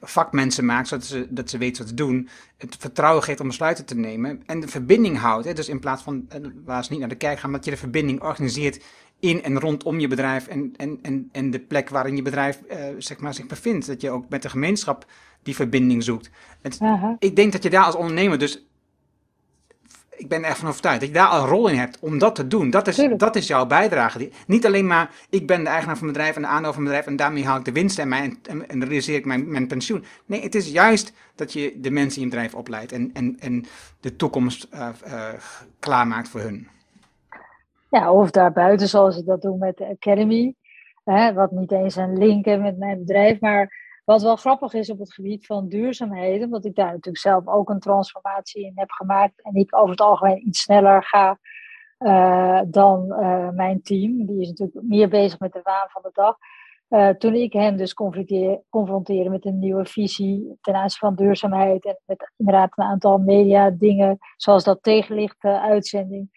vakmensen 0.00 0.64
maakt, 0.64 0.88
zodat 0.88 1.06
ze, 1.06 1.26
dat 1.30 1.50
ze 1.50 1.58
weten 1.58 1.78
wat 1.78 1.88
te 1.88 2.04
doen. 2.04 2.28
Het 2.56 2.76
vertrouwen 2.78 3.22
geeft 3.22 3.40
om 3.40 3.46
besluiten 3.46 3.84
te 3.84 3.96
nemen 3.96 4.42
en 4.46 4.60
de 4.60 4.68
verbinding 4.68 5.18
houdt. 5.18 5.46
Hè? 5.46 5.52
Dus 5.52 5.68
in 5.68 5.80
plaats 5.80 6.02
van 6.02 6.26
uh, 6.34 6.46
waar 6.64 6.84
ze 6.84 6.90
niet 6.90 7.00
naar 7.00 7.08
de 7.08 7.14
kerk 7.14 7.38
gaan, 7.38 7.52
dat 7.52 7.64
je 7.64 7.70
de 7.70 7.76
verbinding 7.76 8.22
organiseert 8.22 8.84
in 9.20 9.42
en 9.42 9.60
rondom 9.60 10.00
je 10.00 10.08
bedrijf 10.08 10.46
en, 10.46 10.74
en, 10.76 10.98
en, 11.02 11.28
en 11.32 11.50
de 11.50 11.60
plek 11.60 11.88
waarin 11.88 12.16
je 12.16 12.22
bedrijf 12.22 12.60
uh, 12.70 12.76
zeg 12.98 13.18
maar, 13.18 13.34
zich 13.34 13.46
bevindt. 13.46 13.86
Dat 13.86 14.00
je 14.00 14.10
ook 14.10 14.28
met 14.28 14.42
de 14.42 14.48
gemeenschap 14.48 15.06
die 15.42 15.54
verbinding 15.54 16.04
zoekt. 16.04 16.30
Het, 16.62 16.78
Ik 17.18 17.36
denk 17.36 17.52
dat 17.52 17.62
je 17.62 17.70
daar 17.70 17.84
als 17.84 17.96
ondernemer 17.96 18.38
dus 18.38 18.64
ik 20.20 20.28
ben 20.28 20.42
er 20.42 20.48
echt 20.48 20.58
van 20.58 20.68
overtuigd 20.68 21.00
dat 21.00 21.08
je 21.08 21.14
daar 21.14 21.32
een 21.32 21.46
rol 21.46 21.68
in 21.68 21.78
hebt 21.78 21.98
om 22.00 22.18
dat 22.18 22.34
te 22.34 22.46
doen. 22.46 22.70
Dat 22.70 22.86
is, 22.86 23.08
dat 23.16 23.36
is 23.36 23.46
jouw 23.46 23.66
bijdrage. 23.66 24.30
Niet 24.46 24.66
alleen 24.66 24.86
maar, 24.86 25.10
ik 25.30 25.46
ben 25.46 25.64
de 25.64 25.68
eigenaar 25.68 25.96
van 25.96 26.04
mijn 26.04 26.16
bedrijf 26.16 26.36
en 26.36 26.42
de 26.42 26.48
aandeel 26.48 26.72
van 26.72 26.82
mijn 26.82 26.94
bedrijf 26.94 27.06
en 27.06 27.16
daarmee 27.16 27.44
haal 27.44 27.58
ik 27.58 27.64
de 27.64 27.72
winst 27.72 27.98
en, 27.98 28.08
mijn, 28.08 28.38
en, 28.48 28.68
en 28.68 28.84
realiseer 28.84 29.16
ik 29.16 29.24
mijn, 29.24 29.50
mijn 29.50 29.66
pensioen. 29.66 30.04
Nee, 30.26 30.42
het 30.42 30.54
is 30.54 30.70
juist 30.70 31.12
dat 31.34 31.52
je 31.52 31.80
de 31.80 31.90
mensen 31.90 32.22
in 32.22 32.28
je 32.28 32.30
bedrijf 32.30 32.54
opleidt 32.54 32.92
en, 32.92 33.10
en, 33.12 33.36
en 33.40 33.64
de 34.00 34.16
toekomst 34.16 34.68
uh, 34.74 34.88
uh, 35.06 35.28
klaarmaakt 35.78 36.28
voor 36.28 36.40
hun. 36.40 36.68
Ja, 37.90 38.12
of 38.12 38.30
daarbuiten 38.30 38.88
zoals 38.88 39.18
ik 39.18 39.26
dat 39.26 39.42
doe 39.42 39.58
met 39.58 39.76
de 39.76 39.86
Academy. 39.86 40.54
Hè, 41.04 41.32
wat 41.32 41.50
niet 41.50 41.72
eens 41.72 41.96
een 41.96 42.18
link 42.18 42.44
heeft 42.44 42.62
met 42.62 42.78
mijn 42.78 42.98
bedrijf, 42.98 43.40
maar 43.40 43.72
wat 44.10 44.22
wel 44.22 44.36
grappig 44.36 44.72
is 44.72 44.90
op 44.90 44.98
het 44.98 45.14
gebied 45.14 45.46
van 45.46 45.68
duurzaamheden, 45.68 46.44
omdat 46.44 46.64
ik 46.64 46.74
daar 46.74 46.90
natuurlijk 46.90 47.18
zelf 47.18 47.46
ook 47.46 47.68
een 47.68 47.80
transformatie 47.80 48.64
in 48.64 48.72
heb 48.74 48.90
gemaakt 48.90 49.42
en 49.42 49.54
ik 49.54 49.76
over 49.76 49.90
het 49.90 50.00
algemeen 50.00 50.46
iets 50.46 50.60
sneller 50.60 51.04
ga 51.04 51.38
uh, 51.98 52.60
dan 52.66 53.06
uh, 53.08 53.48
mijn 53.50 53.82
team. 53.82 54.26
Die 54.26 54.40
is 54.40 54.48
natuurlijk 54.48 54.86
meer 54.86 55.08
bezig 55.08 55.38
met 55.38 55.52
de 55.52 55.60
waan 55.62 55.88
van 55.88 56.02
de 56.02 56.10
dag. 56.12 56.36
Uh, 56.88 57.08
toen 57.08 57.34
ik 57.34 57.52
hen 57.52 57.76
dus 57.76 57.94
confronteerde 58.70 59.30
met 59.30 59.44
een 59.44 59.58
nieuwe 59.58 59.84
visie 59.84 60.58
ten 60.60 60.74
aanzien 60.74 60.98
van 60.98 61.14
duurzaamheid 61.14 61.84
en 61.84 61.98
met 62.06 62.32
inderdaad 62.36 62.70
een 62.74 62.84
aantal 62.84 63.18
media 63.18 63.70
dingen, 63.70 64.18
zoals 64.36 64.64
dat 64.64 64.82
tegenlicht 64.82 65.44
uitzending. 65.44 66.30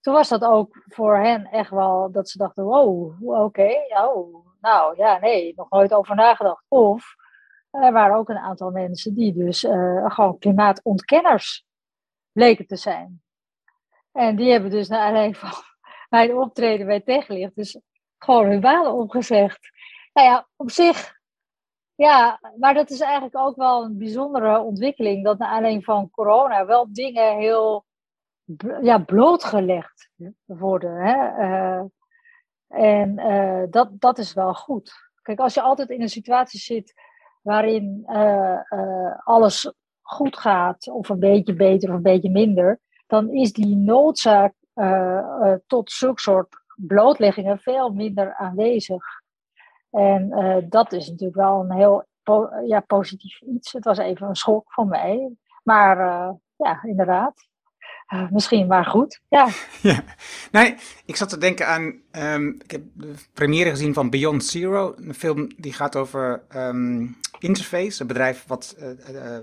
Toen 0.00 0.14
was 0.14 0.28
dat 0.28 0.44
ook 0.44 0.84
voor 0.88 1.16
hen 1.16 1.46
echt 1.46 1.70
wel 1.70 2.10
dat 2.12 2.28
ze 2.28 2.38
dachten, 2.38 2.64
wow, 2.64 3.22
oké, 3.22 3.40
okay, 3.40 3.76
oh, 4.04 4.51
nou 4.62 4.96
ja, 4.96 5.18
nee, 5.18 5.52
nog 5.56 5.70
nooit 5.70 5.94
over 5.94 6.14
nagedacht. 6.14 6.64
Of 6.68 7.14
er 7.70 7.92
waren 7.92 8.16
ook 8.16 8.28
een 8.28 8.38
aantal 8.38 8.70
mensen 8.70 9.14
die 9.14 9.32
dus 9.32 9.64
uh, 9.64 10.10
gewoon 10.10 10.38
klimaatontkenners 10.38 11.64
bleken 12.32 12.66
te 12.66 12.76
zijn. 12.76 13.22
En 14.12 14.36
die 14.36 14.50
hebben 14.52 14.70
dus 14.70 14.88
naar 14.88 15.00
aanleiding 15.00 15.36
van 15.36 15.50
mijn 16.18 16.36
optreden 16.36 16.86
bij 16.86 17.00
Tegenlicht 17.00 17.54
dus 17.54 17.80
gewoon 18.18 18.46
hun 18.46 18.60
banen 18.60 18.92
opgezegd. 18.92 19.70
Nou 20.12 20.28
ja, 20.28 20.48
op 20.56 20.70
zich, 20.70 21.14
ja, 21.94 22.40
maar 22.58 22.74
dat 22.74 22.90
is 22.90 23.00
eigenlijk 23.00 23.36
ook 23.36 23.56
wel 23.56 23.84
een 23.84 23.98
bijzondere 23.98 24.58
ontwikkeling, 24.58 25.24
dat 25.24 25.38
naar 25.38 25.48
aanleiding 25.48 25.84
van 25.84 26.10
corona 26.10 26.66
wel 26.66 26.92
dingen 26.92 27.36
heel 27.36 27.84
ja, 28.80 28.98
blootgelegd 28.98 30.10
worden. 30.44 30.96
Hè? 30.96 31.44
Uh, 31.44 31.84
en 32.72 33.18
uh, 33.18 33.62
dat, 33.70 33.88
dat 34.00 34.18
is 34.18 34.32
wel 34.32 34.54
goed. 34.54 34.92
Kijk, 35.22 35.38
als 35.38 35.54
je 35.54 35.60
altijd 35.60 35.90
in 35.90 36.02
een 36.02 36.08
situatie 36.08 36.60
zit 36.60 36.94
waarin 37.42 38.04
uh, 38.06 38.58
uh, 38.68 39.18
alles 39.24 39.72
goed 40.00 40.36
gaat, 40.36 40.88
of 40.88 41.08
een 41.08 41.18
beetje 41.18 41.54
beter 41.54 41.88
of 41.88 41.94
een 41.94 42.02
beetje 42.02 42.30
minder, 42.30 42.80
dan 43.06 43.30
is 43.30 43.52
die 43.52 43.76
noodzaak 43.76 44.54
tot 45.66 45.90
zulke 45.90 46.20
soort 46.20 46.56
blootleggingen 46.76 47.58
veel 47.58 47.90
minder 47.90 48.34
aanwezig. 48.34 49.04
En 49.90 50.30
dat 50.68 50.92
is 50.92 51.08
natuurlijk 51.08 51.38
wel 51.38 51.60
een 51.60 51.72
heel 51.72 52.06
ja, 52.66 52.80
positief 52.80 53.40
iets. 53.40 53.72
Het 53.72 53.84
was 53.84 53.98
even 53.98 54.28
een 54.28 54.36
schok 54.36 54.72
voor 54.72 54.86
mij. 54.86 55.36
Maar 55.62 55.96
ja, 56.56 56.82
inderdaad. 56.82 57.48
Uh, 58.12 58.30
misschien 58.30 58.66
maar 58.66 58.84
goed, 58.84 59.20
ja. 59.28 59.48
ja. 59.92 60.04
Nee, 60.50 60.74
ik 61.04 61.16
zat 61.16 61.28
te 61.28 61.38
denken 61.38 61.66
aan, 61.68 62.00
um, 62.12 62.60
ik 62.64 62.70
heb 62.70 62.82
de 62.94 63.12
première 63.32 63.70
gezien 63.70 63.94
van 63.94 64.10
Beyond 64.10 64.44
Zero, 64.44 64.94
een 64.96 65.14
film 65.14 65.50
die 65.56 65.72
gaat 65.72 65.96
over 65.96 66.42
um, 66.56 67.16
Interface, 67.38 68.00
een 68.00 68.06
bedrijf 68.06 68.44
wat, 68.46 68.76
uh, 68.78 68.86
uh, 68.88 69.38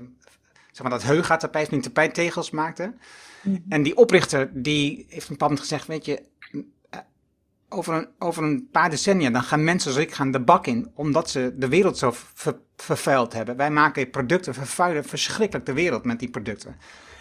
zeg 0.72 0.82
maar 0.82 0.90
dat 0.90 1.04
heugatapijt 1.04 1.70
en 1.70 1.82
tapijttegels 1.82 2.50
maakte. 2.50 2.84
Mm 2.84 2.94
-hmm. 3.42 3.64
En 3.70 3.84
die 3.84 3.98
oprichter, 3.98 4.50
die 4.54 5.06
heeft 5.10 5.30
een 5.30 5.36
moment 5.40 5.60
gezegd, 5.60 5.88
weet 5.88 6.06
je, 6.06 6.24
over 7.70 7.94
een, 7.94 8.08
over 8.20 8.44
een 8.44 8.68
paar 8.72 8.90
decennia, 8.90 9.30
dan 9.30 9.44
gaan 9.44 9.64
mensen 9.64 9.92
zoals 9.92 10.08
ik 10.08 10.14
gaan 10.14 10.32
de 10.32 10.40
bak 10.40 10.68
in, 10.68 10.92
omdat 10.96 11.30
ze 11.30 11.54
de 11.56 11.68
wereld 11.68 11.98
zo 11.98 12.12
ver, 12.34 12.60
vervuild 12.76 13.34
hebben. 13.34 13.56
Wij 13.56 13.72
maken 13.72 14.10
producten, 14.10 14.54
vervuilen 14.54 15.04
verschrikkelijk 15.04 15.66
de 15.66 15.74
wereld 15.74 16.06
met 16.06 16.20
die 16.20 16.30
producten. 16.30 16.76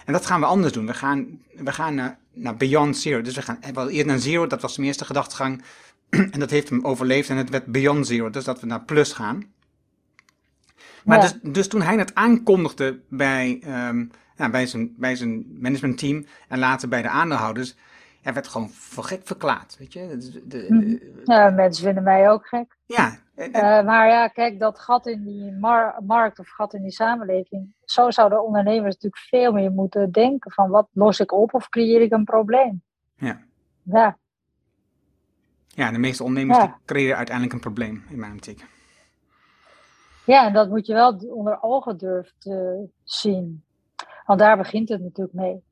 En 0.08 0.14
dat 0.14 0.26
gaan 0.26 0.40
we 0.40 0.46
anders 0.46 0.72
doen. 0.72 0.86
We 0.86 0.94
gaan, 0.94 1.40
we 1.54 1.72
gaan 1.72 1.94
naar, 1.94 2.18
naar 2.32 2.56
Beyond 2.56 2.96
Zero. 2.96 3.22
Dus 3.22 3.34
we 3.34 3.42
gaan 3.42 3.58
wel 3.72 3.88
eerst 3.88 4.06
naar 4.06 4.18
Zero, 4.18 4.46
dat 4.46 4.62
was 4.62 4.76
de 4.76 4.82
eerste 4.82 5.04
gedachtegang. 5.04 5.62
en 6.34 6.40
dat 6.40 6.50
heeft 6.50 6.68
hem 6.68 6.84
overleefd 6.84 7.28
en 7.28 7.36
het 7.36 7.50
werd 7.50 7.66
Beyond 7.66 8.06
Zero, 8.06 8.30
dus 8.30 8.44
dat 8.44 8.60
we 8.60 8.66
naar 8.66 8.82
Plus 8.82 9.12
gaan. 9.12 9.44
Maar 11.04 11.20
dus, 11.20 11.38
dus 11.42 11.68
toen 11.68 11.82
hij 11.82 11.96
het 11.96 12.14
aankondigde 12.14 13.00
bij, 13.08 13.62
um, 13.88 14.10
ja, 14.36 14.50
bij, 14.50 14.66
zijn, 14.66 14.94
bij 14.96 15.16
zijn 15.16 15.58
managementteam 15.60 16.26
en 16.48 16.58
later 16.58 16.88
bij 16.88 17.02
de 17.02 17.08
aandeelhouders, 17.08 17.74
hij 18.22 18.32
werd 18.32 18.48
gewoon 18.48 18.68
voor 18.68 19.04
gek 19.04 19.20
verklaard, 19.24 19.76
weet 19.78 19.92
je. 19.92 20.16
De, 20.16 20.46
de, 20.46 20.66
hm. 20.68 21.32
ja, 21.32 21.50
mensen 21.50 21.84
vinden 21.84 22.02
mij 22.02 22.30
ook 22.30 22.46
gek. 22.46 22.76
Ja. 22.86 23.18
En, 23.34 23.56
uh, 23.56 23.84
maar 23.84 24.08
ja, 24.08 24.28
kijk, 24.28 24.58
dat 24.58 24.78
gat 24.78 25.06
in 25.06 25.24
die 25.24 25.52
mar 25.52 26.00
markt 26.06 26.38
of 26.38 26.48
gat 26.48 26.74
in 26.74 26.82
die 26.82 26.90
samenleving, 26.90 27.72
zo 27.84 28.10
zouden 28.10 28.44
ondernemers 28.44 28.94
natuurlijk 28.94 29.22
veel 29.22 29.52
meer 29.52 29.70
moeten 29.70 30.12
denken 30.12 30.52
van 30.52 30.70
wat 30.70 30.88
los 30.92 31.20
ik 31.20 31.32
op 31.32 31.54
of 31.54 31.68
creëer 31.68 32.00
ik 32.00 32.12
een 32.12 32.24
probleem. 32.24 32.82
Ja. 33.16 33.40
Ja. 33.82 34.18
Ja, 35.66 35.90
de 35.90 35.98
meeste 35.98 36.22
ondernemers 36.22 36.58
ja. 36.58 36.78
creëren 36.84 37.16
uiteindelijk 37.16 37.54
een 37.54 37.60
probleem, 37.60 38.04
in 38.08 38.18
mijn 38.18 38.32
optiek. 38.32 38.64
Ja, 40.24 40.46
en 40.46 40.52
dat 40.52 40.68
moet 40.68 40.86
je 40.86 40.92
wel 40.92 41.16
onder 41.16 41.62
ogen 41.62 41.98
durven 41.98 42.34
te 42.38 42.86
zien. 43.04 43.64
Want 44.26 44.38
daar 44.38 44.56
begint 44.56 44.88
het 44.88 45.02
natuurlijk 45.02 45.36
mee. 45.36 45.62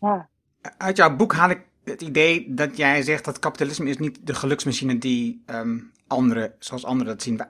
Ja 0.00 0.28
uit 0.76 0.96
jouw 0.96 1.16
boek 1.16 1.34
haal 1.34 1.50
ik 1.50 1.66
het 1.84 2.02
idee 2.02 2.54
dat 2.54 2.76
jij 2.76 3.02
zegt 3.02 3.24
dat 3.24 3.38
kapitalisme 3.38 3.88
is 3.88 3.98
niet 3.98 4.26
de 4.26 4.34
geluksmachine 4.34 4.98
die 4.98 5.42
um, 5.46 5.92
anderen, 6.06 6.54
zoals 6.58 6.84
anderen 6.84 7.12
dat 7.12 7.22
zien. 7.22 7.40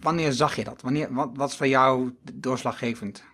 Wanneer 0.00 0.32
zag 0.32 0.56
je 0.56 0.64
dat? 0.64 0.82
Wanneer, 0.82 1.14
wat 1.14 1.30
was 1.34 1.56
voor 1.56 1.66
jou 1.66 2.14
doorslaggevend? 2.34 3.24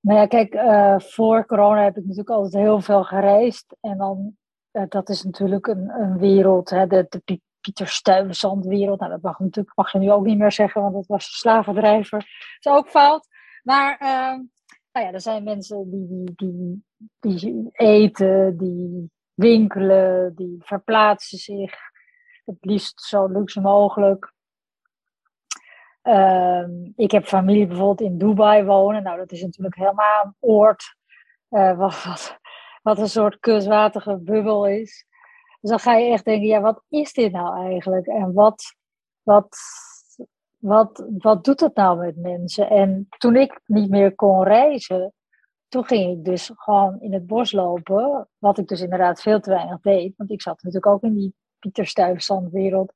Nou 0.00 0.18
ja, 0.18 0.26
kijk, 0.26 0.54
uh, 0.54 0.98
voor 0.98 1.46
corona 1.46 1.82
heb 1.82 1.96
ik 1.96 2.02
natuurlijk 2.02 2.30
altijd 2.30 2.62
heel 2.62 2.80
veel 2.80 3.04
gereisd. 3.04 3.76
En 3.80 3.98
dan, 3.98 4.36
uh, 4.72 4.82
dat 4.88 5.08
is 5.08 5.22
natuurlijk 5.22 5.66
een, 5.66 5.88
een 5.88 6.18
wereld, 6.18 6.70
hè, 6.70 6.86
de, 6.86 7.40
Pieter 7.60 7.88
Stuyvesant 7.88 8.66
wereld. 8.66 9.00
Nou, 9.00 9.12
dat 9.12 9.22
mag, 9.22 9.38
natuurlijk, 9.38 9.76
mag 9.76 9.92
je 9.92 9.98
nu 9.98 10.10
ook 10.10 10.24
niet 10.24 10.38
meer 10.38 10.52
zeggen, 10.52 10.82
want 10.82 10.94
dat 10.94 11.06
was 11.06 11.24
een 11.24 11.32
slavendrijver. 11.32 12.18
Dat 12.60 12.74
is 12.74 12.78
ook 12.78 12.88
fout. 12.88 13.28
Maar 13.62 14.00
uh, 14.02 14.44
nou 14.92 15.06
ja, 15.06 15.12
er 15.12 15.20
zijn 15.20 15.44
mensen 15.44 15.90
die, 15.90 16.32
die, 16.36 16.84
die, 17.20 17.68
eten, 17.72 18.58
die 18.58 19.10
winkelen, 19.34 20.34
die 20.34 20.56
verplaatsen 20.58 21.38
zich. 21.38 21.74
Het 22.44 22.56
liefst 22.60 23.00
zo 23.00 23.26
luxe 23.26 23.60
mogelijk. 23.60 24.32
Um, 26.02 26.92
ik 26.96 27.10
heb 27.10 27.24
familie 27.24 27.66
bijvoorbeeld 27.66 28.10
in 28.10 28.18
Dubai 28.18 28.64
wonen. 28.64 29.02
Nou, 29.02 29.18
dat 29.18 29.32
is 29.32 29.42
natuurlijk 29.42 29.76
helemaal 29.76 30.24
een 30.24 30.34
oord 30.38 30.96
uh, 31.50 31.78
wat, 31.78 32.38
wat, 32.82 32.98
een 32.98 33.08
soort 33.08 33.38
kunstwatige 33.38 34.16
bubbel 34.16 34.66
is. 34.66 35.06
Dus 35.60 35.70
dan 35.70 35.78
ga 35.78 35.94
je 35.94 36.12
echt 36.12 36.24
denken, 36.24 36.48
ja, 36.48 36.60
wat 36.60 36.82
is 36.88 37.12
dit 37.12 37.32
nou 37.32 37.66
eigenlijk? 37.70 38.06
En 38.06 38.32
wat, 38.32 38.74
wat, 39.22 39.58
wat, 40.60 41.06
wat 41.18 41.44
doet 41.44 41.58
dat 41.58 41.74
nou 41.74 41.98
met 41.98 42.16
mensen? 42.16 42.70
En 42.70 43.06
toen 43.18 43.36
ik 43.36 43.60
niet 43.66 43.90
meer 43.90 44.14
kon 44.14 44.42
reizen, 44.42 45.12
toen 45.68 45.84
ging 45.84 46.18
ik 46.18 46.24
dus 46.24 46.50
gewoon 46.54 47.00
in 47.00 47.12
het 47.12 47.26
bos 47.26 47.52
lopen. 47.52 48.28
Wat 48.38 48.58
ik 48.58 48.68
dus 48.68 48.80
inderdaad 48.80 49.22
veel 49.22 49.40
te 49.40 49.50
weinig 49.50 49.80
deed. 49.80 50.14
Want 50.16 50.30
ik 50.30 50.42
zat 50.42 50.62
natuurlijk 50.62 50.92
ook 50.92 51.02
in 51.02 51.14
die 51.14 51.34
Pieter 51.58 51.86
Stuyvesant 51.86 52.50
wereld. 52.50 52.92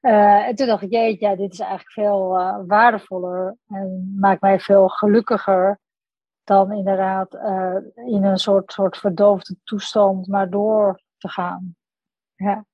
Uh, 0.00 0.46
en 0.46 0.54
toen 0.54 0.66
dacht 0.66 0.82
ik, 0.82 1.20
ja, 1.20 1.36
dit 1.36 1.52
is 1.52 1.58
eigenlijk 1.58 1.90
veel 1.90 2.40
uh, 2.40 2.58
waardevoller. 2.66 3.56
En 3.68 4.16
maakt 4.18 4.40
mij 4.40 4.60
veel 4.60 4.88
gelukkiger 4.88 5.80
dan 6.44 6.72
inderdaad 6.72 7.34
uh, 7.34 7.76
in 7.94 8.24
een 8.24 8.38
soort, 8.38 8.72
soort 8.72 8.96
verdoofde 8.96 9.56
toestand 9.64 10.26
maar 10.26 10.50
door 10.50 11.00
te 11.18 11.28
gaan. 11.28 11.76
Ja. 12.34 12.64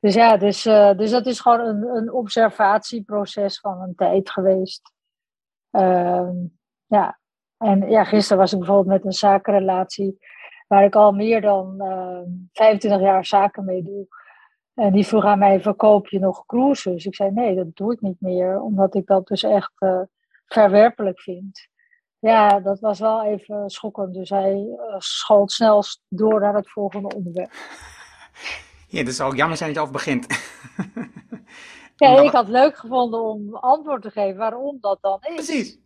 Dus 0.00 0.14
ja, 0.14 0.36
dus, 0.36 0.66
uh, 0.66 0.96
dus 0.96 1.10
dat 1.10 1.26
is 1.26 1.40
gewoon 1.40 1.60
een, 1.60 1.82
een 1.82 2.12
observatieproces 2.12 3.60
van 3.60 3.80
een 3.80 3.94
tijd 3.94 4.30
geweest. 4.30 4.92
Uh, 5.72 6.30
ja. 6.86 7.18
En 7.56 7.90
ja, 7.90 8.04
gisteren 8.04 8.38
was 8.38 8.52
ik 8.52 8.58
bijvoorbeeld 8.58 8.96
met 8.96 9.04
een 9.04 9.12
zakenrelatie 9.12 10.18
waar 10.66 10.84
ik 10.84 10.94
al 10.94 11.12
meer 11.12 11.40
dan 11.40 11.74
uh, 11.78 11.86
ehm, 11.86 12.28
25 12.52 13.00
jaar 13.00 13.24
zaken 13.24 13.64
mee 13.64 13.82
doe. 13.82 14.06
En 14.74 14.92
die 14.92 15.06
vroeg 15.06 15.24
aan 15.24 15.38
mij, 15.38 15.60
verkoop 15.60 16.08
je 16.08 16.18
nog 16.18 16.46
cruises? 16.46 17.06
Ik 17.06 17.14
zei, 17.14 17.30
nee, 17.30 17.54
dat 17.54 17.76
doe 17.76 17.92
ik 17.92 18.00
niet 18.00 18.20
meer, 18.20 18.60
omdat 18.60 18.94
ik 18.94 19.06
dat 19.06 19.26
dus 19.26 19.42
echt 19.42 19.72
uh, 19.78 20.00
verwerpelijk 20.46 21.20
vind. 21.20 21.68
Ja, 22.18 22.60
dat 22.60 22.80
was 22.80 22.98
wel 23.00 23.24
even 23.24 23.70
schokkend. 23.70 24.14
Dus 24.14 24.30
hij 24.30 24.54
uh, 24.54 24.94
schoot 24.98 25.52
snel 25.52 25.82
door 26.08 26.40
naar 26.40 26.54
het 26.54 26.70
volgende 26.70 27.14
onderwerp. 27.14 27.52
Ja, 28.90 29.04
dat 29.04 29.14
zou 29.14 29.30
ook 29.30 29.36
jammer 29.36 29.56
zijn 29.56 29.74
dat 29.74 29.78
je 29.78 29.88
over 29.88 29.94
begint. 29.94 30.26
ja, 31.96 32.20
ik 32.20 32.30
had 32.30 32.46
het 32.46 32.48
leuk 32.48 32.76
gevonden 32.76 33.20
om 33.22 33.54
antwoord 33.54 34.02
te 34.02 34.10
geven 34.10 34.36
waarom 34.36 34.78
dat 34.80 34.98
dan 35.00 35.18
is. 35.20 35.34
Precies. 35.34 35.78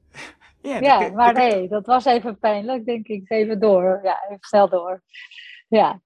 Ja, 0.63 0.79
ja 0.81 1.11
maar 1.11 1.33
nee, 1.33 1.69
dat 1.69 1.87
was 1.87 2.05
even 2.05 2.39
pijnlijk, 2.39 2.85
denk 2.85 3.07
ik. 3.07 3.31
Even 3.31 3.61
door. 3.61 4.01
Ja, 4.03 4.25
even 4.25 4.39
snel 4.41 4.69
door. 4.69 5.03
Ja. 5.69 6.01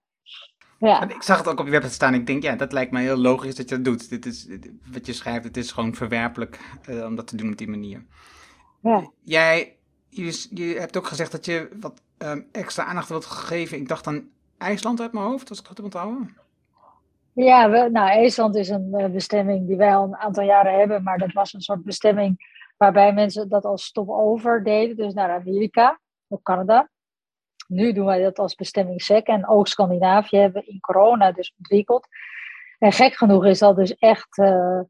Ja. 0.79 1.09
Ik 1.09 1.23
zag 1.23 1.39
het 1.39 1.49
ook 1.49 1.61
op 1.61 1.65
je 1.65 1.73
website 1.73 1.95
staan. 1.95 2.15
Ik 2.15 2.27
denk, 2.27 2.43
ja, 2.43 2.57
dat 2.57 2.73
lijkt 2.73 2.93
me 2.93 3.01
heel 3.01 3.17
logisch 3.17 3.55
dat 3.55 3.69
je 3.69 3.75
dat 3.75 3.85
doet. 3.85 4.09
Dit 4.09 4.27
is, 4.27 4.49
wat 4.93 5.07
je 5.07 5.13
schrijft, 5.13 5.45
het 5.45 5.57
is 5.57 5.73
gewoon 5.73 5.95
verwerpelijk 5.95 6.79
uh, 6.89 7.05
om 7.05 7.15
dat 7.15 7.27
te 7.27 7.37
doen 7.37 7.51
op 7.51 7.59
die 7.59 7.69
manier. 7.69 8.05
Ja. 8.83 9.11
Jij, 9.25 9.77
je, 10.09 10.47
je 10.51 10.79
hebt 10.79 10.97
ook 10.97 11.07
gezegd 11.07 11.33
dat 11.33 11.45
je 11.45 11.69
wat 11.81 12.03
um, 12.19 12.49
extra 12.53 12.85
aandacht 12.85 13.09
wilt 13.09 13.25
geven. 13.25 13.79
Ik 13.79 13.89
dacht 13.89 14.07
aan 14.07 14.29
IJsland 14.59 15.01
uit 15.01 15.13
mijn 15.13 15.27
hoofd, 15.27 15.51
als 15.51 15.61
ik 15.61 15.67
het 15.67 15.81
onthouden. 15.81 16.37
Ja, 17.45 17.71
we, 17.71 17.89
nou, 17.91 18.09
IJsland 18.09 18.57
is 18.57 18.69
een 18.69 18.89
uh, 18.93 19.07
bestemming 19.07 19.67
die 19.67 19.77
wij 19.77 19.95
al 19.95 20.05
een 20.05 20.17
aantal 20.17 20.45
jaren 20.45 20.79
hebben. 20.79 21.03
Maar 21.03 21.19
dat 21.19 21.33
was 21.33 21.53
een 21.53 21.61
soort 21.61 21.83
bestemming 21.83 22.37
waarbij 22.77 23.13
mensen 23.13 23.49
dat 23.49 23.65
als 23.65 23.85
stopover 23.85 24.65
deden. 24.65 24.97
Dus 24.97 25.15
naar 25.15 25.31
Amerika 25.31 26.01
of 26.27 26.43
Canada. 26.43 26.89
Nu 27.67 27.93
doen 27.93 28.05
wij 28.05 28.23
dat 28.23 28.39
als 28.39 28.55
bestemming 28.55 29.03
SEC. 29.03 29.27
En 29.27 29.49
ook 29.49 29.69
Scandinavië 29.69 30.37
hebben 30.37 30.67
in 30.67 30.81
corona 30.81 31.33
dus 31.33 31.55
ontwikkeld. 31.59 32.09
En 32.79 32.93
gek 32.93 33.15
genoeg 33.15 33.47
is 33.47 33.59
dat 33.59 33.77
dus 33.77 33.95
echt, 33.95 34.39
uh, 34.39 34.81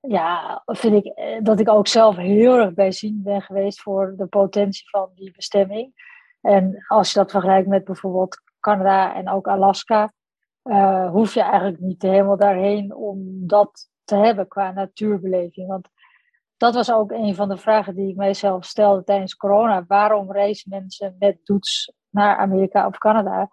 ja, 0.00 0.62
vind 0.66 1.04
ik 1.04 1.14
eh, 1.14 1.38
dat 1.42 1.60
ik 1.60 1.68
ook 1.68 1.86
zelf 1.86 2.16
heel 2.16 2.56
erg 2.58 2.74
bijzien 2.74 3.20
ben 3.22 3.42
geweest 3.42 3.82
voor 3.82 4.14
de 4.16 4.26
potentie 4.26 4.88
van 4.88 5.10
die 5.14 5.30
bestemming. 5.30 5.92
En 6.40 6.84
als 6.88 7.12
je 7.12 7.18
dat 7.18 7.30
vergelijkt 7.30 7.68
met 7.68 7.84
bijvoorbeeld 7.84 8.40
Canada 8.60 9.14
en 9.14 9.28
ook 9.28 9.48
Alaska, 9.48 10.12
uh, 10.64 11.10
hoef 11.10 11.34
je 11.34 11.42
eigenlijk 11.42 11.80
niet 11.80 12.02
helemaal 12.02 12.36
daarheen 12.36 12.94
om 12.94 13.46
dat 13.46 13.88
te 14.04 14.16
hebben 14.16 14.48
qua 14.48 14.72
natuurbeleving. 14.72 15.68
Want 15.68 15.88
dat 16.56 16.74
was 16.74 16.92
ook 16.92 17.10
een 17.10 17.34
van 17.34 17.48
de 17.48 17.56
vragen 17.56 17.94
die 17.94 18.08
ik 18.08 18.16
mijzelf 18.16 18.64
stelde 18.64 19.04
tijdens 19.04 19.36
corona. 19.36 19.84
Waarom 19.86 20.32
reizen 20.32 20.70
mensen 20.70 21.16
met 21.18 21.38
doets 21.44 21.92
naar 22.10 22.36
Amerika 22.36 22.86
of 22.86 22.98
Canada? 22.98 23.50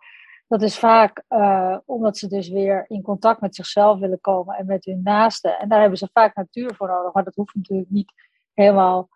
Dat 0.47 0.61
is 0.61 0.79
vaak 0.79 1.23
uh, 1.29 1.77
omdat 1.85 2.17
ze 2.17 2.27
dus 2.27 2.49
weer 2.49 2.85
in 2.87 3.01
contact 3.01 3.41
met 3.41 3.55
zichzelf 3.55 3.99
willen 3.99 4.21
komen 4.21 4.55
en 4.55 4.65
met 4.65 4.85
hun 4.85 5.01
naasten. 5.03 5.59
En 5.59 5.69
daar 5.69 5.79
hebben 5.79 5.97
ze 5.97 6.09
vaak 6.13 6.35
natuur 6.35 6.75
voor 6.75 6.87
nodig. 6.87 7.13
Maar 7.13 7.23
dat 7.23 7.35
hoeft 7.35 7.55
natuurlijk 7.55 7.89
niet 7.89 8.13
helemaal 8.53 9.09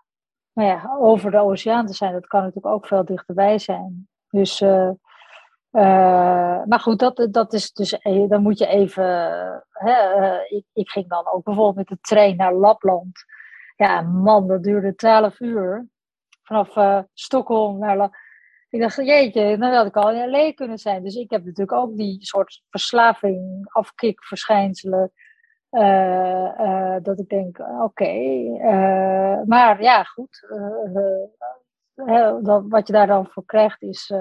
nou 0.53 0.69
ja, 0.69 0.95
over 0.99 1.31
de 1.31 1.39
oceaan 1.39 1.85
te 1.85 1.93
zijn. 1.93 2.13
Dat 2.13 2.27
kan 2.27 2.39
natuurlijk 2.39 2.75
ook 2.75 2.87
veel 2.87 3.05
dichterbij 3.05 3.59
zijn. 3.59 4.07
Dus, 4.29 4.61
uh, 4.61 4.89
uh, 5.73 6.63
maar 6.65 6.79
goed, 6.79 6.99
dat, 6.99 7.27
dat 7.31 7.53
is 7.53 7.71
dus, 7.71 7.99
dan 8.27 8.41
moet 8.41 8.57
je 8.57 8.67
even. 8.67 9.03
Hè, 9.71 10.39
ik, 10.47 10.65
ik 10.73 10.89
ging 10.89 11.09
dan 11.09 11.31
ook 11.31 11.43
bijvoorbeeld 11.43 11.75
met 11.75 11.87
de 11.87 11.97
trein 12.01 12.35
naar 12.35 12.53
Lapland. 12.53 13.25
Ja, 13.75 14.01
man, 14.01 14.47
dat 14.47 14.63
duurde 14.63 14.95
12 14.95 15.39
uur. 15.39 15.87
Vanaf 16.43 16.75
uh, 16.75 16.99
Stockholm 17.13 17.79
naar. 17.79 18.19
ik 18.69 18.81
dacht, 18.81 18.95
jeetje, 18.95 19.57
dan 19.57 19.73
had 19.73 19.85
ik 19.85 19.95
al 19.95 20.11
in 20.11 20.29
LA 20.29 20.53
kunnen 20.53 20.77
zijn. 20.77 21.03
Dus 21.03 21.15
ik 21.15 21.31
heb 21.31 21.43
natuurlijk 21.43 21.77
ook 21.77 21.97
die 21.97 22.25
soort 22.25 22.61
verslaving, 22.69 23.69
afkikverschijnselen. 23.71 25.11
Dat 27.01 27.19
ik 27.19 27.29
denk, 27.29 27.59
oké. 27.59 28.13
Maar 29.45 29.81
ja, 29.81 30.03
goed. 30.03 30.47
dat, 32.41 32.63
wat 32.67 32.87
je 32.87 32.93
daar 32.93 33.07
dan 33.07 33.27
voor 33.27 33.45
krijgt 33.45 33.81
is 33.81 34.11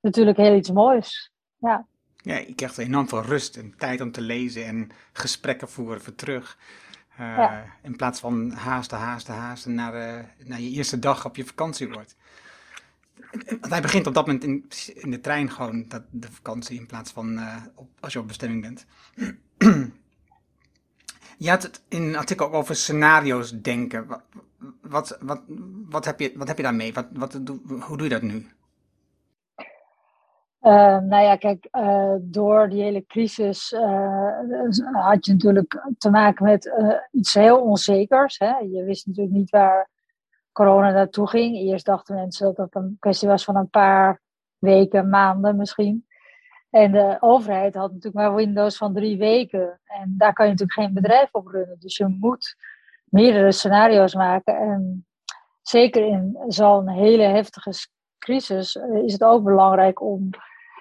natuurlijk 0.00 0.36
heel 0.36 0.56
iets 0.56 0.70
moois. 0.70 1.30
Ja. 1.58 1.86
Ja, 2.22 2.36
ik 2.36 2.56
krijg 2.56 2.76
enorm 2.76 3.08
veel 3.08 3.22
rust 3.22 3.56
en 3.56 3.74
tijd 3.76 4.00
om 4.00 4.12
te 4.12 4.20
lezen 4.20 4.66
en 4.66 4.90
gesprekken 5.12 5.68
voeren 5.68 6.02
voor 6.02 6.14
terug. 6.14 6.58
Uh, 7.20 7.58
In 7.82 7.96
plaats 7.96 8.20
van 8.20 8.50
haasten, 8.50 8.98
haasten, 8.98 9.34
haasten 9.34 9.74
naar, 9.74 9.94
uh, 9.94 10.24
naar 10.44 10.60
je 10.60 10.70
eerste 10.70 10.98
dag 10.98 11.24
op 11.24 11.36
je 11.36 11.44
vakantie 11.44 11.88
wordt. 11.88 12.16
Want 13.60 13.70
hij 13.70 13.82
begint 13.82 14.06
op 14.06 14.14
dat 14.14 14.26
moment 14.26 14.44
in, 14.44 14.68
in 14.94 15.10
de 15.10 15.20
trein 15.20 15.50
gewoon, 15.50 15.88
dat, 15.88 16.02
de 16.10 16.32
vakantie, 16.32 16.78
in 16.78 16.86
plaats 16.86 17.12
van 17.12 17.32
uh, 17.32 17.56
op, 17.74 17.88
als 18.00 18.12
je 18.12 18.18
op 18.18 18.26
bestemming 18.26 18.62
bent. 18.62 18.86
je 21.38 21.50
had 21.50 21.62
het 21.62 21.82
in 21.88 22.02
een 22.02 22.16
artikel 22.16 22.46
ook 22.46 22.54
over 22.54 22.76
scenario's 22.76 23.60
denken. 23.60 24.06
Wat, 24.06 24.22
wat, 24.80 25.18
wat, 25.20 25.42
wat, 25.88 26.04
heb, 26.04 26.20
je, 26.20 26.32
wat 26.34 26.48
heb 26.48 26.56
je 26.56 26.62
daarmee? 26.62 26.92
Wat, 26.92 27.06
wat, 27.12 27.40
hoe 27.80 27.96
doe 27.96 28.02
je 28.02 28.08
dat 28.08 28.22
nu? 28.22 28.46
Uh, 30.62 30.98
nou 30.98 31.22
ja, 31.22 31.36
kijk, 31.36 31.68
uh, 31.72 32.14
door 32.20 32.68
die 32.68 32.82
hele 32.82 33.06
crisis 33.06 33.72
uh, 33.72 34.38
had 34.92 35.26
je 35.26 35.32
natuurlijk 35.32 35.86
te 35.98 36.10
maken 36.10 36.44
met 36.44 36.72
iets 37.10 37.34
heel 37.34 37.60
onzekers. 37.60 38.38
Hè? 38.38 38.56
Je 38.58 38.84
wist 38.84 39.06
natuurlijk 39.06 39.36
niet 39.36 39.50
waar 39.50 39.88
corona 40.52 40.90
naartoe 40.90 41.28
ging. 41.28 41.56
Eerst 41.56 41.86
dachten 41.86 42.14
mensen 42.14 42.46
dat 42.46 42.56
het 42.56 42.74
een 42.74 42.96
kwestie 42.98 43.28
was 43.28 43.44
van 43.44 43.56
een 43.56 43.70
paar 43.70 44.20
weken, 44.58 45.08
maanden 45.08 45.56
misschien. 45.56 46.06
En 46.70 46.92
de 46.92 47.16
overheid 47.20 47.74
had 47.74 47.88
natuurlijk 47.92 48.14
maar 48.14 48.34
Windows 48.34 48.76
van 48.76 48.94
drie 48.94 49.18
weken. 49.18 49.80
En 49.84 50.14
daar 50.18 50.32
kan 50.32 50.44
je 50.46 50.50
natuurlijk 50.50 50.80
geen 50.80 50.94
bedrijf 50.94 51.28
op 51.32 51.46
runnen. 51.46 51.76
Dus 51.78 51.96
je 51.96 52.06
moet 52.06 52.56
meerdere 53.04 53.52
scenario's 53.52 54.14
maken. 54.14 54.56
En 54.56 55.06
zeker 55.62 56.06
in 56.06 56.38
zo'n 56.46 56.88
hele 56.88 57.22
heftige 57.22 57.72
crisis 58.18 58.74
is 59.04 59.12
het 59.12 59.24
ook 59.24 59.44
belangrijk 59.44 60.00
om 60.00 60.30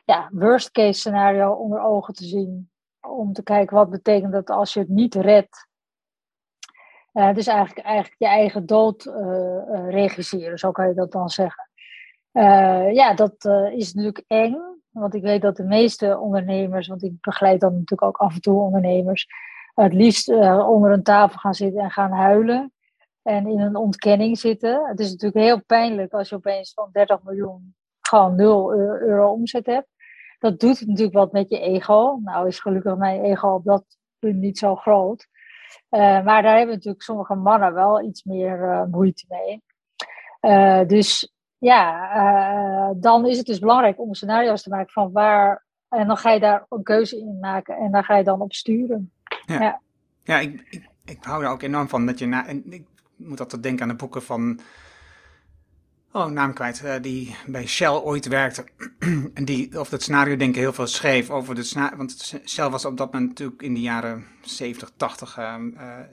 ja, 0.09 0.29
worst 0.31 0.71
case 0.71 0.99
scenario 0.99 1.51
onder 1.51 1.81
ogen 1.81 2.13
te 2.13 2.25
zien. 2.25 2.69
Om 2.99 3.33
te 3.33 3.43
kijken 3.43 3.75
wat 3.75 3.89
betekent 3.89 4.31
dat 4.31 4.49
als 4.49 4.73
je 4.73 4.79
het 4.79 4.89
niet 4.89 5.15
redt. 5.15 5.67
Uh, 7.13 7.33
dus 7.33 7.47
eigenlijk, 7.47 7.85
eigenlijk 7.85 8.15
je 8.17 8.27
eigen 8.27 8.65
dood 8.65 9.05
uh, 9.05 9.13
uh, 9.15 9.89
regisseren, 9.89 10.57
zo 10.57 10.71
kan 10.71 10.87
je 10.87 10.93
dat 10.93 11.11
dan 11.11 11.29
zeggen. 11.29 11.69
ja, 12.93 13.13
dat 13.13 13.45
is 13.75 13.93
natuurlijk 13.93 14.23
eng. 14.27 14.57
Want 14.89 15.13
ik 15.13 15.21
weet 15.21 15.41
dat 15.41 15.55
de 15.55 15.63
meeste 15.63 16.17
ondernemers, 16.17 16.87
want 16.87 17.03
ik 17.03 17.21
begeleid 17.21 17.59
dan 17.59 17.71
natuurlijk 17.71 18.03
ook 18.03 18.17
af 18.17 18.33
en 18.33 18.41
toe 18.41 18.61
ondernemers, 18.61 19.27
het 19.73 19.93
liefst 19.93 20.29
onder 20.67 20.91
een 20.91 21.03
tafel 21.03 21.39
gaan 21.39 21.53
zitten 21.53 21.81
en 21.81 21.91
gaan 21.91 22.11
huilen. 22.11 22.73
En 23.21 23.47
in 23.47 23.59
een 23.59 23.75
ontkenning 23.75 24.37
zitten. 24.37 24.87
Het 24.87 24.99
is 24.99 25.11
natuurlijk 25.11 25.45
heel 25.45 25.63
pijnlijk 25.65 26.13
als 26.13 26.29
je 26.29 26.35
opeens 26.35 26.73
van 26.73 26.89
30 26.91 27.23
miljoen 27.23 27.75
gewoon 27.99 28.35
0 28.35 28.73
euro 28.73 29.31
omzet 29.31 29.65
hebt 29.65 29.87
dat 30.39 30.59
doet 30.59 30.87
natuurlijk 30.87 31.15
wat 31.15 31.31
met 31.31 31.49
je 31.49 31.59
ego. 31.59 32.19
Nou 32.23 32.47
is 32.47 32.59
gelukkig 32.59 32.95
mijn 32.95 33.21
ego 33.21 33.47
op 33.47 33.63
dat 33.63 33.83
punt 34.19 34.35
niet 34.35 34.57
zo 34.57 34.75
groot. 34.75 35.27
Uh, 35.89 36.23
maar 36.23 36.41
daar 36.41 36.57
hebben 36.57 36.75
natuurlijk 36.75 37.03
sommige 37.03 37.35
mannen 37.35 37.73
wel 37.73 38.03
iets 38.03 38.23
meer 38.23 38.59
uh, 38.59 38.83
moeite 38.83 39.25
mee. 39.27 39.63
Uh, 40.41 40.87
dus 40.87 41.33
ja, 41.57 42.93
dan 42.97 43.27
is 43.27 43.37
het 43.37 43.45
dus 43.45 43.59
belangrijk 43.59 43.99
om 43.99 44.13
scenario's 44.13 44.61
te 44.61 44.69
maken 44.69 44.91
van 44.91 45.11
waar. 45.11 45.65
En 45.89 46.07
dan 46.07 46.17
ga 46.17 46.31
je 46.31 46.39
daar 46.39 46.65
een 46.69 46.83
keuze 46.83 47.19
in 47.19 47.37
maken 47.39 47.75
en 47.75 47.91
daar 47.91 48.03
ga 48.03 48.17
je 48.17 48.23
dan 48.23 48.41
op 48.41 48.53
sturen. 48.53 49.11
Ja, 49.45 49.61
ja. 49.61 49.81
ja 50.23 50.39
ik, 50.39 50.67
ik, 50.69 50.89
ik, 51.05 51.23
hou 51.23 51.43
er 51.43 51.49
ook 51.49 51.61
enorm 51.61 51.87
van 51.87 52.05
dat 52.05 52.19
je 52.19 52.25
na. 52.25 52.47
En 52.47 52.71
ik 52.71 52.85
moet 53.15 53.39
altijd 53.39 53.63
denken 53.63 53.81
aan 53.83 53.89
de 53.89 53.95
boeken 53.95 54.23
van 54.23 54.59
Oh, 56.11 56.25
naam 56.25 56.53
kwijt. 56.53 56.81
Uh, 56.83 56.95
die 57.01 57.35
bij 57.45 57.67
Shell 57.67 57.89
ooit 57.89 58.27
werkte. 58.27 58.65
en 59.33 59.45
die 59.45 59.79
of 59.79 59.89
het 59.89 60.01
scenario 60.01 60.35
denken 60.35 60.61
heel 60.61 60.73
veel 60.73 60.87
schreef 60.87 61.29
over 61.29 61.55
de 61.55 61.63
scenario. 61.63 61.97
Want 61.97 62.33
Shell 62.45 62.69
was 62.69 62.85
op 62.85 62.97
dat 62.97 63.11
moment 63.11 63.29
natuurlijk 63.29 63.61
in 63.61 63.73
de 63.73 63.79
jaren 63.79 64.25
70, 64.41 64.91
80 64.97 65.37
uh, 65.37 65.55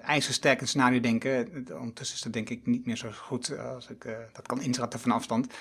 ijzersterk 0.03 0.61
in 0.61 0.68
scenario 0.68 1.01
denken. 1.01 1.66
Ondertussen 1.78 2.16
is 2.16 2.22
dat 2.22 2.32
denk 2.32 2.51
ik 2.51 2.66
niet 2.66 2.86
meer 2.86 2.97
zo 2.97 3.09
goed 3.12 3.49
eh, 3.49 3.74
als 3.74 3.88
ik 3.88 4.05
uh, 4.05 4.12
dat 4.32 4.47
kan 4.47 4.61
inschatten 4.62 5.01
van 5.01 5.11
afstand. 5.11 5.55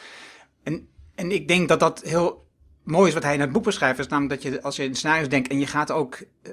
En, 0.64 0.88
en 1.16 1.32
ik 1.32 1.48
denk 1.48 1.68
dat 1.68 1.80
dat 1.80 2.02
heel 2.02 2.45
mooi 2.86 3.08
is 3.08 3.14
wat 3.14 3.24
hij 3.24 3.34
in 3.34 3.40
het 3.40 3.52
boek 3.52 3.64
beschrijft, 3.64 4.00
is 4.00 4.08
namelijk 4.08 4.42
dat 4.42 4.54
je 4.54 4.62
als 4.62 4.76
je 4.76 4.84
in 4.84 4.96
scenario's 4.96 5.30
denkt 5.30 5.48
en 5.48 5.60
je 5.60 5.68
gaat 5.68 5.92
ook 5.92 6.20
uh, 6.22 6.52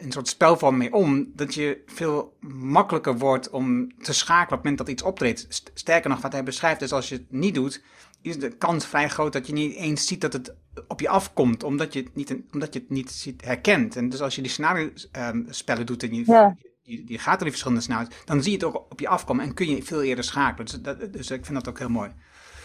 een 0.00 0.12
soort 0.12 0.28
spel 0.28 0.56
van 0.56 0.76
mee 0.76 0.92
om, 0.92 1.30
dat 1.34 1.54
je 1.54 1.82
veel 1.86 2.36
makkelijker 2.40 3.18
wordt 3.18 3.50
om 3.50 3.92
te 4.02 4.12
schakelen 4.12 4.44
op 4.44 4.50
het 4.50 4.62
moment 4.62 4.78
dat 4.78 4.88
iets 4.88 5.02
optreedt. 5.02 5.46
Sterker 5.74 6.10
nog, 6.10 6.20
wat 6.20 6.32
hij 6.32 6.42
beschrijft 6.42 6.82
is 6.82 6.92
als 6.92 7.08
je 7.08 7.14
het 7.14 7.32
niet 7.32 7.54
doet, 7.54 7.82
is 8.22 8.38
de 8.38 8.48
kans 8.48 8.86
vrij 8.86 9.08
groot 9.08 9.32
dat 9.32 9.46
je 9.46 9.52
niet 9.52 9.74
eens 9.74 10.06
ziet 10.06 10.20
dat 10.20 10.32
het 10.32 10.54
op 10.88 11.00
je 11.00 11.08
afkomt, 11.08 11.62
omdat 11.62 11.92
je 11.92 12.00
het 12.02 12.14
niet, 12.14 12.36
omdat 12.52 12.74
je 12.74 12.80
het 12.80 12.90
niet 12.90 13.10
ziet, 13.10 13.44
herkent. 13.44 13.96
En 13.96 14.08
dus 14.08 14.20
als 14.20 14.34
je 14.34 14.42
die 14.42 14.50
scenario-spellen 14.50 15.86
doet 15.86 16.02
en 16.02 16.14
je, 16.14 16.22
Ja. 16.26 16.56
je, 16.82 17.02
je 17.06 17.18
gaat 17.18 17.32
door 17.32 17.38
die 17.38 17.48
verschillende 17.50 17.80
scenario's, 17.80 18.14
dan 18.24 18.42
zie 18.42 18.50
je 18.52 18.56
het 18.56 18.66
ook 18.66 18.86
op 18.90 19.00
je 19.00 19.08
afkomen 19.08 19.44
en 19.44 19.54
kun 19.54 19.68
je 19.68 19.82
veel 19.82 20.02
eerder 20.02 20.24
schakelen. 20.24 20.66
Dus, 20.66 20.80
dat, 20.80 21.12
dus 21.12 21.30
ik 21.30 21.44
vind 21.44 21.58
dat 21.58 21.68
ook 21.68 21.78
heel 21.78 21.88
mooi. 21.88 22.10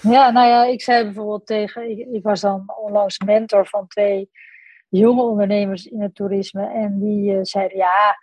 Ja, 0.10 0.32
nou 0.32 0.48
ja, 0.48 0.64
ik 0.64 0.82
zei 0.82 1.04
bijvoorbeeld 1.04 1.46
tegen, 1.46 2.14
ik, 2.14 2.24
was 2.24 2.42
dan 2.42 2.74
onlangs 2.78 3.20
mentor 3.20 3.68
van 3.68 3.88
twee 3.88 4.30
jonge 4.90 5.22
ondernemers 5.22 5.86
in 5.86 6.02
het 6.02 6.16
toerisme. 6.16 6.68
En 6.68 7.00
die 7.00 7.36
eh, 7.36 7.40
zeiden, 7.42 7.78
ja, 7.78 8.18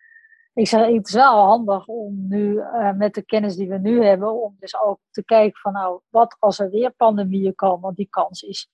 ik 0.54 0.66
zeg, 0.66 0.86
het 0.86 1.08
is 1.08 1.14
wel 1.14 1.44
handig 1.44 1.86
om 1.86 2.28
nu 2.28 2.58
eh, 2.58 2.92
met 2.92 3.14
de 3.14 3.22
kennis 3.22 3.56
die 3.56 3.68
we 3.68 3.78
nu 3.78 4.04
hebben, 4.04 4.42
om 4.42 4.56
dus 4.58 4.80
ook 4.80 4.98
te 5.10 5.24
kijken 5.24 5.60
van, 5.60 5.72
nou, 5.72 6.00
wat 6.08 6.36
als 6.38 6.58
er 6.58 6.70
weer 6.70 6.90
pandemieën 6.90 7.54
komen, 7.54 7.80
want 7.80 7.96
die 7.96 8.08
kans 8.10 8.42
is, 8.42 8.68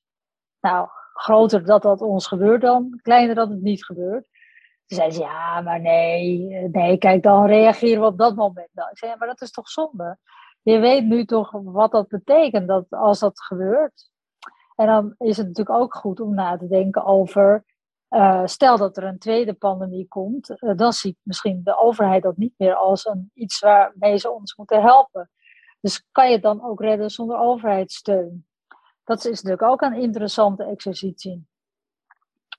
nou, 0.60 0.88
groter 1.12 1.64
dat 1.64 1.82
dat 1.82 2.00
ons 2.00 2.26
gebeurt 2.26 2.60
dan, 2.60 2.98
kleiner 3.02 3.34
dat 3.34 3.48
het 3.48 3.60
niet 3.60 3.84
gebeurt. 3.84 4.26
Toen 4.86 4.98
zei 4.98 5.10
ze, 5.10 5.20
ja, 5.20 5.60
maar 5.60 5.80
nee, 5.80 6.54
eh, 6.54 6.70
nee, 6.72 6.98
kijk, 6.98 7.22
dan 7.22 7.46
reageren 7.46 8.00
we 8.00 8.06
op 8.06 8.18
dat 8.18 8.36
moment. 8.36 8.68
Nou, 8.72 8.90
ik 8.90 8.98
zei, 8.98 9.10
ja, 9.10 9.16
maar 9.16 9.28
dat 9.28 9.40
is 9.40 9.50
toch 9.50 9.68
zonde? 9.68 10.18
Je 10.62 10.78
weet 10.78 11.04
nu 11.04 11.24
toch 11.24 11.50
wat 11.50 11.90
dat 11.90 12.08
betekent, 12.08 12.68
dat 12.68 12.86
als 12.90 13.18
dat 13.18 13.42
gebeurt. 13.42 14.10
En 14.74 14.86
dan 14.86 15.14
is 15.18 15.36
het 15.36 15.46
natuurlijk 15.46 15.78
ook 15.78 15.94
goed 15.94 16.20
om 16.20 16.34
na 16.34 16.56
te 16.56 16.68
denken 16.68 17.04
over, 17.04 17.64
uh, 18.10 18.46
stel 18.46 18.76
dat 18.76 18.96
er 18.96 19.04
een 19.04 19.18
tweede 19.18 19.54
pandemie 19.54 20.08
komt, 20.08 20.50
uh, 20.50 20.76
dan 20.76 20.92
ziet 20.92 21.16
misschien 21.22 21.60
de 21.64 21.78
overheid 21.78 22.22
dat 22.22 22.36
niet 22.36 22.54
meer 22.56 22.74
als 22.74 23.06
een, 23.06 23.30
iets 23.34 23.58
waarmee 23.58 24.16
ze 24.16 24.30
ons 24.30 24.56
moeten 24.56 24.82
helpen. 24.82 25.30
Dus 25.80 26.06
kan 26.12 26.26
je 26.26 26.32
het 26.32 26.42
dan 26.42 26.64
ook 26.64 26.80
redden 26.80 27.10
zonder 27.10 27.38
overheidssteun? 27.38 28.46
Dat 29.04 29.24
is 29.24 29.42
natuurlijk 29.42 29.62
ook 29.62 29.80
een 29.80 30.00
interessante 30.00 30.64
exercitie. 30.64 31.46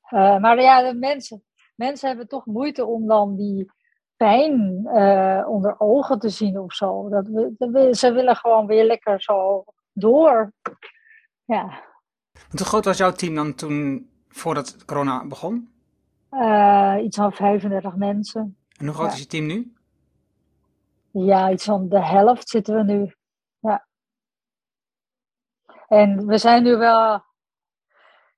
Uh, 0.09 0.37
maar 0.37 0.61
ja, 0.61 0.91
de 0.91 0.97
mensen, 0.97 1.43
mensen 1.75 2.07
hebben 2.07 2.27
toch 2.27 2.45
moeite 2.45 2.85
om 2.85 3.07
dan 3.07 3.35
die 3.35 3.71
pijn 4.19 4.81
uh, 4.85 5.45
onder 5.47 5.75
ogen 5.77 6.19
te 6.19 6.29
zien 6.29 6.59
of 6.59 6.73
zo. 6.73 7.09
Dat 7.09 7.27
we, 7.27 7.87
ze 7.91 8.11
willen 8.11 8.35
gewoon 8.35 8.67
weer 8.67 8.85
lekker 8.85 9.21
zo 9.21 9.63
door. 9.93 10.51
Ja. 11.45 11.83
Hoe 12.49 12.65
groot 12.65 12.85
was 12.85 12.97
jouw 12.97 13.11
team 13.11 13.35
dan 13.35 13.55
toen, 13.55 14.09
voordat 14.27 14.85
corona 14.85 15.25
begon? 15.27 15.73
Uh, 16.31 16.95
iets 17.03 17.17
van 17.17 17.31
35 17.31 17.95
mensen. 17.95 18.57
En 18.77 18.85
hoe 18.85 18.95
groot 18.95 19.07
ja. 19.07 19.13
is 19.13 19.19
je 19.19 19.25
team 19.25 19.45
nu? 19.45 19.73
Ja, 21.11 21.51
iets 21.51 21.65
van 21.65 21.89
de 21.89 22.05
helft 22.05 22.49
zitten 22.49 22.75
we 22.75 22.83
nu. 22.83 23.15
Ja. 23.59 23.87
En 25.87 26.25
we 26.25 26.37
zijn 26.37 26.63
nu 26.63 26.77
wel. 26.77 27.23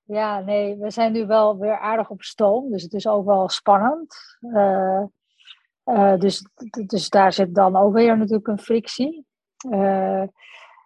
Ja, 0.02 0.40
nee, 0.40 0.76
we 0.76 0.90
zijn 0.90 1.12
nu 1.12 1.26
wel 1.26 1.58
weer 1.58 1.78
aardig 1.78 2.10
op 2.10 2.22
stoom. 2.22 2.70
Dus 2.70 2.82
het 2.82 2.92
is 2.92 3.06
ook 3.06 3.24
wel 3.24 3.48
spannend. 3.48 4.16
Uh, 4.40 5.04
uh, 5.84 6.16
dus, 6.16 6.46
dus 6.86 7.08
daar 7.08 7.32
zit 7.32 7.54
dan 7.54 7.76
ook 7.76 7.94
weer 7.94 8.18
natuurlijk 8.18 8.48
een 8.48 8.58
frictie. 8.58 9.26
Uh, 9.70 10.22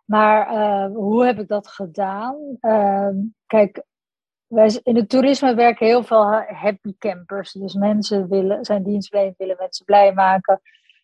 maar 0.05 0.53
uh, 0.53 0.97
hoe 0.97 1.25
heb 1.25 1.39
ik 1.39 1.49
dat 1.49 1.69
gedaan? 1.69 2.59
Kijk, 3.47 3.83
wij, 4.47 4.81
in 4.83 4.97
het 4.97 5.09
toerisme 5.09 5.55
werken 5.55 5.87
heel 5.87 6.03
veel 6.03 6.33
happy 6.43 6.95
campers. 6.99 7.53
Dus 7.53 7.75
mensen 7.75 8.29
willen, 8.29 8.65
zijn 8.65 8.83
dienstverlenend, 8.83 9.37
willen 9.37 9.57
mensen 9.59 9.85
blij 9.85 10.13
maken 10.13 10.61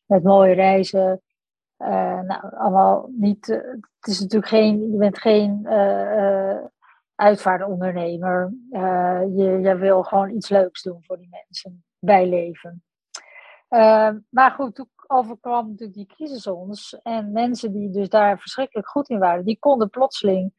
met 0.07 0.23
mooie 0.23 0.55
reizen. 0.55 1.23
nou, 1.77 2.57
allemaal 2.57 3.09
niet. 3.13 3.47
het 3.47 4.07
is 4.07 4.21
natuurlijk 4.21 4.51
geen. 4.51 4.91
Je 4.91 4.97
bent 4.97 5.19
geen 5.19 5.69
uitvaartondernemer. 7.15 8.53
je, 9.37 9.59
je 9.63 9.77
wil 9.77 10.03
gewoon 10.03 10.31
iets 10.31 10.49
leuks 10.49 10.83
doen 10.83 11.05
voor 11.05 11.19
die 11.19 11.29
mensen. 11.31 11.85
Bijleven. 11.99 12.83
Uh, 13.73 14.11
maar 14.29 14.51
goed, 14.51 14.75
toen 14.75 14.91
overkwam 15.07 15.69
natuurlijk 15.69 15.95
die 15.99 16.07
crisis 16.07 16.47
ons. 16.47 17.01
En 17.03 17.33
mensen 17.33 17.73
die 17.73 17.91
dus 17.91 18.09
daar 18.09 18.39
verschrikkelijk 18.39 18.89
goed 18.89 19.09
in 19.09 19.19
waren, 19.19 19.45
die 19.45 19.59
konden 19.59 19.91
plotseling. 19.91 20.53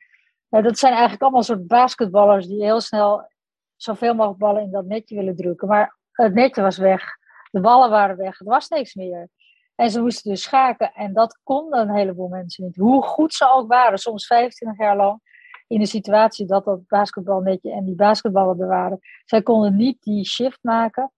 Uh, 0.49 0.63
dat 0.63 0.77
zijn 0.77 0.91
eigenlijk 0.91 1.21
allemaal 1.21 1.43
soort 1.43 1.67
basketballers 1.67 2.47
die 2.47 2.63
heel 2.63 2.81
snel 2.81 3.31
zoveel 3.75 4.13
mogelijk 4.13 4.39
ballen 4.39 4.61
in 4.61 4.71
dat 4.71 4.85
netje 4.85 5.15
willen 5.15 5.35
drukken. 5.35 5.67
Maar 5.67 5.97
het 6.11 6.33
netje 6.33 6.61
was 6.61 6.77
weg, 6.77 7.03
de 7.51 7.59
ballen 7.59 7.89
waren 7.89 8.17
weg, 8.17 8.39
er 8.39 8.45
was 8.45 8.67
niks 8.67 8.93
meer. 8.93 9.29
En 9.75 9.89
ze 9.89 10.01
moesten 10.01 10.31
dus 10.31 10.41
schaken. 10.41 10.93
En 10.93 11.13
dat 11.13 11.39
konden 11.43 11.79
een 11.79 11.95
heleboel 11.95 12.27
mensen 12.27 12.63
niet. 12.63 12.75
Hoe 12.75 13.03
goed 13.03 13.33
ze 13.33 13.49
ook 13.49 13.67
waren, 13.67 13.97
soms 13.97 14.25
25 14.25 14.79
jaar 14.79 14.95
lang. 14.95 15.19
In 15.67 15.79
de 15.79 15.85
situatie 15.85 16.45
dat 16.45 16.65
dat 16.65 16.87
basketbalnetje 16.87 17.71
en 17.71 17.85
die 17.85 17.95
basketballen 17.95 18.59
er 18.59 18.67
waren. 18.67 18.99
Zij 19.25 19.41
konden 19.41 19.75
niet 19.75 20.01
die 20.01 20.25
shift 20.25 20.59
maken. 20.61 21.11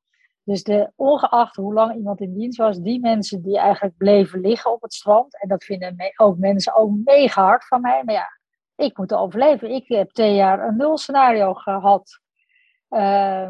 Dus 0.45 0.63
de, 0.63 0.91
ongeacht 0.95 1.55
hoe 1.55 1.73
lang 1.73 1.95
iemand 1.95 2.21
in 2.21 2.33
dienst 2.33 2.57
was, 2.57 2.79
die 2.79 2.99
mensen 2.99 3.41
die 3.41 3.57
eigenlijk 3.57 3.97
bleven 3.97 4.39
liggen 4.39 4.71
op 4.71 4.81
het 4.81 4.93
strand. 4.93 5.41
En 5.41 5.47
dat 5.47 5.63
vinden 5.63 6.13
ook 6.15 6.37
mensen 6.37 6.75
ook 6.75 6.91
mega 7.03 7.43
hard 7.43 7.67
van 7.67 7.81
mij. 7.81 8.03
Maar 8.03 8.15
ja, 8.15 8.29
ik 8.75 8.97
moet 8.97 9.13
overleven. 9.13 9.71
Ik 9.71 9.87
heb 9.87 10.11
twee 10.11 10.35
jaar 10.35 10.67
een 10.67 10.77
nul 10.77 10.97
scenario 10.97 11.53
gehad. 11.53 12.19
Uh, 12.89 13.47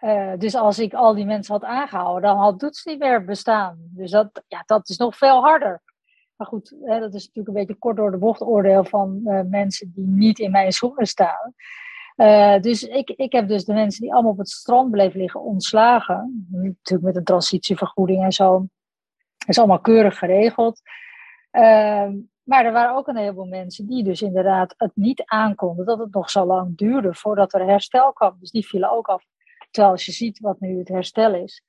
uh, 0.00 0.32
dus 0.38 0.54
als 0.54 0.78
ik 0.78 0.94
al 0.94 1.14
die 1.14 1.26
mensen 1.26 1.54
had 1.54 1.64
aangehouden, 1.64 2.22
dan 2.22 2.38
had 2.38 2.60
Doets 2.60 2.84
niet 2.84 2.98
meer 2.98 3.24
bestaan. 3.24 3.76
Dus 3.90 4.10
dat, 4.10 4.44
ja, 4.48 4.62
dat 4.66 4.88
is 4.88 4.96
nog 4.96 5.16
veel 5.16 5.40
harder. 5.40 5.82
Maar 6.36 6.46
goed, 6.46 6.74
hè, 6.84 7.00
dat 7.00 7.14
is 7.14 7.26
natuurlijk 7.26 7.48
een 7.48 7.64
beetje 7.64 7.78
kort 7.78 7.96
door 7.96 8.10
de 8.10 8.18
bocht 8.18 8.40
oordeel 8.40 8.84
van 8.84 9.20
uh, 9.24 9.40
mensen 9.42 9.92
die 9.94 10.06
niet 10.06 10.38
in 10.38 10.50
mijn 10.50 10.72
schoenen 10.72 11.06
staan. 11.06 11.54
Uh, 12.20 12.60
dus 12.60 12.82
ik, 12.82 13.10
ik 13.10 13.32
heb 13.32 13.48
dus 13.48 13.64
de 13.64 13.72
mensen 13.72 14.02
die 14.02 14.12
allemaal 14.12 14.30
op 14.30 14.38
het 14.38 14.48
strand 14.48 14.90
bleven 14.90 15.20
liggen 15.20 15.40
ontslagen. 15.40 16.46
Natuurlijk 16.50 17.06
met 17.06 17.16
een 17.16 17.24
transitievergoeding 17.24 18.24
en 18.24 18.32
zo. 18.32 18.58
Dat 19.38 19.48
is 19.48 19.58
allemaal 19.58 19.80
keurig 19.80 20.18
geregeld. 20.18 20.80
Uh, 21.52 22.08
maar 22.42 22.64
er 22.64 22.72
waren 22.72 22.96
ook 22.96 23.08
een 23.08 23.16
heleboel 23.16 23.46
mensen 23.46 23.86
die 23.86 24.04
dus 24.04 24.22
inderdaad 24.22 24.74
het 24.76 24.90
niet 24.94 25.22
aankonden. 25.24 25.86
Dat 25.86 25.98
het 25.98 26.14
nog 26.14 26.30
zo 26.30 26.44
lang 26.44 26.76
duurde 26.76 27.14
voordat 27.14 27.54
er 27.54 27.66
herstel 27.66 28.12
kwam. 28.12 28.36
Dus 28.40 28.50
die 28.50 28.66
vielen 28.66 28.90
ook 28.90 29.06
af. 29.06 29.24
Terwijl 29.70 29.92
als 29.92 30.06
je 30.06 30.12
ziet 30.12 30.38
wat 30.38 30.60
nu 30.60 30.78
het 30.78 30.88
herstel 30.88 31.34
is. 31.34 31.64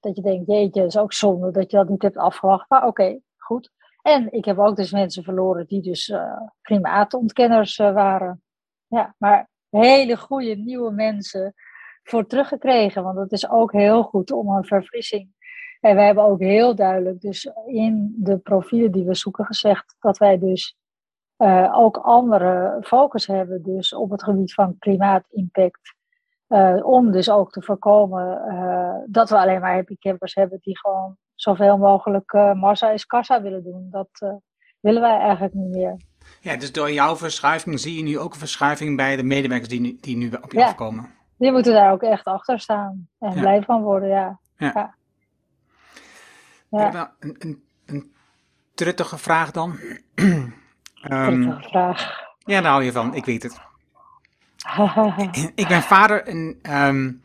Dat 0.00 0.16
je 0.16 0.22
denkt, 0.22 0.46
jeetje, 0.46 0.80
dat 0.80 0.90
is 0.90 0.98
ook 0.98 1.12
zonde 1.12 1.50
dat 1.50 1.70
je 1.70 1.76
dat 1.76 1.88
niet 1.88 2.02
hebt 2.02 2.16
afgewacht. 2.16 2.68
Maar 2.68 2.86
oké, 2.86 3.20
goed. 3.36 3.70
En 4.02 4.32
ik 4.32 4.44
heb 4.44 4.58
ook 4.58 4.76
dus 4.76 4.92
mensen 4.92 5.22
verloren 5.22 5.66
die 5.66 5.82
dus 5.82 6.08
uh, 6.08 6.40
klimaatontkenners 6.62 7.78
uh, 7.78 7.92
waren. 7.92 8.42
Ja, 8.86 9.14
maar 9.18 9.52
hele 9.76 10.16
goede 10.16 10.54
nieuwe 10.56 10.92
mensen 10.92 11.54
voor 12.02 12.26
teruggekregen. 12.26 13.02
Want 13.02 13.18
het 13.18 13.32
is 13.32 13.48
ook 13.50 13.72
heel 13.72 14.02
goed 14.02 14.30
om 14.30 14.48
een 14.48 14.64
verfrissing. 14.64 15.32
En 15.80 15.94
wij 15.94 16.06
hebben 16.06 16.24
ook 16.24 16.40
heel 16.40 16.74
duidelijk 16.74 17.20
dus 17.20 17.50
in 17.66 18.14
de 18.16 18.38
profielen 18.38 18.92
die 18.92 19.04
we 19.04 19.14
zoeken 19.14 19.44
gezegd 19.44 19.96
dat 19.98 20.18
wij 20.18 20.38
dus 20.38 20.76
uh, 21.38 21.78
ook 21.78 21.96
andere 21.96 22.78
focus 22.80 23.26
hebben 23.26 23.62
dus 23.62 23.94
op 23.94 24.10
het 24.10 24.22
gebied 24.22 24.54
van 24.54 24.78
klimaatimpact. 24.78 25.94
Uh, 26.48 26.86
om 26.86 27.10
dus 27.10 27.30
ook 27.30 27.50
te 27.50 27.62
voorkomen 27.62 28.52
uh, 28.52 28.96
dat 29.06 29.30
we 29.30 29.38
alleen 29.38 29.60
maar 29.60 29.74
happy 29.74 29.96
campers 29.96 30.34
hebben 30.34 30.58
die 30.60 30.78
gewoon 30.78 31.16
zoveel 31.34 31.78
mogelijk 31.78 32.32
massa 32.54 32.90
is 32.90 33.06
kassa 33.06 33.42
willen 33.42 33.62
doen. 33.62 33.88
Dat 33.90 34.40
willen 34.80 35.00
wij 35.00 35.18
eigenlijk 35.18 35.54
niet 35.54 35.74
meer. 35.74 35.96
Ja, 36.40 36.56
dus 36.56 36.72
door 36.72 36.92
jouw 36.92 37.16
verschuiving 37.16 37.80
zie 37.80 37.96
je 37.96 38.02
nu 38.02 38.18
ook 38.18 38.32
een 38.32 38.38
verschuiving 38.38 38.96
bij 38.96 39.16
de 39.16 39.22
medewerkers 39.22 39.68
die 39.68 39.80
nu, 39.80 39.98
die 40.00 40.16
nu 40.16 40.30
op 40.42 40.52
je 40.52 40.58
ja, 40.58 40.66
afkomen. 40.66 41.14
Die 41.38 41.52
moeten 41.52 41.72
daar 41.72 41.92
ook 41.92 42.02
echt 42.02 42.24
achter 42.24 42.60
staan 42.60 43.08
en 43.18 43.34
ja. 43.34 43.40
blij 43.40 43.62
van 43.62 43.82
worden, 43.82 44.08
ja. 44.08 44.38
ja. 44.56 44.94
ja. 46.70 47.14
Een, 47.20 47.36
een, 47.38 47.64
een 47.86 48.12
truttige 48.74 49.18
vraag 49.18 49.50
dan. 49.50 49.78
um, 51.10 51.62
vraag. 51.62 52.22
Ja, 52.38 52.60
daar 52.60 52.70
hou 52.70 52.84
je 52.84 52.92
van, 52.92 53.14
ik 53.14 53.24
weet 53.24 53.42
het. 53.42 53.60
ik 55.54 55.68
ben 55.68 55.82
vader 55.82 56.22
en 56.22 56.58
um, 56.70 57.22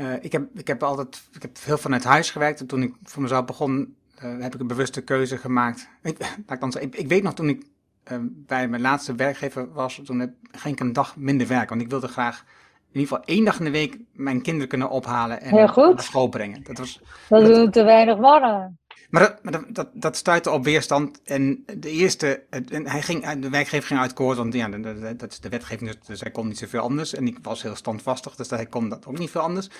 uh, 0.00 0.24
ik, 0.24 0.32
heb, 0.32 0.48
ik 0.54 0.66
heb 0.66 0.82
altijd 0.82 1.28
ik 1.32 1.42
heb 1.42 1.58
veel 1.58 1.78
vanuit 1.78 2.04
huis 2.04 2.30
gewerkt. 2.30 2.60
En 2.60 2.66
toen 2.66 2.82
ik 2.82 2.94
voor 3.02 3.22
mezelf 3.22 3.44
begon, 3.44 3.96
uh, 4.24 4.42
heb 4.42 4.54
ik 4.54 4.60
een 4.60 4.66
bewuste 4.66 5.00
keuze 5.00 5.36
gemaakt. 5.36 5.88
Ik, 6.02 6.16
dan 6.60 6.74
ik, 6.80 6.94
ik 6.96 7.08
weet 7.08 7.22
nog 7.22 7.34
toen 7.34 7.48
ik 7.48 7.66
uh, 8.12 8.18
bij 8.22 8.68
mijn 8.68 8.82
laatste 8.82 9.14
werkgever 9.14 9.72
was, 9.72 10.00
toen 10.04 10.20
heb, 10.20 10.30
ging 10.50 10.74
ik 10.74 10.80
een 10.80 10.92
dag 10.92 11.16
minder 11.16 11.46
werken. 11.46 11.68
Want 11.68 11.80
ik 11.80 11.90
wilde 11.90 12.08
graag 12.08 12.44
in 12.92 13.00
ieder 13.00 13.08
geval 13.08 13.34
één 13.34 13.44
dag 13.44 13.58
in 13.58 13.64
de 13.64 13.70
week 13.70 13.98
mijn 14.12 14.42
kinderen 14.42 14.68
kunnen 14.68 14.90
ophalen 14.90 15.40
en 15.40 15.54
naar 15.54 16.02
school 16.02 16.28
brengen. 16.28 16.62
Dat, 16.62 16.78
was, 16.78 17.00
dat, 17.28 17.40
dat 17.40 17.54
doen 17.54 17.70
te 17.70 17.82
weinig 17.82 18.18
mannen. 18.18 18.78
Maar 19.10 19.22
dat, 19.22 19.42
maar 19.42 19.52
dat, 19.52 19.64
dat, 19.68 19.88
dat 19.92 20.16
stuitte 20.16 20.50
op 20.50 20.64
weerstand. 20.64 21.22
En 21.22 21.64
de 21.78 21.90
eerste, 21.90 22.42
en 22.50 22.88
hij 22.88 23.02
ging, 23.02 23.30
de 23.30 23.50
werkgever 23.50 23.86
ging 23.86 24.00
uitkoord, 24.00 24.36
want 24.36 24.54
ja, 24.54 24.68
dat 25.14 25.30
is 25.30 25.40
de 25.40 25.48
wetgeving, 25.48 25.98
dus 26.06 26.20
hij 26.20 26.30
kon 26.30 26.48
niet 26.48 26.58
zoveel 26.58 26.80
anders. 26.80 27.14
En 27.14 27.26
ik 27.26 27.38
was 27.42 27.62
heel 27.62 27.74
standvastig, 27.74 28.34
dus 28.34 28.50
hij 28.50 28.66
kon 28.66 28.88
dat 28.88 29.06
ook 29.06 29.18
niet 29.18 29.30
veel 29.30 29.40
anders. 29.40 29.70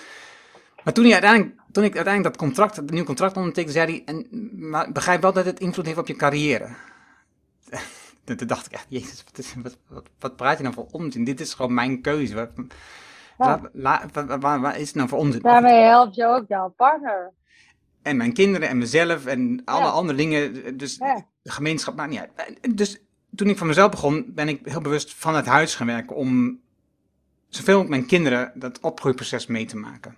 Maar 0.83 0.93
toen, 0.93 1.03
hij 1.03 1.13
uiteindelijk, 1.13 1.55
toen 1.71 1.83
ik 1.83 1.95
uiteindelijk 1.95 2.35
dat 2.35 2.47
contract, 2.47 2.75
het 2.75 2.89
nieuwe 2.89 3.05
contract 3.05 3.37
ondertekende, 3.37 3.79
zei 3.79 3.91
hij, 3.91 4.15
en, 4.15 4.49
maar 4.69 4.91
begrijp 4.91 5.21
wel 5.21 5.33
dat 5.33 5.45
het 5.45 5.59
invloed 5.59 5.85
heeft 5.85 5.97
op 5.97 6.07
je 6.07 6.15
carrière. 6.15 6.69
toen 8.23 8.47
dacht 8.47 8.65
ik 8.65 8.71
echt, 8.71 8.85
jezus, 8.89 9.23
wat, 9.23 9.37
is, 9.37 9.53
wat, 9.63 9.77
wat, 9.87 10.09
wat, 10.19 10.35
praat 10.35 10.57
je 10.57 10.63
nou 10.63 10.75
voor 10.75 10.87
onzin? 10.91 11.23
Dit 11.23 11.39
is 11.39 11.53
gewoon 11.53 11.73
mijn 11.73 12.01
keuze. 12.01 12.35
Wat, 12.35 12.49
ja. 13.37 13.61
la, 13.73 14.05
waar, 14.39 14.79
is 14.79 14.87
het 14.87 14.95
nou 14.95 15.09
voor 15.09 15.17
onzin? 15.17 15.41
Daarmee 15.41 15.83
help 15.83 16.13
je 16.13 16.25
ook 16.25 16.47
jouw 16.47 16.69
partner. 16.69 17.31
En 18.01 18.17
mijn 18.17 18.33
kinderen 18.33 18.67
en 18.67 18.77
mezelf 18.77 19.25
en 19.25 19.61
alle 19.65 19.89
andere 19.89 20.17
dingen. 20.17 20.77
Dus 20.77 20.97
de 21.41 21.51
gemeenschap 21.51 21.95
maakt 21.95 22.09
niet 22.09 22.19
uit. 22.19 22.77
Dus 22.77 23.01
toen 23.35 23.49
ik 23.49 23.57
van 23.57 23.67
mezelf 23.67 23.91
begon, 23.91 24.25
ben 24.27 24.47
ik 24.47 24.59
heel 24.63 24.81
bewust 24.81 25.13
van 25.13 25.35
het 25.35 25.45
huis 25.45 25.75
gaan 25.75 25.87
werken 25.87 26.15
om 26.15 26.59
zoveel 27.47 27.77
mogelijk 27.77 27.89
mijn 27.89 28.05
kinderen 28.05 28.51
dat 28.55 28.79
opgroeiproces 28.79 29.47
mee 29.47 29.65
te 29.65 29.77
maken. 29.77 30.15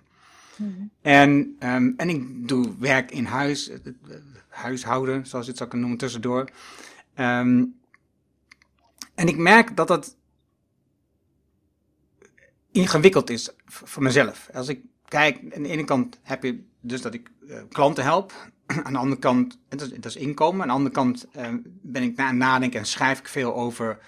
En, 1.00 1.56
ehm, 1.58 1.90
en 1.96 2.08
ik 2.08 2.48
doe 2.48 2.74
werk 2.78 3.10
in 3.10 3.24
huis, 3.24 3.70
huishouden, 4.48 5.26
zoals 5.26 5.44
je 5.44 5.50
het 5.50 5.58
zou 5.58 5.70
kunnen 5.70 5.88
noemen, 5.88 6.06
tussendoor. 6.06 6.48
Ehm, 7.14 7.64
en 9.14 9.28
ik 9.28 9.36
merk 9.36 9.76
dat 9.76 9.88
dat 9.88 10.16
ingewikkeld 12.72 13.30
is 13.30 13.50
voor 13.64 14.02
mezelf. 14.02 14.48
Als 14.52 14.68
ik 14.68 14.80
kijk, 15.04 15.54
aan 15.56 15.62
de 15.62 15.68
ene 15.68 15.84
kant 15.84 16.18
heb 16.22 16.42
je 16.42 16.64
dus 16.80 17.02
dat 17.02 17.14
ik 17.14 17.30
uh, 17.48 17.58
klanten 17.68 18.04
help. 18.04 18.32
Aan 18.84 18.92
de 18.92 18.98
andere 18.98 19.20
kant, 19.20 19.58
dat 19.68 20.04
is, 20.04 20.16
inkomen. 20.16 20.60
Aan 20.60 20.68
de 20.68 20.74
andere 20.74 20.94
kant 20.94 21.26
uh, 21.36 21.46
ben 21.82 22.02
ik 22.02 22.16
na 22.16 22.32
nadenken 22.32 22.80
en 22.80 22.86
schrijf 22.86 23.18
ik 23.18 23.28
veel 23.28 23.54
over 23.54 23.98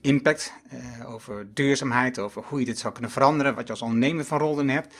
impact, 0.00 0.52
uh, 0.72 1.12
over 1.12 1.54
duurzaamheid, 1.54 2.18
over 2.18 2.42
hoe 2.42 2.58
je 2.58 2.64
dit 2.64 2.78
zou 2.78 2.92
kunnen 2.92 3.10
veranderen, 3.10 3.54
wat 3.54 3.66
je 3.66 3.72
als 3.72 3.82
ondernemer 3.82 4.24
van 4.24 4.38
rol 4.38 4.60
in 4.60 4.68
hebt. 4.68 4.94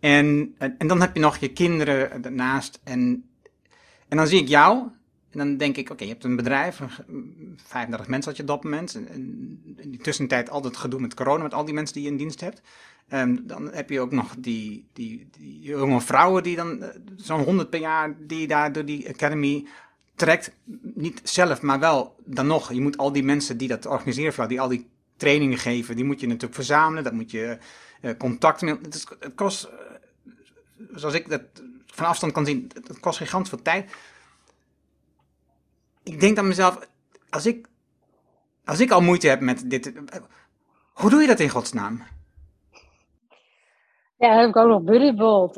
En, 0.00 0.54
en, 0.58 0.86
dan 0.86 1.00
heb 1.00 1.14
je 1.14 1.20
nog 1.20 1.36
je 1.36 1.52
kinderen 1.52 2.22
daarnaast. 2.22 2.80
En, 2.84 3.28
en 4.08 4.16
dan 4.16 4.26
zie 4.26 4.40
ik 4.40 4.48
jou. 4.48 4.88
En 5.30 5.38
dan 5.38 5.56
denk 5.56 5.76
ik, 5.76 5.90
oké, 5.90 6.04
je 6.04 6.10
hebt 6.10 6.24
een 6.24 6.36
bedrijf, 6.36 6.80
35 7.56 8.08
mensen 8.08 8.30
had 8.30 8.36
je 8.36 8.42
op 8.42 8.48
dat 8.48 8.64
moment. 8.64 8.94
En, 8.94 9.08
in 9.76 9.90
die 9.90 10.00
tussentijd 10.00 10.50
altijd 10.50 10.76
gedoe 10.76 11.00
met 11.00 11.14
corona, 11.14 11.42
met 11.42 11.54
al 11.54 11.64
die 11.64 11.74
mensen 11.74 11.94
die 11.94 12.04
je 12.04 12.10
in 12.10 12.16
dienst 12.16 12.40
hebt. 12.40 12.62
Um, 13.12 13.46
dan 13.46 13.72
heb 13.72 13.90
je 13.90 14.00
ook 14.00 14.12
nog 14.12 14.34
die, 14.38 14.88
die, 14.92 15.28
die 15.30 15.60
jonge 15.60 16.00
vrouwen 16.00 16.42
die 16.42 16.56
dan, 16.56 16.82
uh, 16.82 16.88
zo'n 17.16 17.42
100 17.42 17.70
per 17.70 17.80
jaar, 17.80 18.14
die 18.18 18.46
daar 18.46 18.72
door 18.72 18.84
die 18.84 19.08
academy 19.08 19.66
trekt. 20.14 20.52
Niet 20.94 21.20
zelf, 21.22 21.62
maar 21.62 21.78
wel 21.78 22.16
dan 22.24 22.46
nog. 22.46 22.72
Je 22.72 22.80
moet 22.80 22.96
al 22.96 23.12
die 23.12 23.22
mensen 23.22 23.56
die 23.56 23.68
dat 23.68 23.86
organiseren, 23.86 24.48
die 24.48 24.60
al 24.60 24.68
die 24.68 24.88
trainingen 25.16 25.58
geven, 25.58 25.96
die 25.96 26.04
moet 26.04 26.20
je 26.20 26.26
natuurlijk 26.26 26.54
verzamelen. 26.54 27.04
Dat 27.04 27.12
moet 27.12 27.30
je 27.30 27.58
contacten. 28.18 28.68
Het, 28.68 28.94
is, 28.94 29.06
het 29.20 29.34
kost 29.34 29.68
zoals 30.94 31.14
ik 31.14 31.28
dat 31.28 31.42
van 31.86 32.06
afstand 32.06 32.32
kan 32.32 32.46
zien, 32.46 32.70
het 32.74 33.00
kost 33.00 33.18
gigantisch 33.18 33.48
veel 33.48 33.62
tijd. 33.62 33.94
Ik 36.02 36.20
denk 36.20 36.38
aan 36.38 36.48
mezelf, 36.48 36.88
als 37.30 37.46
ik, 37.46 37.68
als 38.64 38.80
ik 38.80 38.90
al 38.90 39.00
moeite 39.00 39.28
heb 39.28 39.40
met 39.40 39.70
dit, 39.70 39.92
hoe 40.92 41.10
doe 41.10 41.20
je 41.20 41.26
dat 41.26 41.40
in 41.40 41.48
godsnaam? 41.48 42.02
Ja, 44.16 44.38
heb 44.38 44.48
ik 44.48 44.56
ook 44.56 44.68
nog 44.68 44.82
Buddybolt, 44.82 45.54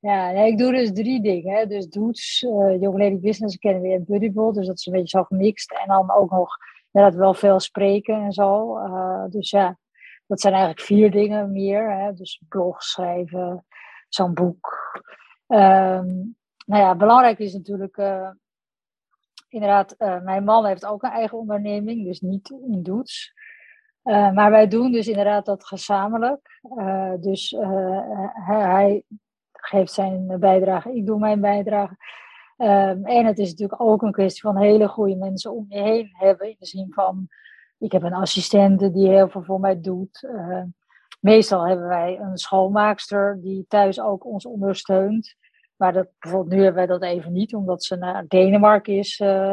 ja, 0.00 0.30
ik 0.30 0.58
doe 0.58 0.72
dus 0.72 0.92
drie 0.92 1.22
dingen. 1.22 1.56
Hè. 1.56 1.66
Dus 1.66 1.88
Doets, 1.88 2.42
uh, 2.42 2.80
Young 2.80 2.98
Lady 2.98 3.18
Business 3.18 3.56
Academy 3.56 3.92
en 3.92 4.04
Buddybolt. 4.04 4.54
Dus 4.54 4.66
dat 4.66 4.78
is 4.78 4.86
een 4.86 4.92
beetje 4.92 5.18
zo 5.18 5.24
gemixt. 5.24 5.72
En 5.72 5.88
dan 5.88 6.12
ook 6.12 6.30
nog 6.30 6.56
dat 6.90 7.14
wel 7.14 7.34
veel 7.34 7.60
spreken 7.60 8.22
en 8.22 8.32
zo. 8.32 8.78
Uh, 8.78 9.24
dus 9.28 9.50
ja, 9.50 9.78
dat 10.26 10.40
zijn 10.40 10.54
eigenlijk 10.54 10.82
vier 10.82 11.10
dingen 11.10 11.52
meer. 11.52 11.90
Hè? 11.98 12.12
Dus 12.12 12.42
blog 12.48 12.82
schrijven, 12.82 13.66
zo'n 14.08 14.34
boek. 14.34 14.92
Um, 15.46 16.36
nou 16.66 16.82
ja, 16.82 16.94
belangrijk 16.94 17.38
is 17.38 17.52
natuurlijk, 17.52 17.96
uh, 17.96 18.30
inderdaad, 19.48 19.94
uh, 19.98 20.20
mijn 20.20 20.44
man 20.44 20.66
heeft 20.66 20.86
ook 20.86 21.02
een 21.02 21.10
eigen 21.10 21.38
onderneming, 21.38 22.04
dus 22.04 22.20
niet 22.20 22.50
in 22.50 22.82
Doets. 22.82 23.38
Maar 24.02 24.50
wij 24.50 24.68
doen 24.68 24.92
dus 24.92 25.08
inderdaad 25.08 25.46
dat 25.46 25.66
gezamenlijk. 25.66 26.60
dus 27.20 27.56
hij, 28.46 29.04
geeft 29.52 29.92
zijn 29.92 30.40
bijdrage, 30.40 30.94
ik 30.94 31.06
doe 31.06 31.18
mijn 31.18 31.40
bijdrage. 31.40 31.96
Um, 32.60 33.04
en 33.04 33.26
het 33.26 33.38
is 33.38 33.50
natuurlijk 33.50 33.80
ook 33.80 34.02
een 34.02 34.12
kwestie 34.12 34.42
van 34.42 34.56
hele 34.56 34.88
goede 34.88 35.16
mensen 35.16 35.52
om 35.52 35.66
je 35.68 35.80
heen 35.80 36.10
hebben. 36.12 36.48
In 36.48 36.56
de 36.58 36.66
zin 36.66 36.92
van 36.92 37.28
ik 37.78 37.92
heb 37.92 38.02
een 38.02 38.14
assistente 38.14 38.90
die 38.90 39.08
heel 39.08 39.28
veel 39.28 39.42
voor 39.42 39.60
mij 39.60 39.80
doet. 39.80 40.22
Uh, 40.22 40.62
meestal 41.20 41.66
hebben 41.66 41.86
wij 41.86 42.18
een 42.18 42.38
schoonmaakster 42.38 43.38
die 43.42 43.64
thuis 43.68 44.00
ook 44.00 44.24
ons 44.24 44.46
ondersteunt. 44.46 45.34
Maar 45.76 45.92
dat, 45.92 46.08
bijvoorbeeld 46.18 46.52
nu 46.54 46.62
hebben 46.62 46.86
wij 46.86 46.98
dat 46.98 47.02
even 47.02 47.32
niet, 47.32 47.54
omdat 47.54 47.84
ze 47.84 47.96
naar 47.96 48.26
Denemarken 48.26 48.94
is 48.94 49.18
uh, 49.18 49.52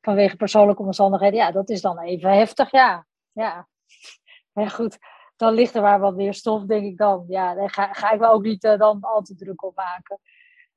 vanwege 0.00 0.36
persoonlijke 0.36 0.82
omstandigheden. 0.82 1.38
Ja, 1.38 1.50
dat 1.50 1.70
is 1.70 1.80
dan 1.80 1.98
even 1.98 2.30
heftig, 2.30 2.70
ja. 2.70 3.06
Ja, 3.32 3.68
ja 4.60 4.68
goed. 4.68 4.98
Dan 5.36 5.52
ligt 5.52 5.74
er 5.74 5.82
maar 5.82 6.00
wat 6.00 6.16
meer 6.16 6.34
stof, 6.34 6.64
denk 6.64 6.84
ik 6.84 6.96
dan. 6.96 7.24
Ja, 7.28 7.54
daar 7.54 7.70
ga, 7.70 8.10
ik 8.10 8.20
me 8.20 8.26
ook 8.26 8.42
niet 8.42 8.64
uh, 8.64 8.78
dan 8.78 9.00
al 9.00 9.22
te 9.22 9.34
druk 9.34 9.64
op 9.64 9.76
maken. 9.76 10.20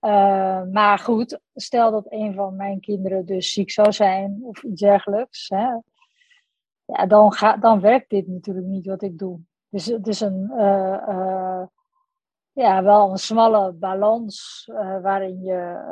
Uh, 0.02 0.62
maar 0.72 1.00
goed, 1.00 1.40
stel 1.54 1.92
dat 1.92 2.06
een 2.10 2.34
van 2.34 2.56
mijn 2.56 2.80
kinderen 2.80 3.26
dus 3.26 3.52
ziek 3.52 3.72
zou 3.72 3.92
zijn 3.92 4.40
of 4.44 4.64
iets 4.64 4.82
dergelijks. 4.82 5.50
Hè, 5.50 5.68
ja, 6.86 7.06
dan, 7.08 7.34
dan 7.60 7.80
werkt 7.80 8.10
dit 8.10 8.28
natuurlijk 8.28 8.66
niet 8.66 8.86
wat 8.86 9.02
ik 9.02 9.18
doe. 9.18 9.40
Dus 9.70 9.86
het 9.86 10.08
is 10.08 10.20
een, 10.20 10.52
uh, 10.56 11.04
uh, 11.08 11.64
ja, 12.52 12.84
wel 12.84 13.12
een 13.12 13.18
smalle 13.18 13.72
balans 13.72 14.66
waarin 15.02 15.42
je, 15.42 15.84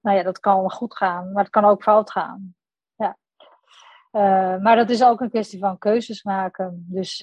nou 0.00 0.16
ja, 0.16 0.22
dat 0.22 0.40
kan 0.40 0.70
goed 0.70 0.96
gaan, 0.96 1.32
maar 1.32 1.42
het 1.42 1.52
kan 1.52 1.64
ook 1.64 1.82
fout 1.82 2.10
gaan. 2.10 2.54
Ja. 2.94 3.16
maar 4.58 4.76
dat 4.76 4.90
is 4.90 5.04
ook 5.04 5.20
een 5.20 5.30
kwestie 5.30 5.58
van 5.58 5.78
keuzes 5.78 6.22
maken. 6.22 6.86
Dus 6.88 7.18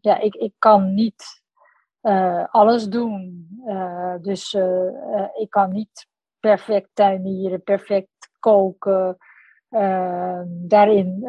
ja, 0.00 0.18
ik, 0.18 0.34
ik 0.34 0.54
kan 0.58 0.94
niet 0.94 1.39
alles 2.50 2.88
doen. 2.88 3.48
dus 4.20 4.54
ik 5.34 5.50
kan 5.50 5.72
niet 5.72 6.06
perfect 6.40 6.88
tuinieren, 6.92 7.62
perfect 7.62 8.30
koken. 8.38 9.16
Uh, 9.70 10.40
daarin, 10.46 11.24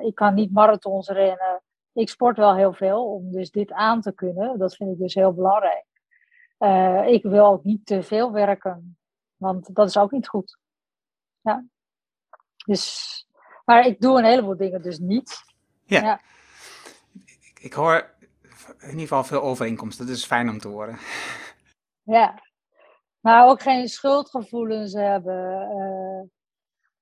ik 0.00 0.14
kan 0.14 0.34
niet 0.34 0.52
marathons 0.52 1.08
rennen. 1.08 1.62
Ik 1.92 2.08
sport 2.08 2.36
wel 2.36 2.56
heel 2.56 2.72
veel 2.72 3.12
om 3.12 3.32
dus 3.32 3.50
dit 3.50 3.72
aan 3.72 4.00
te 4.00 4.12
kunnen. 4.12 4.58
Dat 4.58 4.76
vind 4.76 4.90
ik 4.90 4.98
dus 4.98 5.14
heel 5.14 5.32
belangrijk. 5.34 5.86
ik 7.08 7.22
wil 7.22 7.46
ook 7.46 7.64
niet 7.64 7.86
te 7.86 8.02
veel 8.02 8.32
werken, 8.32 8.98
want 9.36 9.74
dat 9.74 9.88
is 9.88 9.96
ook 9.96 10.10
niet 10.10 10.28
goed. 10.28 10.58
Ja. 11.40 11.64
Dus, 12.66 13.26
maar 13.64 13.86
ik 13.86 14.00
doe 14.00 14.18
een 14.18 14.24
heleboel 14.24 14.56
dingen 14.56 14.82
dus 14.82 14.98
niet. 14.98 15.44
Ja. 15.84 16.00
ja. 16.00 16.20
Ik, 17.24 17.58
ik 17.60 17.72
hoor 17.72 18.13
in 18.78 18.88
ieder 18.88 19.00
geval 19.00 19.24
veel 19.24 19.42
overeenkomsten. 19.42 20.06
Dat 20.06 20.16
is 20.16 20.24
fijn 20.24 20.48
om 20.48 20.58
te 20.58 20.68
horen. 20.68 20.98
Ja. 22.02 22.42
Maar 23.20 23.48
ook 23.48 23.62
geen 23.62 23.88
schuldgevoelens 23.88 24.92
hebben. 24.92 26.30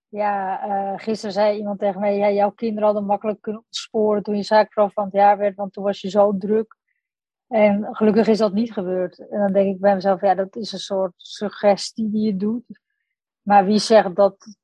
Ja, 0.08 0.66
uh, 0.66 0.98
gisteren 0.98 1.32
zei 1.32 1.58
iemand 1.58 1.78
tegen 1.78 2.00
mij, 2.00 2.16
ja, 2.16 2.30
jouw 2.30 2.50
kinderen 2.50 2.84
hadden 2.84 3.04
makkelijk 3.04 3.40
kunnen 3.40 3.64
ontsporen 3.64 4.22
toen 4.22 4.36
je 4.36 4.42
zaakvrouw 4.42 4.88
van 4.88 5.04
het 5.04 5.12
jaar 5.12 5.38
werd, 5.38 5.56
want 5.56 5.72
toen 5.72 5.84
was 5.84 6.00
je 6.00 6.10
zo 6.10 6.36
druk. 6.38 6.76
En 7.48 7.88
gelukkig 7.90 8.26
is 8.26 8.38
dat 8.38 8.52
niet 8.52 8.72
gebeurd. 8.72 9.18
En 9.30 9.38
dan 9.38 9.52
denk 9.52 9.74
ik 9.74 9.80
bij 9.80 9.94
mezelf, 9.94 10.20
ja, 10.20 10.34
dat 10.34 10.56
is 10.56 10.72
een 10.72 10.78
soort 10.78 11.12
suggestie 11.16 12.10
die 12.10 12.22
je 12.22 12.36
doet. 12.36 12.80
Maar 13.42 13.64
wie 13.64 13.78
zegt 13.78 14.16
dat 14.16 14.56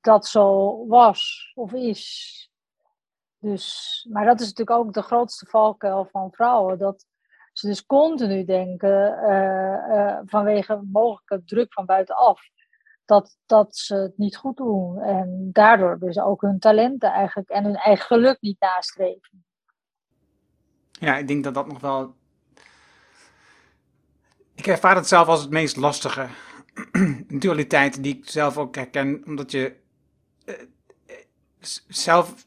dat 0.00 0.26
zo 0.26 0.86
was 0.86 1.52
of 1.54 1.72
is? 1.72 2.47
Dus, 3.40 4.06
maar 4.10 4.24
dat 4.24 4.40
is 4.40 4.46
natuurlijk 4.46 4.78
ook 4.78 4.92
de 4.92 5.02
grootste 5.02 5.46
valkuil 5.46 6.08
van 6.10 6.32
vrouwen. 6.32 6.78
Dat 6.78 7.06
ze 7.52 7.66
dus 7.66 7.86
continu 7.86 8.44
denken, 8.44 9.18
uh, 9.22 9.96
uh, 9.96 10.18
vanwege 10.24 10.80
mogelijke 10.90 11.42
druk 11.44 11.72
van 11.72 11.86
buitenaf, 11.86 12.40
dat, 13.04 13.36
dat 13.46 13.76
ze 13.76 13.94
het 13.94 14.18
niet 14.18 14.36
goed 14.36 14.56
doen. 14.56 14.98
En 15.00 15.50
daardoor 15.52 15.98
dus 15.98 16.18
ook 16.18 16.40
hun 16.40 16.58
talenten 16.58 17.12
eigenlijk 17.12 17.48
en 17.48 17.64
hun 17.64 17.76
eigen 17.76 18.06
geluk 18.06 18.40
niet 18.40 18.60
nastreven. 18.60 19.44
Ja, 20.90 21.16
ik 21.16 21.28
denk 21.28 21.44
dat 21.44 21.54
dat 21.54 21.66
nog 21.66 21.80
wel. 21.80 22.14
Ik 24.54 24.66
ervaar 24.66 24.96
het 24.96 25.08
zelf 25.08 25.26
als 25.26 25.40
het 25.40 25.50
meest 25.50 25.76
lastige. 25.76 26.26
dualiteit 27.28 28.02
die 28.02 28.16
ik 28.16 28.30
zelf 28.30 28.58
ook 28.58 28.74
herken, 28.74 29.22
omdat 29.26 29.50
je 29.50 29.76
uh, 30.44 30.54
zelf 31.88 32.46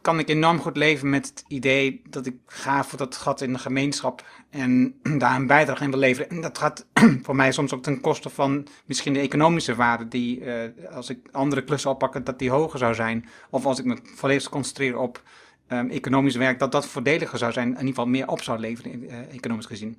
kan 0.00 0.18
ik 0.18 0.28
enorm 0.28 0.58
goed 0.58 0.76
leven 0.76 1.10
met 1.10 1.26
het 1.26 1.44
idee 1.48 2.02
dat 2.10 2.26
ik 2.26 2.36
ga 2.46 2.84
voor 2.84 2.98
dat 2.98 3.16
gat 3.16 3.40
in 3.40 3.52
de 3.52 3.58
gemeenschap 3.58 4.26
en 4.50 4.94
daar 5.18 5.36
een 5.36 5.46
bijdrage 5.46 5.84
in 5.84 5.90
wil 5.90 5.98
leveren. 5.98 6.30
En 6.30 6.40
dat 6.40 6.58
gaat 6.58 6.86
voor 7.24 7.36
mij 7.36 7.52
soms 7.52 7.72
ook 7.72 7.82
ten 7.82 8.00
koste 8.00 8.28
van 8.28 8.66
misschien 8.84 9.12
de 9.12 9.20
economische 9.20 9.74
waarde, 9.74 10.08
die 10.08 10.40
uh, 10.40 10.54
als 10.90 11.10
ik 11.10 11.18
andere 11.32 11.64
klussen 11.64 11.90
oppakken, 11.90 12.24
dat 12.24 12.38
die 12.38 12.50
hoger 12.50 12.78
zou 12.78 12.94
zijn. 12.94 13.28
Of 13.50 13.66
als 13.66 13.78
ik 13.78 13.84
me 13.84 13.98
volledig 14.02 14.48
concentreer 14.48 14.98
op 14.98 15.22
um, 15.68 15.90
economisch 15.90 16.36
werk, 16.36 16.58
dat 16.58 16.72
dat 16.72 16.86
voordeliger 16.86 17.38
zou 17.38 17.52
zijn, 17.52 17.66
in 17.66 17.72
ieder 17.72 17.88
geval 17.88 18.06
meer 18.06 18.28
op 18.28 18.42
zou 18.42 18.58
leveren, 18.58 19.02
uh, 19.02 19.34
economisch 19.34 19.66
gezien. 19.66 19.98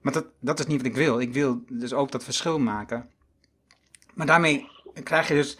Maar 0.00 0.12
dat, 0.12 0.26
dat 0.40 0.58
is 0.58 0.66
niet 0.66 0.76
wat 0.76 0.86
ik 0.86 0.96
wil. 0.96 1.20
Ik 1.20 1.32
wil 1.32 1.64
dus 1.68 1.92
ook 1.92 2.10
dat 2.10 2.24
verschil 2.24 2.58
maken. 2.58 3.08
Maar 4.14 4.26
daarmee 4.26 4.66
krijg 5.02 5.28
je 5.28 5.34
dus 5.34 5.58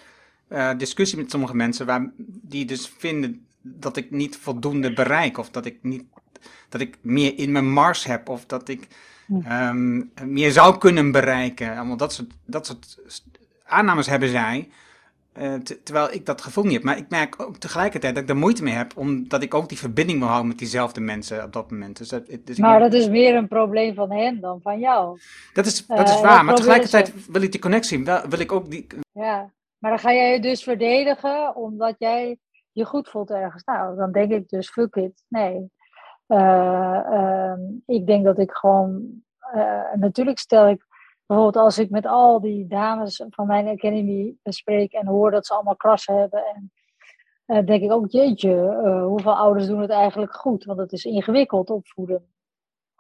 uh, 0.49 0.71
discussie 0.77 1.19
met 1.19 1.31
sommige 1.31 1.57
mensen 1.57 1.87
waar, 1.87 2.11
die 2.17 2.65
dus 2.65 2.93
vinden 2.99 3.47
dat 3.75 3.97
ik 3.97 4.11
niet 4.11 4.37
voldoende 4.37 4.93
bereik 4.93 5.39
of 5.39 5.51
dat 5.51 5.67
ik 5.67 5.79
niet 5.83 6.05
dat 6.69 6.81
ik 6.81 6.99
meer 7.01 7.39
in 7.39 7.53
mijn 7.53 7.73
mars 7.73 8.05
heb 8.05 8.29
of 8.29 8.47
dat 8.47 8.69
ik 8.69 8.89
um, 9.51 10.13
meer 10.25 10.51
zou 10.51 10.79
kunnen 10.79 11.13
bereiken. 11.13 11.77
Allemaal 11.77 11.97
dat 11.97 12.13
soort, 12.13 12.33
dat 12.45 12.67
soort 12.67 12.99
aannames 13.65 14.07
hebben 14.07 14.29
zij. 14.29 14.69
Uh, 15.39 15.55
terwijl 15.55 16.13
ik 16.13 16.27
dat 16.27 16.43
gevoel 16.43 16.65
niet 16.65 16.73
heb. 16.73 16.83
Maar 16.83 16.97
ik 16.97 17.09
merk 17.09 17.43
ook 17.43 17.57
tegelijkertijd 17.57 18.15
dat 18.15 18.23
ik 18.23 18.29
er 18.29 18.37
moeite 18.37 18.63
mee 18.63 18.75
heb, 18.75 18.97
omdat 18.97 19.43
ik 19.43 19.55
ook 19.55 19.69
die 19.69 19.79
verbinding 19.79 20.19
wil 20.19 20.29
houden 20.29 20.49
met 20.49 20.59
diezelfde 20.59 21.01
mensen 21.01 21.45
op 21.45 21.53
dat 21.53 21.71
moment. 21.71 21.97
Dus 21.97 22.09
dat, 22.09 22.23
dus 22.45 22.59
maar 22.59 22.81
dat 22.81 22.93
is 22.93 23.09
meer 23.09 23.35
een 23.35 23.49
probleem 23.49 23.95
van 23.95 24.11
hen 24.11 24.41
dan 24.41 24.61
van 24.63 24.79
jou. 24.79 25.19
Dat 25.53 25.67
is, 25.67 25.87
dat 25.87 26.09
is 26.09 26.15
uh, 26.15 26.21
waar, 26.21 26.45
maar 26.45 26.55
tegelijkertijd 26.55 27.13
wil 27.33 27.43
ik 27.43 27.53
die 27.53 27.61
connectie, 27.61 28.05
wil 28.05 28.39
ik 28.39 28.53
ook 28.53 28.71
die... 28.71 28.87
Ja, 29.13 29.51
maar 29.79 29.91
dan 29.91 30.01
ga 30.01 30.13
jij 30.13 30.33
je 30.33 30.41
dus 30.41 30.63
verdedigen 30.63 31.57
omdat 31.57 31.95
jij 31.99 32.39
je 32.79 32.85
goed 32.85 33.09
voelt 33.09 33.31
ergens. 33.31 33.65
Nou, 33.65 33.97
dan 33.97 34.13
denk 34.13 34.33
ik 34.33 34.49
dus, 34.49 34.71
fuck 34.71 34.95
it, 34.95 35.25
nee. 35.29 35.71
Uh, 36.29 37.53
ik 37.87 38.07
denk 38.07 38.25
dat 38.25 38.39
ik 38.39 38.53
gewoon, 38.53 39.23
natuurlijk 39.95 40.39
stel 40.39 40.69
ik 40.69 40.87
bijvoorbeeld 41.27 41.65
als 41.65 41.79
ik 41.79 41.91
met 41.91 42.07
al 42.07 42.41
die 42.41 42.67
dames 42.67 43.25
van 43.29 43.47
mijn 43.47 43.69
academy 43.69 44.37
spreek 44.43 44.93
en 44.93 45.07
hoor 45.07 45.31
dat 45.31 45.47
ze 45.47 45.55
allemaal 45.55 45.77
krassen 45.77 46.19
hebben. 46.19 46.45
En 46.45 46.73
uh, 47.47 47.67
denk 47.67 47.83
ik 47.83 47.93
ook, 47.93 48.11
jeetje, 48.11 48.81
hoeveel 49.07 49.37
ouders 49.37 49.67
doen 49.67 49.81
het 49.81 49.91
eigenlijk 49.91 50.35
goed? 50.35 50.65
Want 50.65 50.79
het 50.79 50.93
is 50.93 51.05
ingewikkeld 51.05 51.71
opvoeden. 51.71 52.33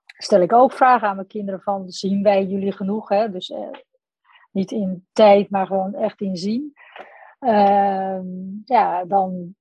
Stel 0.04 0.40
ik 0.40 0.52
ook 0.52 0.72
vragen 0.72 1.08
aan 1.08 1.16
mijn 1.16 1.26
kinderen 1.26 1.60
van, 1.60 1.90
zien 1.90 2.22
wij 2.22 2.44
jullie 2.44 2.72
genoeg? 2.72 3.08
Hè? 3.08 3.30
Dus 3.30 3.52
niet 4.52 4.70
in 4.70 5.06
tijd, 5.12 5.50
maar 5.50 5.66
gewoon 5.66 5.94
echt 5.94 6.20
in 6.20 6.36
zien. 6.36 6.72
Ehm, 7.38 8.26
ja, 8.64 9.04
dan 9.04 9.54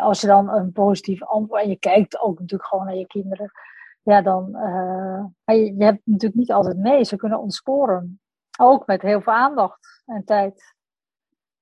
als 0.00 0.20
je 0.20 0.26
dan 0.26 0.48
een 0.48 0.72
positief 0.72 1.22
antwoord... 1.22 1.62
En 1.62 1.68
je 1.68 1.78
kijkt 1.78 2.20
ook 2.20 2.38
natuurlijk 2.38 2.68
gewoon 2.68 2.84
naar 2.84 2.96
je 2.96 3.06
kinderen 3.06 3.52
ja, 4.06 4.22
dan. 4.22 4.48
Uh, 4.54 5.24
je, 5.56 5.74
je, 5.76 5.84
hebt 5.84 6.00
natuurlijk 6.04 6.40
niet 6.40 6.52
altijd 6.52 6.76
mee. 6.76 7.04
Ze 7.04 7.16
kunnen 7.16 7.40
ontsporen. 7.40 8.20
Ook 8.58 8.86
met 8.86 9.02
heel 9.02 9.20
veel 9.20 9.32
aandacht 9.32 10.02
en 10.04 10.24
tijd. 10.24 10.74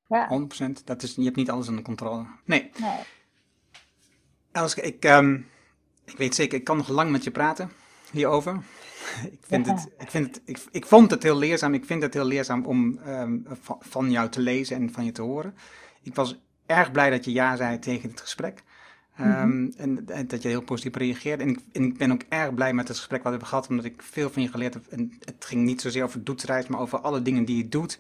Ja. 0.07 0.29
100%. 0.29 0.85
Dat 0.85 1.03
is, 1.03 1.15
je 1.15 1.25
hebt 1.25 1.37
niet 1.37 1.51
alles 1.51 1.69
onder 1.69 1.85
controle. 1.85 2.27
Nee. 2.45 2.71
nee. 2.81 2.99
Elske, 4.53 4.81
ik, 4.81 5.05
um, 5.05 5.49
ik 6.05 6.17
weet 6.17 6.35
zeker, 6.35 6.59
ik 6.59 6.65
kan 6.65 6.77
nog 6.77 6.89
lang 6.89 7.11
met 7.11 7.25
je 7.25 7.31
praten 7.31 7.71
hierover. 8.11 8.63
ik, 9.37 9.39
vind 9.41 9.67
het, 9.67 9.89
ik, 9.99 10.11
vind 10.11 10.27
het, 10.27 10.41
ik, 10.45 10.59
ik 10.71 10.87
vond 10.87 11.11
het 11.11 11.23
heel 11.23 11.39
leerzaam. 11.39 11.75
Ik 11.75 11.85
vind 11.85 12.03
het 12.03 12.15
heel 12.15 12.25
leerzaam 12.25 12.65
om 12.65 12.99
um, 13.07 13.47
van, 13.81 14.11
jou 14.11 14.29
te 14.29 14.41
lezen 14.41 14.77
en 14.77 14.93
van 14.93 15.05
je 15.05 15.13
te 15.13 15.23
horen. 15.23 15.55
Ik 16.03 16.15
was 16.15 16.41
erg 16.67 16.93
blij 16.93 17.11
dat 17.11 17.25
je 17.25 17.33
ja 17.33 17.57
zei 17.57 17.79
tegen 17.79 18.09
dit 18.09 18.21
gesprek. 18.21 18.63
Mhm. 19.17 19.29
Ehm, 19.29 19.71
en, 19.77 20.07
en, 20.07 20.27
dat 20.27 20.43
je 20.43 20.49
heel 20.49 20.63
positief 20.63 20.97
reageert. 20.97 21.41
En 21.41 21.49
ik, 21.49 21.61
en 21.73 21.85
ik, 21.85 21.99
ben 21.99 22.13
ook 22.13 22.23
erg 22.29 22.55
blij 22.55 22.75
met 22.75 22.89
het 22.89 22.97
gesprek 22.97 23.23
wat 23.23 23.33
we 23.33 23.39
hebben 23.39 23.49
gehad, 23.49 23.69
omdat 23.69 23.85
ik 23.85 24.03
veel 24.03 24.31
van 24.31 24.43
je 24.43 24.49
geleerd 24.49 24.75
heb. 24.75 24.87
En 24.87 25.13
het 25.25 25.45
ging 25.45 25.63
niet 25.63 25.81
zozeer 25.81 26.05
over 26.05 26.25
doetsreis, 26.25 26.67
maar 26.67 26.81
over 26.81 26.99
alle 26.99 27.23
dingen 27.23 27.45
die 27.45 27.57
je 27.57 27.69
doet. 27.69 27.99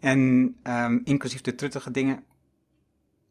En 0.00 0.20
um, 0.64 1.00
inclusief 1.04 1.40
de 1.40 1.54
truttige 1.54 1.90
dingen. 1.90 2.24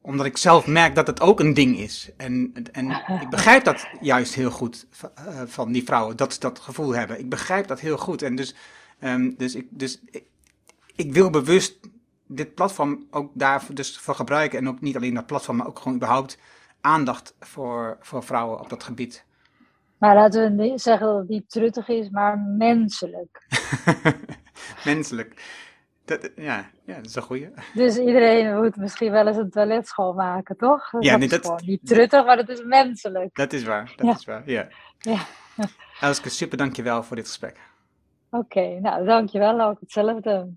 Omdat 0.05 0.25
ik 0.25 0.37
zelf 0.37 0.67
merk 0.67 0.95
dat 0.95 1.07
het 1.07 1.21
ook 1.21 1.39
een 1.39 1.53
ding 1.53 1.77
is. 1.77 2.11
En, 2.17 2.53
en 2.71 2.89
ik 3.21 3.29
begrijp 3.29 3.63
dat 3.63 3.87
juist 3.99 4.33
heel 4.33 4.51
goed 4.51 4.87
uh, 5.27 5.41
van 5.45 5.71
die 5.71 5.83
vrouwen, 5.83 6.17
dat 6.17 6.33
ze 6.33 6.39
dat 6.39 6.59
gevoel 6.59 6.95
hebben. 6.95 7.19
Ik 7.19 7.29
begrijp 7.29 7.67
dat 7.67 7.79
heel 7.79 7.97
goed. 7.97 8.21
En 8.21 8.35
dus, 8.35 8.55
um, 8.99 9.35
dus, 9.37 9.55
ik, 9.55 9.67
dus 9.69 10.01
ik, 10.09 10.23
ik 10.95 11.13
wil 11.13 11.29
bewust 11.29 11.79
dit 12.27 12.55
platform 12.55 13.07
ook 13.11 13.31
daarvoor 13.33 13.75
dus 13.75 13.97
voor 13.97 14.15
gebruiken. 14.15 14.59
En 14.59 14.67
ook 14.67 14.81
niet 14.81 14.95
alleen 14.95 15.13
dat 15.13 15.25
platform, 15.25 15.57
maar 15.57 15.67
ook 15.67 15.79
gewoon 15.79 15.95
überhaupt 15.95 16.37
aandacht 16.81 17.35
voor, 17.39 17.97
voor 18.01 18.23
vrouwen 18.23 18.59
op 18.59 18.69
dat 18.69 18.83
gebied. 18.83 19.25
Maar 19.97 20.15
laten 20.15 20.55
we 20.55 20.63
niet 20.63 20.81
zeggen 20.81 21.07
dat 21.07 21.17
het 21.17 21.29
niet 21.29 21.49
truttig 21.49 21.87
is, 21.87 22.09
maar 22.09 22.39
menselijk. 22.39 23.47
menselijk. 24.85 25.41
Dat, 26.05 26.29
ja, 26.35 26.69
ja, 26.85 26.95
dat 26.95 27.05
is 27.05 27.15
een 27.15 27.21
goeie. 27.21 27.49
Dus 27.73 27.97
iedereen 27.97 28.61
moet 28.61 28.75
misschien 28.75 29.11
wel 29.11 29.27
eens 29.27 29.37
een 29.37 29.49
toilet 29.49 29.87
schoonmaken, 29.87 30.57
toch? 30.57 30.91
ja, 30.99 31.17
dat 31.17 31.19
nee, 31.19 31.39
is 31.39 31.45
gewoon 31.45 31.61
niet 31.65 31.87
truttig, 31.87 32.25
maar 32.25 32.35
dat 32.35 32.49
is 32.49 32.63
menselijk. 32.63 33.35
Dat 33.35 33.53
is 33.53 33.63
waar, 33.63 33.93
dat 33.95 34.19
is 34.19 34.25
waar, 34.25 34.49
ja. 34.49 34.67
ja. 34.99 35.19
Elske, 35.99 36.29
super 36.29 36.57
dankjewel 36.57 37.03
voor 37.03 37.15
dit 37.15 37.27
gesprek. 37.27 37.59
Oké, 38.29 38.79
nou 38.79 39.05
dankjewel, 39.05 39.61
ook 39.61 39.79
hetzelfde. 39.79 40.53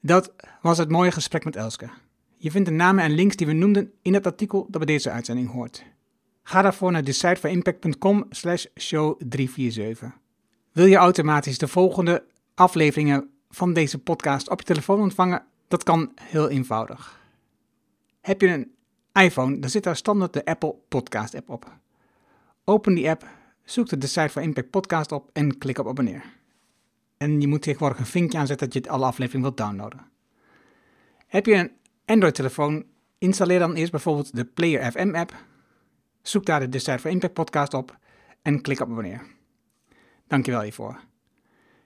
Dat 0.00 0.32
was 0.60 0.78
het 0.78 0.90
mooie 0.90 1.10
gesprek 1.10 1.44
met 1.44 1.56
Elske. 1.56 1.88
Je 2.36 2.50
vindt 2.50 2.68
de 2.68 2.74
namen 2.74 3.04
en 3.04 3.10
links 3.10 3.36
die 3.36 3.46
we 3.46 3.52
noemden 3.52 3.92
in 4.02 4.14
het 4.14 4.26
artikel 4.26 4.66
dat 4.68 4.84
bij 4.84 4.94
deze 4.94 5.10
uitzending 5.10 5.50
hoort. 5.50 5.84
Ga 6.42 6.62
daarvoor 6.62 6.92
naar 6.92 7.04
decideforimpact.com 7.04 8.26
slash 8.30 8.66
show 8.78 9.20
347. 9.28 10.18
Wil 10.72 10.86
je 10.86 10.96
automatisch 10.96 11.58
de 11.58 11.68
volgende 11.68 12.24
afleveringen 12.54 13.33
van 13.54 13.72
deze 13.72 13.98
podcast 13.98 14.50
op 14.50 14.58
je 14.58 14.64
telefoon 14.64 15.00
ontvangen? 15.00 15.44
Dat 15.68 15.82
kan 15.82 16.12
heel 16.20 16.48
eenvoudig. 16.48 17.20
Heb 18.20 18.40
je 18.40 18.48
een 18.48 18.74
iPhone, 19.12 19.58
dan 19.58 19.70
zit 19.70 19.82
daar 19.82 19.96
standaard 19.96 20.32
de 20.32 20.44
Apple 20.44 20.74
Podcast 20.88 21.34
app 21.34 21.50
op. 21.50 21.72
Open 22.64 22.94
die 22.94 23.10
app, 23.10 23.26
zoek 23.64 23.88
de 23.88 23.98
Decide 23.98 24.28
for 24.28 24.42
Impact 24.42 24.70
podcast 24.70 25.12
op 25.12 25.30
en 25.32 25.58
klik 25.58 25.78
op 25.78 25.88
abonneer. 25.88 26.24
En 27.16 27.40
je 27.40 27.48
moet 27.48 27.62
tegenwoordig 27.62 27.98
een 27.98 28.06
vinkje 28.06 28.38
aanzetten 28.38 28.70
dat 28.70 28.84
je 28.84 28.90
alle 28.90 29.04
afleveringen 29.04 29.46
wilt 29.46 29.56
downloaden. 29.56 30.06
Heb 31.26 31.46
je 31.46 31.54
een 31.54 31.72
Android-telefoon, 32.04 32.84
installeer 33.18 33.58
dan 33.58 33.74
eerst 33.74 33.90
bijvoorbeeld 33.90 34.36
de 34.36 34.44
Player 34.44 34.92
FM 34.92 35.14
app. 35.14 35.34
Zoek 36.22 36.46
daar 36.46 36.60
de 36.60 36.68
Decide 36.68 36.98
for 36.98 37.10
Impact 37.10 37.34
podcast 37.34 37.74
op 37.74 37.98
en 38.42 38.60
klik 38.60 38.80
op 38.80 38.90
abonneer. 38.90 39.26
Dankjewel 40.26 40.62
hiervoor. 40.62 41.00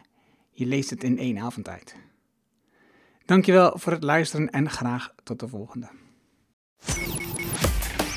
je 0.52 0.66
leest 0.66 0.90
het 0.90 1.04
in 1.04 1.18
één 1.18 1.38
avond 1.38 1.66
tijd. 1.66 1.96
Dankjewel 3.26 3.78
voor 3.78 3.92
het 3.92 4.04
luisteren 4.04 4.50
en 4.50 4.70
graag 4.70 5.14
tot 5.24 5.40
de 5.40 5.48
volgende. 5.48 5.90